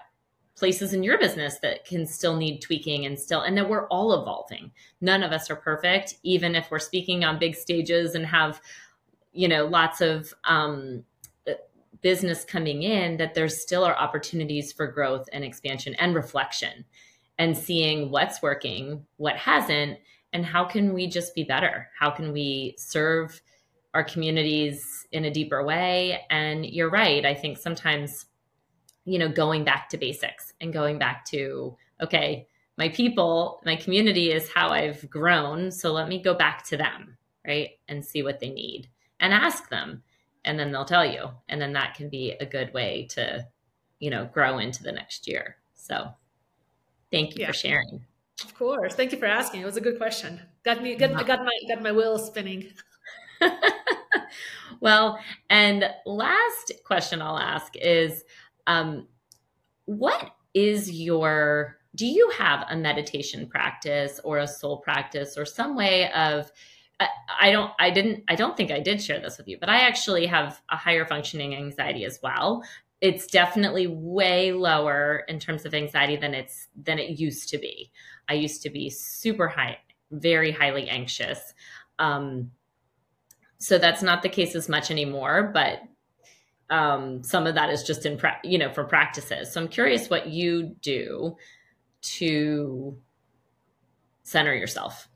places 0.57 0.95
in 0.95 1.03
your 1.03 1.19
business 1.19 1.59
that 1.59 1.85
can 1.85 2.07
still 2.07 2.35
need 2.35 2.61
tweaking 2.61 3.05
and 3.05 3.21
still 3.21 3.43
and 3.43 3.57
that 3.59 3.69
we're 3.69 3.87
all 3.89 4.19
evolving. 4.19 4.73
None 5.03 5.23
of 5.23 5.33
us 5.33 5.51
are 5.51 5.57
perfect, 5.57 6.15
even 6.23 6.55
if 6.55 6.71
we're 6.71 6.79
speaking 6.79 7.25
on 7.25 7.39
big 7.39 7.55
stages 7.55 8.15
and 8.15 8.25
have, 8.25 8.61
you 9.33 9.49
know, 9.49 9.67
lots 9.67 10.01
of 10.01 10.33
um 10.45 11.05
business 12.01 12.45
coming 12.45 12.83
in 12.83 13.17
that 13.17 13.35
there 13.35 13.49
still 13.49 13.85
are 13.85 13.97
opportunities 13.97 14.73
for 14.73 14.87
growth 14.87 15.29
and 15.33 15.45
expansion 15.45 15.95
and 15.97 16.15
reflection 16.15 16.85
and 17.39 17.57
seeing 17.57 18.11
what's 18.11 18.43
working, 18.43 19.05
what 19.17 19.37
hasn't, 19.37 19.99
and 20.33 20.45
how 20.45 20.65
can 20.65 20.93
we 20.93 21.07
just 21.07 21.35
be 21.35 21.45
better? 21.45 21.89
How 21.99 22.11
can 22.11 22.33
we 22.33 22.75
serve 22.77 23.41
our 23.95 24.05
communities 24.05 25.07
in 25.13 25.25
a 25.25 25.31
deeper 25.31 25.65
way. 25.65 26.21
And 26.31 26.65
you're 26.65 26.91
right. 26.91 27.25
I 27.25 27.35
think 27.35 27.59
sometimes, 27.59 28.27
you 29.05 29.19
know, 29.19 29.29
going 29.29 29.65
back 29.65 29.89
to 29.89 29.99
basics 29.99 30.53
and 30.61 30.73
going 30.73 30.99
back 30.99 31.25
to, 31.27 31.77
okay, 32.01 32.47
my 32.77 32.91
people, 32.91 33.61
my 33.65 33.77
community 33.77 34.31
is 34.31 34.51
how 34.53 34.69
I've 34.69 35.09
grown. 35.11 35.71
So 35.71 35.93
let 35.93 36.09
me 36.09 36.23
go 36.23 36.35
back 36.35 36.65
to 36.67 36.77
them, 36.77 37.17
right? 37.47 37.71
And 37.89 38.05
see 38.05 38.23
what 38.23 38.41
they 38.41 38.51
need 38.51 38.89
and 39.21 39.33
ask 39.33 39.69
them. 39.69 40.03
And 40.45 40.59
then 40.59 40.73
they'll 40.73 40.85
tell 40.85 41.05
you. 41.05 41.31
And 41.49 41.61
then 41.61 41.73
that 41.75 41.95
can 41.95 42.09
be 42.09 42.33
a 42.41 42.47
good 42.47 42.73
way 42.73 43.07
to, 43.11 43.47
you 43.99 44.11
know, 44.11 44.27
grow 44.33 44.59
into 44.59 44.83
the 44.83 44.93
next 44.93 45.27
year. 45.27 45.57
So 45.75 46.09
thank 47.11 47.35
you 47.35 47.43
yeah. 47.43 47.49
for 47.49 47.53
sharing. 47.53 48.05
Of 48.45 48.55
course. 48.55 48.95
Thank 48.95 49.13
you 49.13 49.19
for 49.19 49.27
asking. 49.27 49.63
It 49.63 49.67
was 49.67 49.77
a 49.77 49.81
good 49.81 49.99
question. 49.99 50.41
Got 50.65 50.83
me, 50.83 50.95
got, 50.95 51.27
got 51.27 51.45
my, 51.45 51.59
got 51.69 51.83
my 51.83 51.93
wheels 51.93 52.27
spinning. 52.27 52.69
well, 54.81 55.19
and 55.51 55.85
last 56.07 56.73
question 56.85 57.21
I'll 57.21 57.39
ask 57.39 57.75
is 57.77 58.25
um, 58.67 59.09
what 59.87 60.33
is 60.55 60.91
your 60.91 61.79
do 61.95 62.07
you 62.07 62.31
have 62.37 62.65
a 62.71 62.77
meditation 62.77 63.49
practice 63.49 64.21
or 64.23 64.39
a 64.39 64.47
soul 64.47 64.79
practice 64.79 65.37
or 65.37 65.45
some 65.45 65.75
way 65.75 66.13
of 66.13 66.53
I, 67.01 67.53
don't 67.53 67.71
I 67.79 67.91
didn't 67.91 68.25
I 68.29 68.35
don't 68.35 68.57
think 68.57 68.71
I 68.71 68.81
did 68.81 69.01
share 69.01 69.21
this 69.21 69.39
with 69.39 69.47
you, 69.47 69.57
but 69.59 69.69
I 69.69 69.81
actually 69.83 70.27
have 70.27 70.61
a 70.69 70.77
higher 70.77 71.07
functioning 71.07 71.55
anxiety 71.55 72.05
as 72.05 72.19
well. 72.23 72.65
it's 73.01 73.27
definitely 73.27 73.87
way 73.87 74.53
lower 74.53 75.25
in 75.29 75.39
terms 75.39 75.65
of 75.65 75.75
anxiety 75.75 76.17
than 76.17 76.35
it's 76.35 76.69
than 76.77 76.99
it 76.99 77.19
used 77.19 77.49
to 77.51 77.59
be. 77.59 77.91
I 78.29 78.35
used 78.35 78.63
to 78.63 78.71
be 78.71 78.91
super 78.91 79.49
high, 79.49 79.79
very 80.11 80.51
highly 80.51 80.89
anxious. 80.89 81.55
Um, 81.99 82.51
so 83.59 83.79
that's 83.79 84.03
not 84.03 84.23
the 84.23 84.29
case 84.29 84.55
as 84.55 84.69
much 84.69 84.91
anymore, 84.91 85.51
but 85.53 85.81
um, 86.71 87.23
some 87.23 87.47
of 87.47 87.55
that 87.55 87.71
is 87.71 87.83
just 87.83 88.05
in 88.05 88.19
pra- 88.19 88.41
you 88.45 88.59
know 88.59 88.73
for 88.73 88.85
practices. 88.85 89.53
So 89.53 89.61
I'm 89.61 89.69
curious 89.69 90.11
what 90.11 90.29
you 90.29 90.77
do 90.81 91.37
to 92.01 92.97
center 94.23 94.55
yourself. 94.55 95.09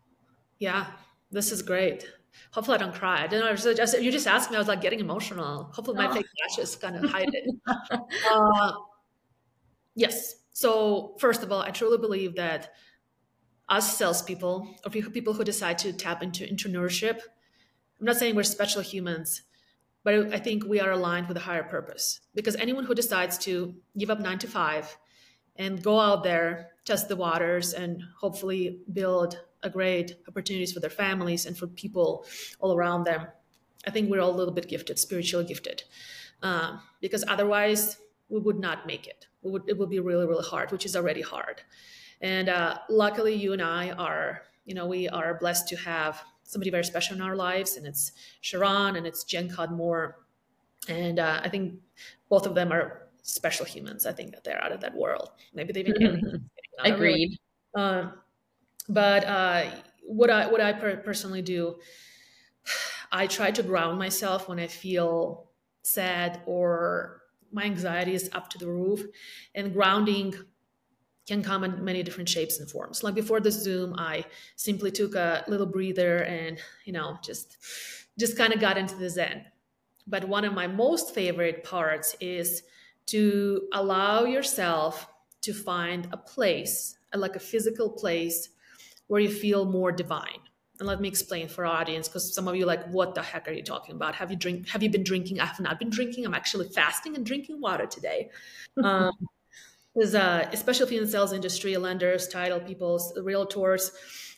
Yeah, 0.58 0.86
this 1.32 1.50
is 1.50 1.62
great. 1.62 2.06
Hopefully, 2.52 2.76
I 2.76 2.78
don't 2.78 2.94
cry. 2.94 3.24
I 3.24 3.26
don't 3.26 3.40
know. 3.40 3.74
Just, 3.74 4.00
you 4.00 4.12
just 4.12 4.26
asked 4.26 4.50
me. 4.50 4.56
I 4.56 4.58
was 4.58 4.68
like 4.68 4.80
getting 4.80 5.00
emotional. 5.00 5.70
Hopefully, 5.74 5.96
my 5.96 6.08
oh. 6.08 6.12
fake 6.12 6.26
lashes 6.42 6.76
kind 6.76 6.96
of 6.96 7.10
hide 7.10 7.30
it. 7.32 7.50
uh, 8.30 8.72
yes. 9.94 10.34
So, 10.52 11.16
first 11.18 11.42
of 11.42 11.50
all, 11.50 11.62
I 11.62 11.70
truly 11.70 11.98
believe 11.98 12.36
that 12.36 12.72
us 13.68 13.96
salespeople 13.96 14.68
or 14.84 14.90
people 14.90 15.32
who 15.32 15.44
decide 15.44 15.78
to 15.78 15.92
tap 15.92 16.22
into 16.22 16.44
entrepreneurship, 16.44 17.20
I'm 17.98 18.06
not 18.06 18.16
saying 18.16 18.34
we're 18.34 18.42
special 18.42 18.82
humans, 18.82 19.42
but 20.04 20.32
I 20.34 20.38
think 20.38 20.64
we 20.64 20.80
are 20.80 20.90
aligned 20.90 21.28
with 21.28 21.36
a 21.38 21.40
higher 21.40 21.62
purpose. 21.62 22.20
Because 22.34 22.56
anyone 22.56 22.84
who 22.84 22.94
decides 22.94 23.38
to 23.38 23.74
give 23.96 24.10
up 24.10 24.20
nine 24.20 24.38
to 24.40 24.46
five 24.46 24.94
and 25.56 25.82
go 25.82 25.98
out 25.98 26.22
there, 26.22 26.70
test 26.84 27.08
the 27.08 27.16
waters, 27.16 27.72
and 27.72 28.02
hopefully 28.20 28.80
build 28.92 29.38
a 29.62 29.70
great 29.70 30.16
opportunities 30.28 30.72
for 30.72 30.80
their 30.80 30.90
families 30.90 31.46
and 31.46 31.56
for 31.56 31.66
people 31.66 32.26
all 32.60 32.74
around 32.74 33.04
them. 33.04 33.26
I 33.86 33.90
think 33.90 34.10
we're 34.10 34.20
all 34.20 34.30
a 34.30 34.36
little 34.36 34.54
bit 34.54 34.68
gifted, 34.68 34.98
spiritually 34.98 35.44
gifted, 35.44 35.82
um, 36.42 36.80
because 37.00 37.24
otherwise 37.28 37.98
we 38.28 38.38
would 38.38 38.58
not 38.58 38.86
make 38.86 39.06
it. 39.06 39.26
Would, 39.42 39.62
it 39.66 39.76
would 39.76 39.90
be 39.90 39.98
really, 39.98 40.26
really 40.26 40.44
hard, 40.44 40.70
which 40.70 40.86
is 40.86 40.94
already 40.94 41.22
hard. 41.22 41.62
And 42.20 42.48
uh, 42.48 42.78
luckily, 42.88 43.34
you 43.34 43.52
and 43.52 43.60
I 43.60 43.90
are, 43.90 44.42
you 44.64 44.74
know, 44.74 44.86
we 44.86 45.08
are 45.08 45.34
blessed 45.34 45.68
to 45.68 45.76
have 45.76 46.22
somebody 46.44 46.70
very 46.70 46.84
special 46.84 47.16
in 47.16 47.22
our 47.22 47.34
lives, 47.34 47.76
and 47.76 47.86
it's 47.86 48.12
Sharon 48.40 48.96
and 48.96 49.06
it's 49.06 49.24
Jen 49.24 49.48
Cudmore. 49.48 50.14
And 50.88 51.18
uh, 51.18 51.40
I 51.42 51.48
think 51.48 51.74
both 52.28 52.46
of 52.46 52.54
them 52.54 52.72
are 52.72 53.08
special 53.22 53.66
humans. 53.66 54.06
I 54.06 54.12
think 54.12 54.32
that 54.32 54.44
they're 54.44 54.62
out 54.62 54.72
of 54.72 54.80
that 54.80 54.94
world. 54.94 55.30
Maybe 55.54 55.72
they've 55.72 55.86
been 55.86 56.48
agreed. 56.84 57.38
Um, 57.74 58.12
but 58.88 59.24
uh, 59.24 59.70
what 60.02 60.30
I 60.30 60.46
what 60.46 60.60
I 60.60 60.72
per- 60.72 60.96
personally 60.98 61.42
do, 61.42 61.76
I 63.12 63.26
try 63.26 63.50
to 63.50 63.62
ground 63.62 63.98
myself 63.98 64.48
when 64.48 64.58
I 64.58 64.66
feel 64.66 65.50
sad 65.82 66.42
or 66.46 67.22
my 67.52 67.64
anxiety 67.64 68.14
is 68.14 68.30
up 68.32 68.48
to 68.50 68.58
the 68.58 68.66
roof, 68.66 69.04
and 69.54 69.72
grounding 69.72 70.34
can 71.26 71.42
come 71.42 71.62
in 71.62 71.84
many 71.84 72.02
different 72.02 72.28
shapes 72.28 72.58
and 72.58 72.68
forms. 72.68 73.02
Like 73.04 73.14
before 73.14 73.40
the 73.40 73.50
Zoom, 73.50 73.94
I 73.96 74.24
simply 74.56 74.90
took 74.90 75.14
a 75.14 75.44
little 75.46 75.66
breather 75.66 76.18
and 76.18 76.58
you 76.84 76.92
know 76.92 77.18
just 77.22 77.56
just 78.18 78.36
kind 78.36 78.52
of 78.52 78.60
got 78.60 78.76
into 78.76 78.96
the 78.96 79.08
Zen. 79.08 79.44
But 80.06 80.26
one 80.26 80.44
of 80.44 80.52
my 80.52 80.66
most 80.66 81.14
favorite 81.14 81.62
parts 81.62 82.16
is 82.20 82.62
to 83.06 83.68
allow 83.72 84.24
yourself 84.24 85.06
to 85.42 85.52
find 85.52 86.08
a 86.12 86.16
place, 86.16 86.96
like 87.14 87.36
a 87.36 87.40
physical 87.40 87.90
place 87.90 88.48
where 89.07 89.20
you 89.20 89.30
feel 89.30 89.64
more 89.64 89.92
divine. 89.92 90.40
And 90.78 90.88
let 90.88 91.00
me 91.00 91.09
explain 91.09 91.48
for 91.48 91.64
our 91.64 91.76
audience, 91.80 92.09
because 92.09 92.34
some 92.34 92.48
of 92.48 92.57
you 92.57 92.66
like, 92.66 92.84
what 92.88 93.14
the 93.14 93.22
heck 93.22 93.46
are 93.46 93.53
you 93.53 93.62
talking 93.62 93.94
about? 93.94 94.14
Have 94.16 94.30
you 94.30 94.36
drink? 94.36 94.68
Have 94.68 94.82
you 94.82 94.90
been 94.90 95.05
drinking? 95.05 95.38
I 95.38 95.46
have 95.46 95.61
not 95.61 95.78
been 95.78 95.90
drinking. 95.90 96.26
I'm 96.26 96.34
actually 96.34 96.68
fasting 96.68 97.14
and 97.14 97.24
drinking 97.24 97.61
water 97.61 97.86
today. 97.86 98.30
Um, 98.82 99.12
is 99.94 100.14
uh, 100.14 100.48
especially 100.53 100.96
in 100.96 101.05
the 101.05 101.11
sales 101.11 101.32
industry, 101.32 101.76
lenders, 101.76 102.28
title 102.28 102.61
people, 102.61 102.98
realtors, 103.18 103.92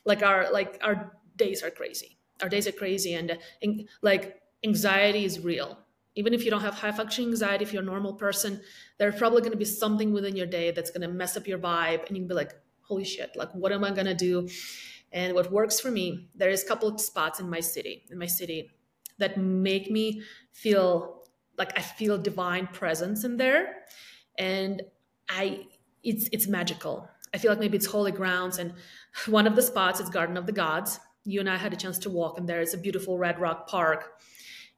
like 0.05 0.23
our 0.23 0.53
like 0.53 0.79
our 0.83 1.17
days 1.37 1.63
are 1.63 1.71
crazy. 1.71 2.19
Our 2.43 2.49
days 2.49 2.67
are 2.67 2.73
crazy, 2.73 3.15
and, 3.15 3.39
and 3.63 3.89
like 4.03 4.41
anxiety 4.65 5.25
is 5.25 5.41
real. 5.41 5.79
Even 6.17 6.35
if 6.35 6.45
you 6.45 6.51
don't 6.51 6.61
have 6.61 6.75
high 6.75 6.93
functioning 6.93 7.31
anxiety, 7.31 7.65
if 7.65 7.73
you're 7.73 7.83
a 7.83 7.87
normal 7.87 8.15
person, 8.15 8.61
there's 8.99 9.17
probably 9.17 9.41
going 9.41 9.53
to 9.53 9.59
be 9.59 9.65
something 9.65 10.13
within 10.13 10.37
your 10.37 10.47
day 10.47 10.71
that's 10.71 10.91
going 10.91 11.03
to 11.03 11.09
mess 11.09 11.37
up 11.37 11.47
your 11.47 11.59
vibe, 11.59 12.07
and 12.07 12.17
you 12.17 12.23
can 12.23 12.29
be 12.29 12.35
like, 12.35 12.53
"Holy 12.89 13.05
shit! 13.05 13.35
Like, 13.37 13.53
what 13.53 13.73
am 13.73 13.85
I 13.85 13.91
to 13.91 14.15
do?" 14.15 14.49
And 15.13 15.35
what 15.35 15.53
works 15.53 15.79
for 15.79 15.91
me, 15.91 16.29
there 16.35 16.51
is 16.51 16.65
a 16.65 16.67
couple 16.67 16.89
of 16.89 17.01
spots 17.01 17.39
in 17.39 17.49
my 17.49 17.61
city, 17.61 18.05
in 18.11 18.19
my 18.19 18.27
city, 18.27 18.71
that 19.19 19.39
make 19.39 19.91
me 19.91 20.23
feel 20.53 21.25
like 21.57 21.79
I 21.79 21.83
feel 21.83 22.19
divine 22.19 22.67
presence 22.67 23.23
in 23.25 23.37
there, 23.37 23.85
and 24.39 24.83
I 25.29 25.67
it's 26.03 26.29
it's 26.33 26.49
magical. 26.49 27.09
I 27.33 27.39
feel 27.39 27.51
like 27.51 27.61
maybe 27.61 27.77
it's 27.77 27.87
holy 27.87 28.13
grounds, 28.13 28.59
and 28.59 28.75
one 29.27 29.47
of 29.47 29.57
the 29.57 29.63
spots 29.63 30.01
is 30.01 30.09
Garden 30.09 30.37
of 30.37 30.47
the 30.47 30.53
Gods. 30.53 31.01
You 31.25 31.41
and 31.41 31.49
I 31.49 31.57
had 31.57 31.73
a 31.73 31.77
chance 31.77 31.99
to 32.01 32.11
walk 32.11 32.39
in 32.39 32.47
there. 32.47 32.61
It's 32.61 32.75
a 32.75 32.79
beautiful 32.79 33.17
Red 33.19 33.41
Rock 33.41 33.67
Park. 33.67 34.21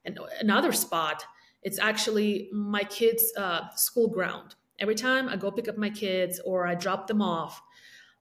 And 0.05 0.19
another 0.41 0.73
spot, 0.73 1.25
it's 1.63 1.81
actually 1.81 2.49
my 2.53 2.85
kids' 2.85 3.33
uh, 3.37 3.69
school 3.75 4.09
ground. 4.09 4.55
Every 4.79 4.95
time 4.95 5.29
I 5.29 5.37
go 5.37 5.51
pick 5.51 5.69
up 5.69 5.77
my 5.77 5.91
kids 5.91 6.41
or 6.45 6.67
I 6.67 6.77
drop 6.77 7.09
them 7.09 7.21
off, 7.21 7.61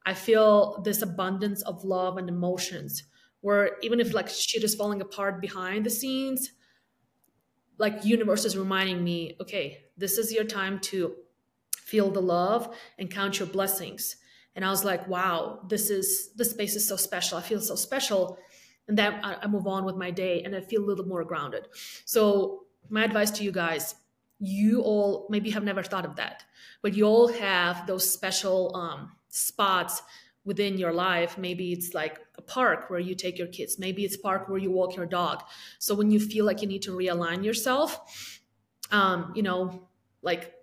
I 0.05 0.13
feel 0.13 0.81
this 0.83 1.01
abundance 1.01 1.61
of 1.63 1.83
love 1.83 2.17
and 2.17 2.29
emotions. 2.29 3.03
Where 3.41 3.77
even 3.83 3.99
if 3.99 4.13
like 4.13 4.29
shit 4.29 4.63
is 4.63 4.75
falling 4.75 5.01
apart 5.01 5.39
behind 5.39 5.85
the 5.85 5.89
scenes, 5.89 6.51
like 7.77 8.05
universe 8.05 8.45
is 8.45 8.57
reminding 8.57 9.03
me, 9.03 9.37
okay, 9.41 9.85
this 9.97 10.17
is 10.17 10.33
your 10.33 10.45
time 10.45 10.79
to 10.79 11.15
feel 11.77 12.09
the 12.09 12.21
love 12.21 12.75
and 12.97 13.11
count 13.11 13.39
your 13.39 13.47
blessings. 13.47 14.15
And 14.55 14.63
I 14.63 14.69
was 14.69 14.85
like, 14.85 15.07
wow, 15.07 15.59
this 15.67 15.89
is 15.89 16.33
this 16.35 16.51
space 16.51 16.75
is 16.75 16.87
so 16.87 16.95
special. 16.95 17.37
I 17.37 17.41
feel 17.41 17.59
so 17.59 17.75
special. 17.75 18.37
And 18.87 18.97
then 18.97 19.13
I, 19.23 19.37
I 19.43 19.47
move 19.47 19.67
on 19.67 19.83
with 19.85 19.95
my 19.95 20.11
day 20.11 20.43
and 20.43 20.55
I 20.55 20.61
feel 20.61 20.83
a 20.83 20.87
little 20.87 21.05
more 21.05 21.23
grounded. 21.23 21.67
So 22.05 22.63
my 22.89 23.03
advice 23.03 23.31
to 23.31 23.43
you 23.43 23.51
guys, 23.51 23.95
you 24.39 24.81
all 24.81 25.27
maybe 25.29 25.49
have 25.51 25.63
never 25.63 25.83
thought 25.83 26.05
of 26.05 26.15
that, 26.15 26.43
but 26.81 26.93
you 26.93 27.05
all 27.05 27.27
have 27.27 27.87
those 27.87 28.09
special 28.09 28.75
um, 28.75 29.11
spots 29.35 30.01
within 30.43 30.77
your 30.77 30.93
life 30.93 31.37
maybe 31.37 31.71
it's 31.71 31.93
like 31.93 32.19
a 32.37 32.41
park 32.41 32.89
where 32.89 32.99
you 32.99 33.15
take 33.15 33.37
your 33.37 33.47
kids 33.47 33.79
maybe 33.79 34.03
it's 34.05 34.17
park 34.17 34.47
where 34.47 34.59
you 34.59 34.71
walk 34.71 34.95
your 34.95 35.05
dog 35.05 35.43
so 35.79 35.95
when 35.95 36.11
you 36.11 36.19
feel 36.19 36.45
like 36.45 36.61
you 36.61 36.67
need 36.67 36.81
to 36.81 36.91
realign 36.91 37.43
yourself 37.43 38.39
um, 38.91 39.31
you 39.35 39.41
know 39.41 39.87
like 40.21 40.55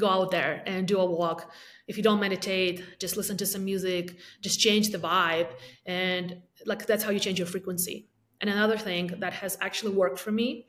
go 0.00 0.08
out 0.08 0.30
there 0.30 0.62
and 0.66 0.88
do 0.88 0.98
a 0.98 1.04
walk. 1.04 1.52
If 1.86 1.96
you 1.96 2.02
don't 2.02 2.18
meditate, 2.18 2.82
just 2.98 3.16
listen 3.16 3.36
to 3.36 3.46
some 3.46 3.64
music, 3.64 4.16
just 4.40 4.58
change 4.58 4.90
the 4.90 4.98
vibe. 4.98 5.48
And 5.86 6.42
like 6.66 6.86
that's 6.86 7.04
how 7.04 7.10
you 7.10 7.20
change 7.20 7.38
your 7.38 7.46
frequency. 7.46 8.08
And 8.40 8.50
another 8.50 8.78
thing 8.78 9.14
that 9.18 9.34
has 9.34 9.58
actually 9.60 9.92
worked 9.92 10.18
for 10.18 10.32
me, 10.32 10.66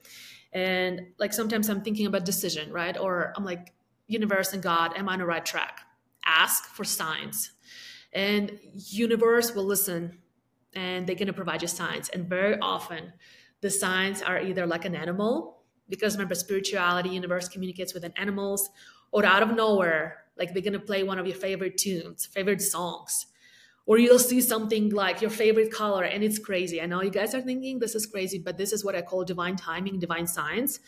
and 0.51 1.07
like 1.17 1.33
sometimes 1.33 1.69
I'm 1.69 1.81
thinking 1.81 2.05
about 2.05 2.25
decision, 2.25 2.71
right? 2.71 2.97
Or 2.97 3.33
I'm 3.37 3.45
like, 3.45 3.73
universe 4.07 4.51
and 4.51 4.61
God, 4.61 4.97
am 4.97 5.07
I 5.07 5.13
on 5.13 5.19
the 5.19 5.25
right 5.25 5.45
track? 5.45 5.79
Ask 6.25 6.65
for 6.65 6.83
signs. 6.83 7.51
And 8.13 8.59
universe 8.73 9.53
will 9.55 9.65
listen 9.65 10.19
and 10.73 11.07
they're 11.07 11.15
gonna 11.15 11.33
provide 11.33 11.61
you 11.61 11.67
signs. 11.67 12.09
And 12.09 12.27
very 12.27 12.57
often 12.59 13.13
the 13.61 13.69
signs 13.69 14.21
are 14.21 14.39
either 14.39 14.65
like 14.65 14.85
an 14.85 14.95
animal, 14.95 15.63
because 15.89 16.15
remember 16.15 16.35
spirituality, 16.35 17.09
universe 17.09 17.49
communicates 17.49 17.93
with 17.93 18.05
animals, 18.15 18.69
or 19.11 19.25
out 19.25 19.43
of 19.43 19.55
nowhere, 19.55 20.25
like 20.37 20.53
they're 20.53 20.63
gonna 20.63 20.79
play 20.79 21.03
one 21.03 21.19
of 21.19 21.27
your 21.27 21.35
favorite 21.35 21.77
tunes, 21.77 22.25
favorite 22.25 22.61
songs, 22.61 23.27
or 23.85 23.97
you'll 23.97 24.19
see 24.19 24.41
something 24.41 24.89
like 24.89 25.21
your 25.21 25.29
favorite 25.29 25.71
color 25.71 26.03
and 26.03 26.23
it's 26.23 26.39
crazy. 26.39 26.81
I 26.81 26.85
know 26.85 27.01
you 27.01 27.09
guys 27.09 27.35
are 27.35 27.41
thinking 27.41 27.79
this 27.79 27.95
is 27.95 28.05
crazy, 28.05 28.39
but 28.39 28.57
this 28.57 28.71
is 28.71 28.85
what 28.85 28.95
I 28.95 29.01
call 29.01 29.25
divine 29.25 29.57
timing, 29.57 29.99
divine 29.99 30.27
science. 30.27 30.79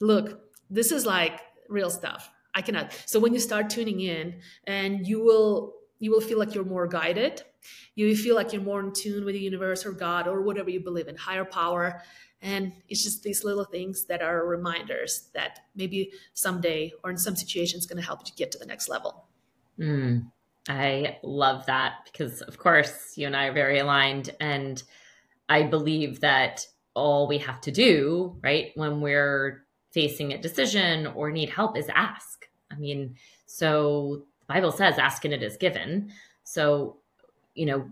Look, 0.00 0.40
this 0.68 0.92
is 0.92 1.06
like 1.06 1.40
real 1.68 1.90
stuff. 1.90 2.30
I 2.54 2.62
cannot. 2.62 2.92
So 3.06 3.20
when 3.20 3.32
you 3.32 3.40
start 3.40 3.70
tuning 3.70 4.00
in 4.00 4.40
and 4.64 5.06
you 5.06 5.22
will 5.22 5.74
you 6.00 6.10
will 6.10 6.20
feel 6.20 6.38
like 6.38 6.54
you're 6.54 6.64
more 6.64 6.88
guided. 6.88 7.42
You 7.94 8.16
feel 8.16 8.34
like 8.34 8.52
you're 8.52 8.62
more 8.62 8.80
in 8.80 8.92
tune 8.92 9.24
with 9.24 9.34
the 9.34 9.40
universe 9.40 9.84
or 9.84 9.92
God 9.92 10.26
or 10.26 10.40
whatever 10.40 10.70
you 10.70 10.80
believe 10.80 11.08
in, 11.08 11.16
higher 11.16 11.44
power. 11.44 12.02
And 12.40 12.72
it's 12.88 13.04
just 13.04 13.22
these 13.22 13.44
little 13.44 13.64
things 13.64 14.06
that 14.06 14.22
are 14.22 14.46
reminders 14.46 15.28
that 15.34 15.60
maybe 15.76 16.12
someday 16.32 16.92
or 17.04 17.10
in 17.10 17.18
some 17.18 17.36
situations 17.36 17.86
going 17.86 18.00
to 18.00 18.06
help 18.06 18.20
you 18.24 18.32
get 18.34 18.50
to 18.52 18.58
the 18.58 18.64
next 18.64 18.88
level. 18.88 19.26
Mm, 19.78 20.30
I 20.68 21.18
love 21.22 21.66
that 21.66 22.08
because, 22.10 22.40
of 22.40 22.56
course, 22.56 23.12
you 23.16 23.26
and 23.26 23.36
I 23.36 23.46
are 23.46 23.52
very 23.52 23.78
aligned. 23.78 24.30
And 24.40 24.82
I 25.50 25.64
believe 25.64 26.20
that 26.20 26.66
all 26.94 27.28
we 27.28 27.38
have 27.38 27.60
to 27.62 27.70
do, 27.70 28.38
right, 28.42 28.72
when 28.74 29.02
we're 29.02 29.66
facing 29.92 30.32
a 30.32 30.38
decision 30.38 31.06
or 31.08 31.30
need 31.30 31.50
help 31.50 31.76
is 31.76 31.88
ask. 31.94 32.48
I 32.70 32.76
mean, 32.76 33.16
so 33.46 34.22
the 34.40 34.54
Bible 34.54 34.72
says, 34.72 34.98
ask 34.98 35.24
and 35.24 35.34
it 35.34 35.42
is 35.42 35.56
given. 35.56 36.12
So, 36.44 36.96
you 37.54 37.66
know, 37.66 37.90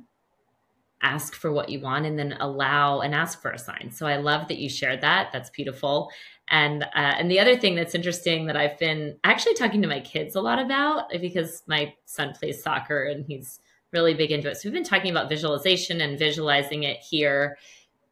ask 1.02 1.34
for 1.34 1.52
what 1.52 1.68
you 1.68 1.80
want 1.80 2.06
and 2.06 2.18
then 2.18 2.36
allow 2.40 3.00
and 3.00 3.14
ask 3.14 3.40
for 3.40 3.50
a 3.50 3.58
sign. 3.58 3.90
So 3.92 4.06
I 4.06 4.16
love 4.16 4.48
that 4.48 4.58
you 4.58 4.68
shared 4.68 5.00
that. 5.02 5.30
That's 5.32 5.50
beautiful. 5.50 6.10
And 6.48 6.82
uh, 6.82 6.88
and 6.94 7.30
the 7.30 7.40
other 7.40 7.56
thing 7.56 7.74
that's 7.74 7.94
interesting 7.94 8.46
that 8.46 8.56
I've 8.56 8.78
been 8.78 9.16
actually 9.22 9.54
talking 9.54 9.82
to 9.82 9.88
my 9.88 10.00
kids 10.00 10.34
a 10.34 10.40
lot 10.40 10.58
about 10.58 11.10
because 11.20 11.62
my 11.66 11.94
son 12.06 12.32
plays 12.32 12.62
soccer 12.62 13.04
and 13.04 13.24
he's 13.26 13.60
really 13.92 14.14
big 14.14 14.32
into 14.32 14.50
it. 14.50 14.56
So 14.56 14.68
we've 14.68 14.74
been 14.74 14.84
talking 14.84 15.10
about 15.10 15.28
visualization 15.28 16.00
and 16.00 16.18
visualizing 16.18 16.82
it 16.82 16.98
here 16.98 17.58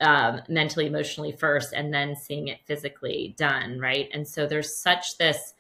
um, 0.01 0.43
mentally, 0.49 0.87
emotionally 0.87 1.33
first, 1.33 1.73
and 1.73 1.93
then 1.93 2.15
seeing 2.17 2.49
it 2.49 2.59
physically 2.67 3.35
done, 3.39 3.79
right? 3.79 4.09
And 4.13 4.27
so 4.27 4.47
there's 4.47 4.77
such 4.77 5.19
this 5.19 5.55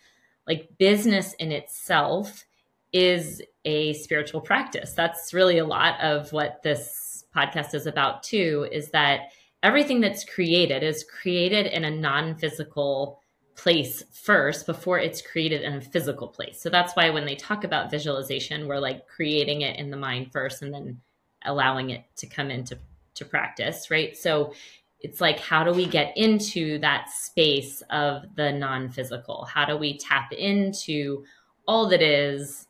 like 0.47 0.68
business 0.78 1.32
in 1.34 1.53
itself 1.53 2.45
is 2.93 3.43
a 3.64 3.93
spiritual 3.95 4.41
practice. 4.41 4.93
That's 4.93 5.34
really 5.34 5.59
a 5.59 5.66
lot 5.66 6.01
of 6.01 6.32
what 6.32 6.62
this 6.62 7.24
podcast 7.34 7.74
is 7.74 7.87
about 7.87 8.22
too, 8.22 8.68
is 8.70 8.91
that 8.91 9.32
everything 9.62 10.01
that's 10.01 10.24
created 10.24 10.82
is 10.82 11.05
created 11.05 11.66
in 11.66 11.84
a 11.84 11.91
non-physical 11.91 13.20
place 13.57 14.05
first 14.12 14.66
before 14.66 14.99
it's 14.99 15.22
created 15.22 15.62
in 15.62 15.74
a 15.74 15.80
physical 15.80 16.28
place. 16.28 16.61
So 16.61 16.68
that's 16.70 16.95
why 16.95 17.11
when 17.11 17.24
they 17.24 17.37
talk 17.37 17.64
about 17.64 17.91
visualization, 17.91 18.68
we're 18.68 18.78
like 18.78 19.09
creating 19.09 19.62
it 19.62 19.78
in 19.78 19.91
the 19.91 19.97
mind 19.97 20.30
first 20.30 20.62
and 20.62 20.72
then 20.72 21.01
allowing 21.45 21.91
it 21.91 22.05
to 22.16 22.26
come 22.26 22.51
into 22.51 22.78
to 23.17 23.25
practice, 23.25 23.91
right? 23.91 24.17
So 24.17 24.53
it's 25.01 25.21
like 25.21 25.39
how 25.39 25.62
do 25.62 25.73
we 25.73 25.87
get 25.87 26.17
into 26.17 26.79
that 26.79 27.11
space 27.11 27.83
of 27.91 28.23
the 28.35 28.53
non-physical? 28.53 29.45
How 29.45 29.64
do 29.64 29.77
we 29.77 29.99
tap 29.99 30.33
into 30.33 31.25
all 31.67 31.89
that 31.89 32.03
is, 32.03 32.67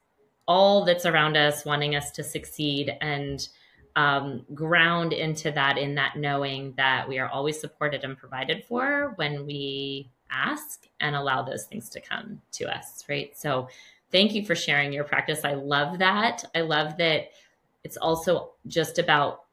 all 0.49 0.85
that's 0.85 1.07
around 1.07 1.37
us, 1.37 1.65
wanting 1.65 1.95
us 1.95 2.11
to 2.13 2.23
succeed 2.25 2.93
and 3.01 3.47
um, 3.97 4.45
ground 4.55 5.13
into 5.13 5.51
that 5.53 5.79
in 5.79 5.95
that 5.95 6.17
knowing 6.17 6.75
that 6.77 7.09
we 7.09 7.19
are 7.19 7.29
always 7.29 7.59
supported 7.59 8.05
and 8.05 8.17
provided 8.17 8.63
for 8.65 9.15
when 9.17 9.47
we 9.47 10.11
ask 10.31 10.87
and 11.01 11.17
allow 11.17 11.43
those 11.43 11.65
things 11.65 11.89
to 11.91 12.01
come 12.01 12.43
to 12.53 12.67
us, 12.67 13.05
right? 13.09 13.37
So 13.37 13.69
thank 14.13 14.35
you 14.35 14.45
for 14.45 14.55
sharing 14.55 14.93
your 14.93 15.05
practice. 15.05 15.45
I 15.45 15.55
love 15.55 15.99
that. 15.99 16.45
I 16.55 16.61
love 16.61 16.99
that 16.99 17.31
it's 17.85 17.97
also 17.97 18.53
just 18.67 18.99
about 18.99 19.46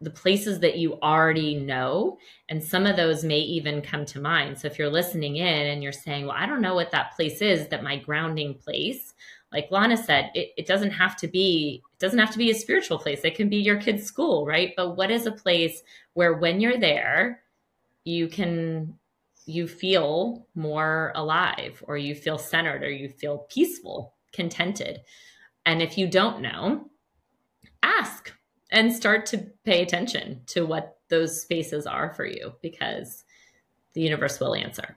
the 0.00 0.10
places 0.10 0.58
that 0.60 0.78
you 0.78 0.98
already 1.00 1.54
know. 1.54 2.18
And 2.48 2.62
some 2.62 2.86
of 2.86 2.96
those 2.96 3.22
may 3.22 3.38
even 3.38 3.82
come 3.82 4.06
to 4.06 4.20
mind. 4.20 4.58
So 4.58 4.66
if 4.66 4.78
you're 4.78 4.88
listening 4.88 5.36
in 5.36 5.66
and 5.66 5.82
you're 5.82 5.92
saying, 5.92 6.26
well, 6.26 6.36
I 6.36 6.46
don't 6.46 6.62
know 6.62 6.74
what 6.74 6.90
that 6.92 7.14
place 7.14 7.42
is, 7.42 7.68
that 7.68 7.82
my 7.82 7.96
grounding 7.96 8.54
place, 8.54 9.14
like 9.52 9.70
Lana 9.70 9.96
said, 9.96 10.30
it, 10.34 10.52
it 10.56 10.66
doesn't 10.66 10.92
have 10.92 11.16
to 11.16 11.28
be, 11.28 11.82
it 11.92 11.98
doesn't 11.98 12.18
have 12.18 12.32
to 12.32 12.38
be 12.38 12.50
a 12.50 12.54
spiritual 12.54 12.98
place. 12.98 13.20
It 13.24 13.34
can 13.34 13.48
be 13.48 13.58
your 13.58 13.80
kid's 13.80 14.04
school, 14.04 14.46
right? 14.46 14.72
But 14.76 14.96
what 14.96 15.10
is 15.10 15.26
a 15.26 15.32
place 15.32 15.82
where 16.14 16.34
when 16.34 16.60
you're 16.60 16.78
there, 16.78 17.42
you 18.04 18.28
can 18.28 18.94
you 19.46 19.66
feel 19.66 20.46
more 20.54 21.12
alive 21.16 21.82
or 21.86 21.96
you 21.96 22.14
feel 22.14 22.38
centered 22.38 22.82
or 22.82 22.90
you 22.90 23.08
feel 23.08 23.46
peaceful, 23.50 24.14
contented. 24.32 25.00
And 25.66 25.82
if 25.82 25.98
you 25.98 26.06
don't 26.06 26.40
know, 26.40 26.88
ask 27.82 28.32
and 28.70 28.94
start 28.94 29.26
to 29.26 29.38
pay 29.64 29.82
attention 29.82 30.42
to 30.46 30.64
what 30.64 30.98
those 31.08 31.42
spaces 31.42 31.86
are 31.86 32.12
for 32.14 32.24
you 32.24 32.52
because 32.62 33.24
the 33.94 34.00
universe 34.00 34.38
will 34.38 34.54
answer. 34.54 34.96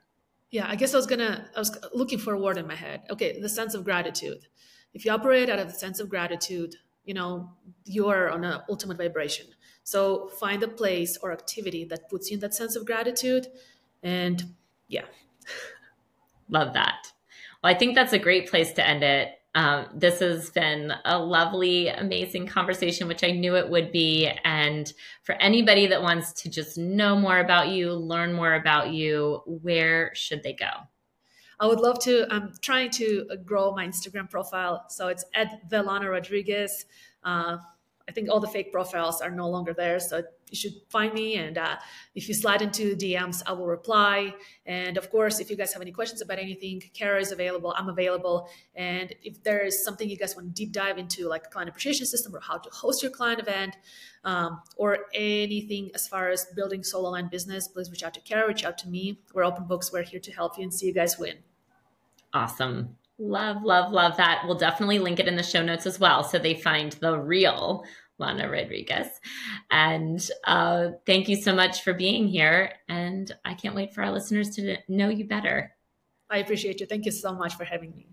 Yeah, 0.51 0.67
I 0.69 0.76
guess 0.76 0.93
I 0.93 0.97
was 0.97 1.07
gonna, 1.07 1.49
I 1.55 1.59
was 1.59 1.76
looking 1.93 2.19
for 2.19 2.34
a 2.34 2.39
word 2.39 2.57
in 2.57 2.67
my 2.67 2.76
head. 2.76 3.01
Okay, 3.09 3.39
the 3.39 3.49
sense 3.49 3.74
of 3.74 3.84
gratitude. 3.84 4.45
If 4.93 5.05
you 5.05 5.11
operate 5.11 5.49
out 5.49 5.57
of 5.57 5.67
the 5.67 5.74
sense 5.74 5.99
of 5.99 6.09
gratitude, 6.09 6.76
you 7.05 7.15
know, 7.15 7.49
you're 7.86 8.30
on 8.30 8.43
an 8.43 8.61
ultimate 8.69 8.97
vibration. 8.97 9.47
So 9.84 10.30
find 10.39 10.61
a 10.63 10.67
place 10.67 11.17
or 11.21 11.32
activity 11.32 11.86
that 11.86 12.09
puts 12.09 12.30
you 12.30 12.36
in 12.36 12.41
that 12.41 12.53
sense 12.53 12.76
of 12.76 12.86
gratitude. 12.86 13.47
And 14.03 14.43
yeah. 14.88 15.05
Love 16.49 16.74
that. 16.74 17.07
Well, 17.63 17.74
I 17.74 17.78
think 17.78 17.95
that's 17.95 18.13
a 18.13 18.19
great 18.19 18.49
place 18.49 18.71
to 18.74 18.88
end 18.88 19.03
it. 19.03 19.30
Um, 19.56 19.88
this 19.93 20.20
has 20.20 20.49
been 20.49 20.93
a 21.06 21.20
lovely, 21.20 21.88
amazing 21.88 22.47
conversation, 22.47 23.08
which 23.08 23.24
I 23.24 23.32
knew 23.32 23.56
it 23.56 23.70
would 23.70 23.91
be. 23.91 24.32
And 24.43 24.91
for 25.22 25.36
anybody 25.36 25.86
that 25.88 26.01
wants 26.01 26.34
to 26.41 26.49
just 26.49 26.78
know 26.78 27.16
more 27.16 27.38
about 27.38 27.70
you, 27.70 27.93
learn 27.93 28.34
more 28.34 28.56
about 28.56 28.91
you, 28.91 29.41
where 29.45 30.12
should 30.16 30.41
they 30.41 30.54
go? 30.54 30.72
I 31.60 31.68
would 31.68 31.80
love 31.80 31.99
to. 31.99 32.26
I'm 32.32 32.51
trying 32.62 32.89
to 32.91 33.28
grow 33.45 33.72
my 33.74 33.88
Instagram 33.88 34.30
profile. 34.30 34.86
So 34.89 35.08
it's 35.08 35.24
at 35.36 35.70
the 35.70 35.84
Lana 35.84 36.10
Rodriguez. 36.10 36.86
Uh, 37.24 37.58
I 38.08 38.12
think 38.12 38.30
all 38.30 38.39
the 38.39 38.47
fake 38.47 38.72
profiles 38.72 39.22
are 39.22 39.32
no 39.32 39.47
longer 39.49 39.74
there. 39.74 39.99
So 39.99 40.24
you 40.54 40.58
should 40.58 40.74
find 40.89 41.12
me. 41.16 41.36
And 41.36 41.58
uh, 41.58 41.78
if 42.14 42.28
you 42.28 42.36
slide 42.36 42.62
into 42.62 42.95
DMs, 42.95 43.41
I 43.47 43.54
will 43.54 43.66
reply. 43.66 44.36
And 44.68 44.97
of 44.97 45.10
course, 45.10 45.39
if 45.39 45.49
you 45.49 45.58
guys 45.58 45.74
have 45.74 45.82
any 45.82 45.91
questions 45.91 46.22
about 46.22 46.38
anything, 46.38 46.80
Kara 46.93 47.20
is 47.20 47.32
available. 47.32 47.74
I'm 47.76 47.89
available. 47.89 48.47
And 48.76 49.14
if 49.24 49.43
there 49.43 49.66
is 49.66 49.84
something 49.84 50.08
you 50.08 50.16
guys 50.16 50.36
want 50.36 50.47
to 50.47 50.54
deep 50.54 50.72
dive 50.72 50.99
into, 50.99 51.28
like 51.28 51.49
client 51.49 51.70
appreciation 51.70 52.06
system 52.06 52.36
or 52.36 52.39
how 52.39 52.60
to 52.60 52.70
host 52.70 53.01
your 53.01 53.12
client 53.12 53.39
event, 53.39 53.76
um, 54.26 54.62
or 54.78 54.99
anything 55.16 55.89
as 55.95 56.08
far 56.08 56.30
as 56.30 56.45
building 56.56 56.84
solo 56.84 57.10
line 57.10 57.30
business, 57.30 57.68
please 57.68 57.89
reach 57.89 58.04
out 58.04 58.14
to 58.14 58.22
Kara, 58.22 58.47
reach 58.47 58.64
out 58.64 58.78
to 58.78 58.88
me. 58.88 59.20
We're 59.34 59.43
open 59.43 59.66
books. 59.66 59.91
We're 59.91 60.04
here 60.04 60.20
to 60.20 60.32
help 60.32 60.58
you 60.58 60.64
and 60.64 60.74
see 60.74 60.86
you 60.86 60.93
guys 60.93 61.18
win. 61.18 61.38
Awesome. 62.32 62.95
Love, 63.20 63.64
love, 63.64 63.91
love 63.91 64.18
that. 64.18 64.43
We'll 64.45 64.58
definitely 64.58 64.99
link 64.99 65.20
it 65.20 65.28
in 65.28 65.36
the 65.36 65.43
show 65.43 65.64
notes 65.64 65.86
as 65.86 65.99
well 65.99 66.24
so 66.24 66.39
they 66.39 66.56
find 66.56 66.93
the 66.93 67.20
real 67.20 67.86
Lana 68.20 68.49
Rodriguez. 68.49 69.07
And 69.72 70.26
uh, 70.45 70.89
thank 71.05 71.28
you 71.28 71.36
so 71.36 71.53
much 71.55 71.84
for 71.84 71.93
being 71.93 72.28
here. 72.28 72.74
And 72.88 73.32
I 73.43 73.53
can't 73.53 73.76
wait 73.76 73.93
for 73.93 74.03
our 74.03 74.11
listeners 74.11 74.55
to 74.55 74.78
know 74.88 75.09
you 75.09 75.26
better. 75.26 75.76
I 76.30 76.38
appreciate 76.38 76.80
you. 76.80 76.86
Thank 76.86 77.05
you 77.05 77.11
so 77.11 77.34
much 77.34 77.55
for 77.55 77.64
having 77.64 77.95
me. 77.95 78.07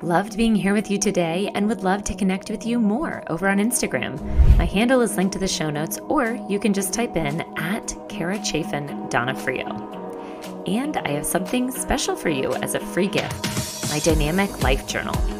Loved 0.00 0.36
being 0.36 0.54
here 0.54 0.74
with 0.74 0.92
you 0.92 0.98
today 0.98 1.50
and 1.56 1.66
would 1.66 1.82
love 1.82 2.04
to 2.04 2.14
connect 2.14 2.50
with 2.50 2.64
you 2.64 2.78
more 2.78 3.24
over 3.26 3.48
on 3.48 3.58
Instagram. 3.58 4.16
My 4.56 4.64
handle 4.64 5.00
is 5.00 5.16
linked 5.16 5.32
to 5.32 5.40
the 5.40 5.48
show 5.48 5.70
notes, 5.70 5.98
or 6.08 6.38
you 6.48 6.60
can 6.60 6.72
just 6.72 6.92
type 6.92 7.16
in 7.16 7.40
at 7.58 7.96
Kara 8.08 8.38
Chafin 8.44 8.86
Donofrio. 9.08 10.68
And 10.68 10.96
I 10.98 11.10
have 11.10 11.26
something 11.26 11.72
special 11.72 12.14
for 12.14 12.28
you 12.28 12.54
as 12.54 12.74
a 12.74 12.80
free 12.80 13.08
gift 13.08 13.68
my 13.90 13.98
dynamic 14.00 14.62
life 14.62 14.86
journal. 14.86 15.37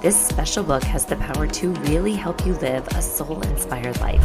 This 0.00 0.16
special 0.16 0.64
book 0.64 0.82
has 0.84 1.04
the 1.04 1.16
power 1.16 1.46
to 1.46 1.72
really 1.84 2.14
help 2.14 2.46
you 2.46 2.54
live 2.54 2.88
a 2.88 3.02
soul 3.02 3.42
inspired 3.42 4.00
life. 4.00 4.24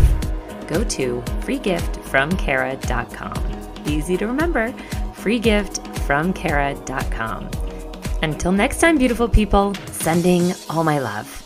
Go 0.67 0.85
to 0.85 1.21
freegiftfromkara.com. 1.41 3.85
Easy 3.85 4.15
to 4.17 4.25
remember 4.25 4.71
freegiftfromkara.com. 5.15 7.49
Until 8.23 8.53
next 8.53 8.79
time, 8.79 8.97
beautiful 8.97 9.27
people, 9.27 9.75
sending 9.91 10.53
all 10.69 10.85
my 10.85 10.99
love. 10.99 11.44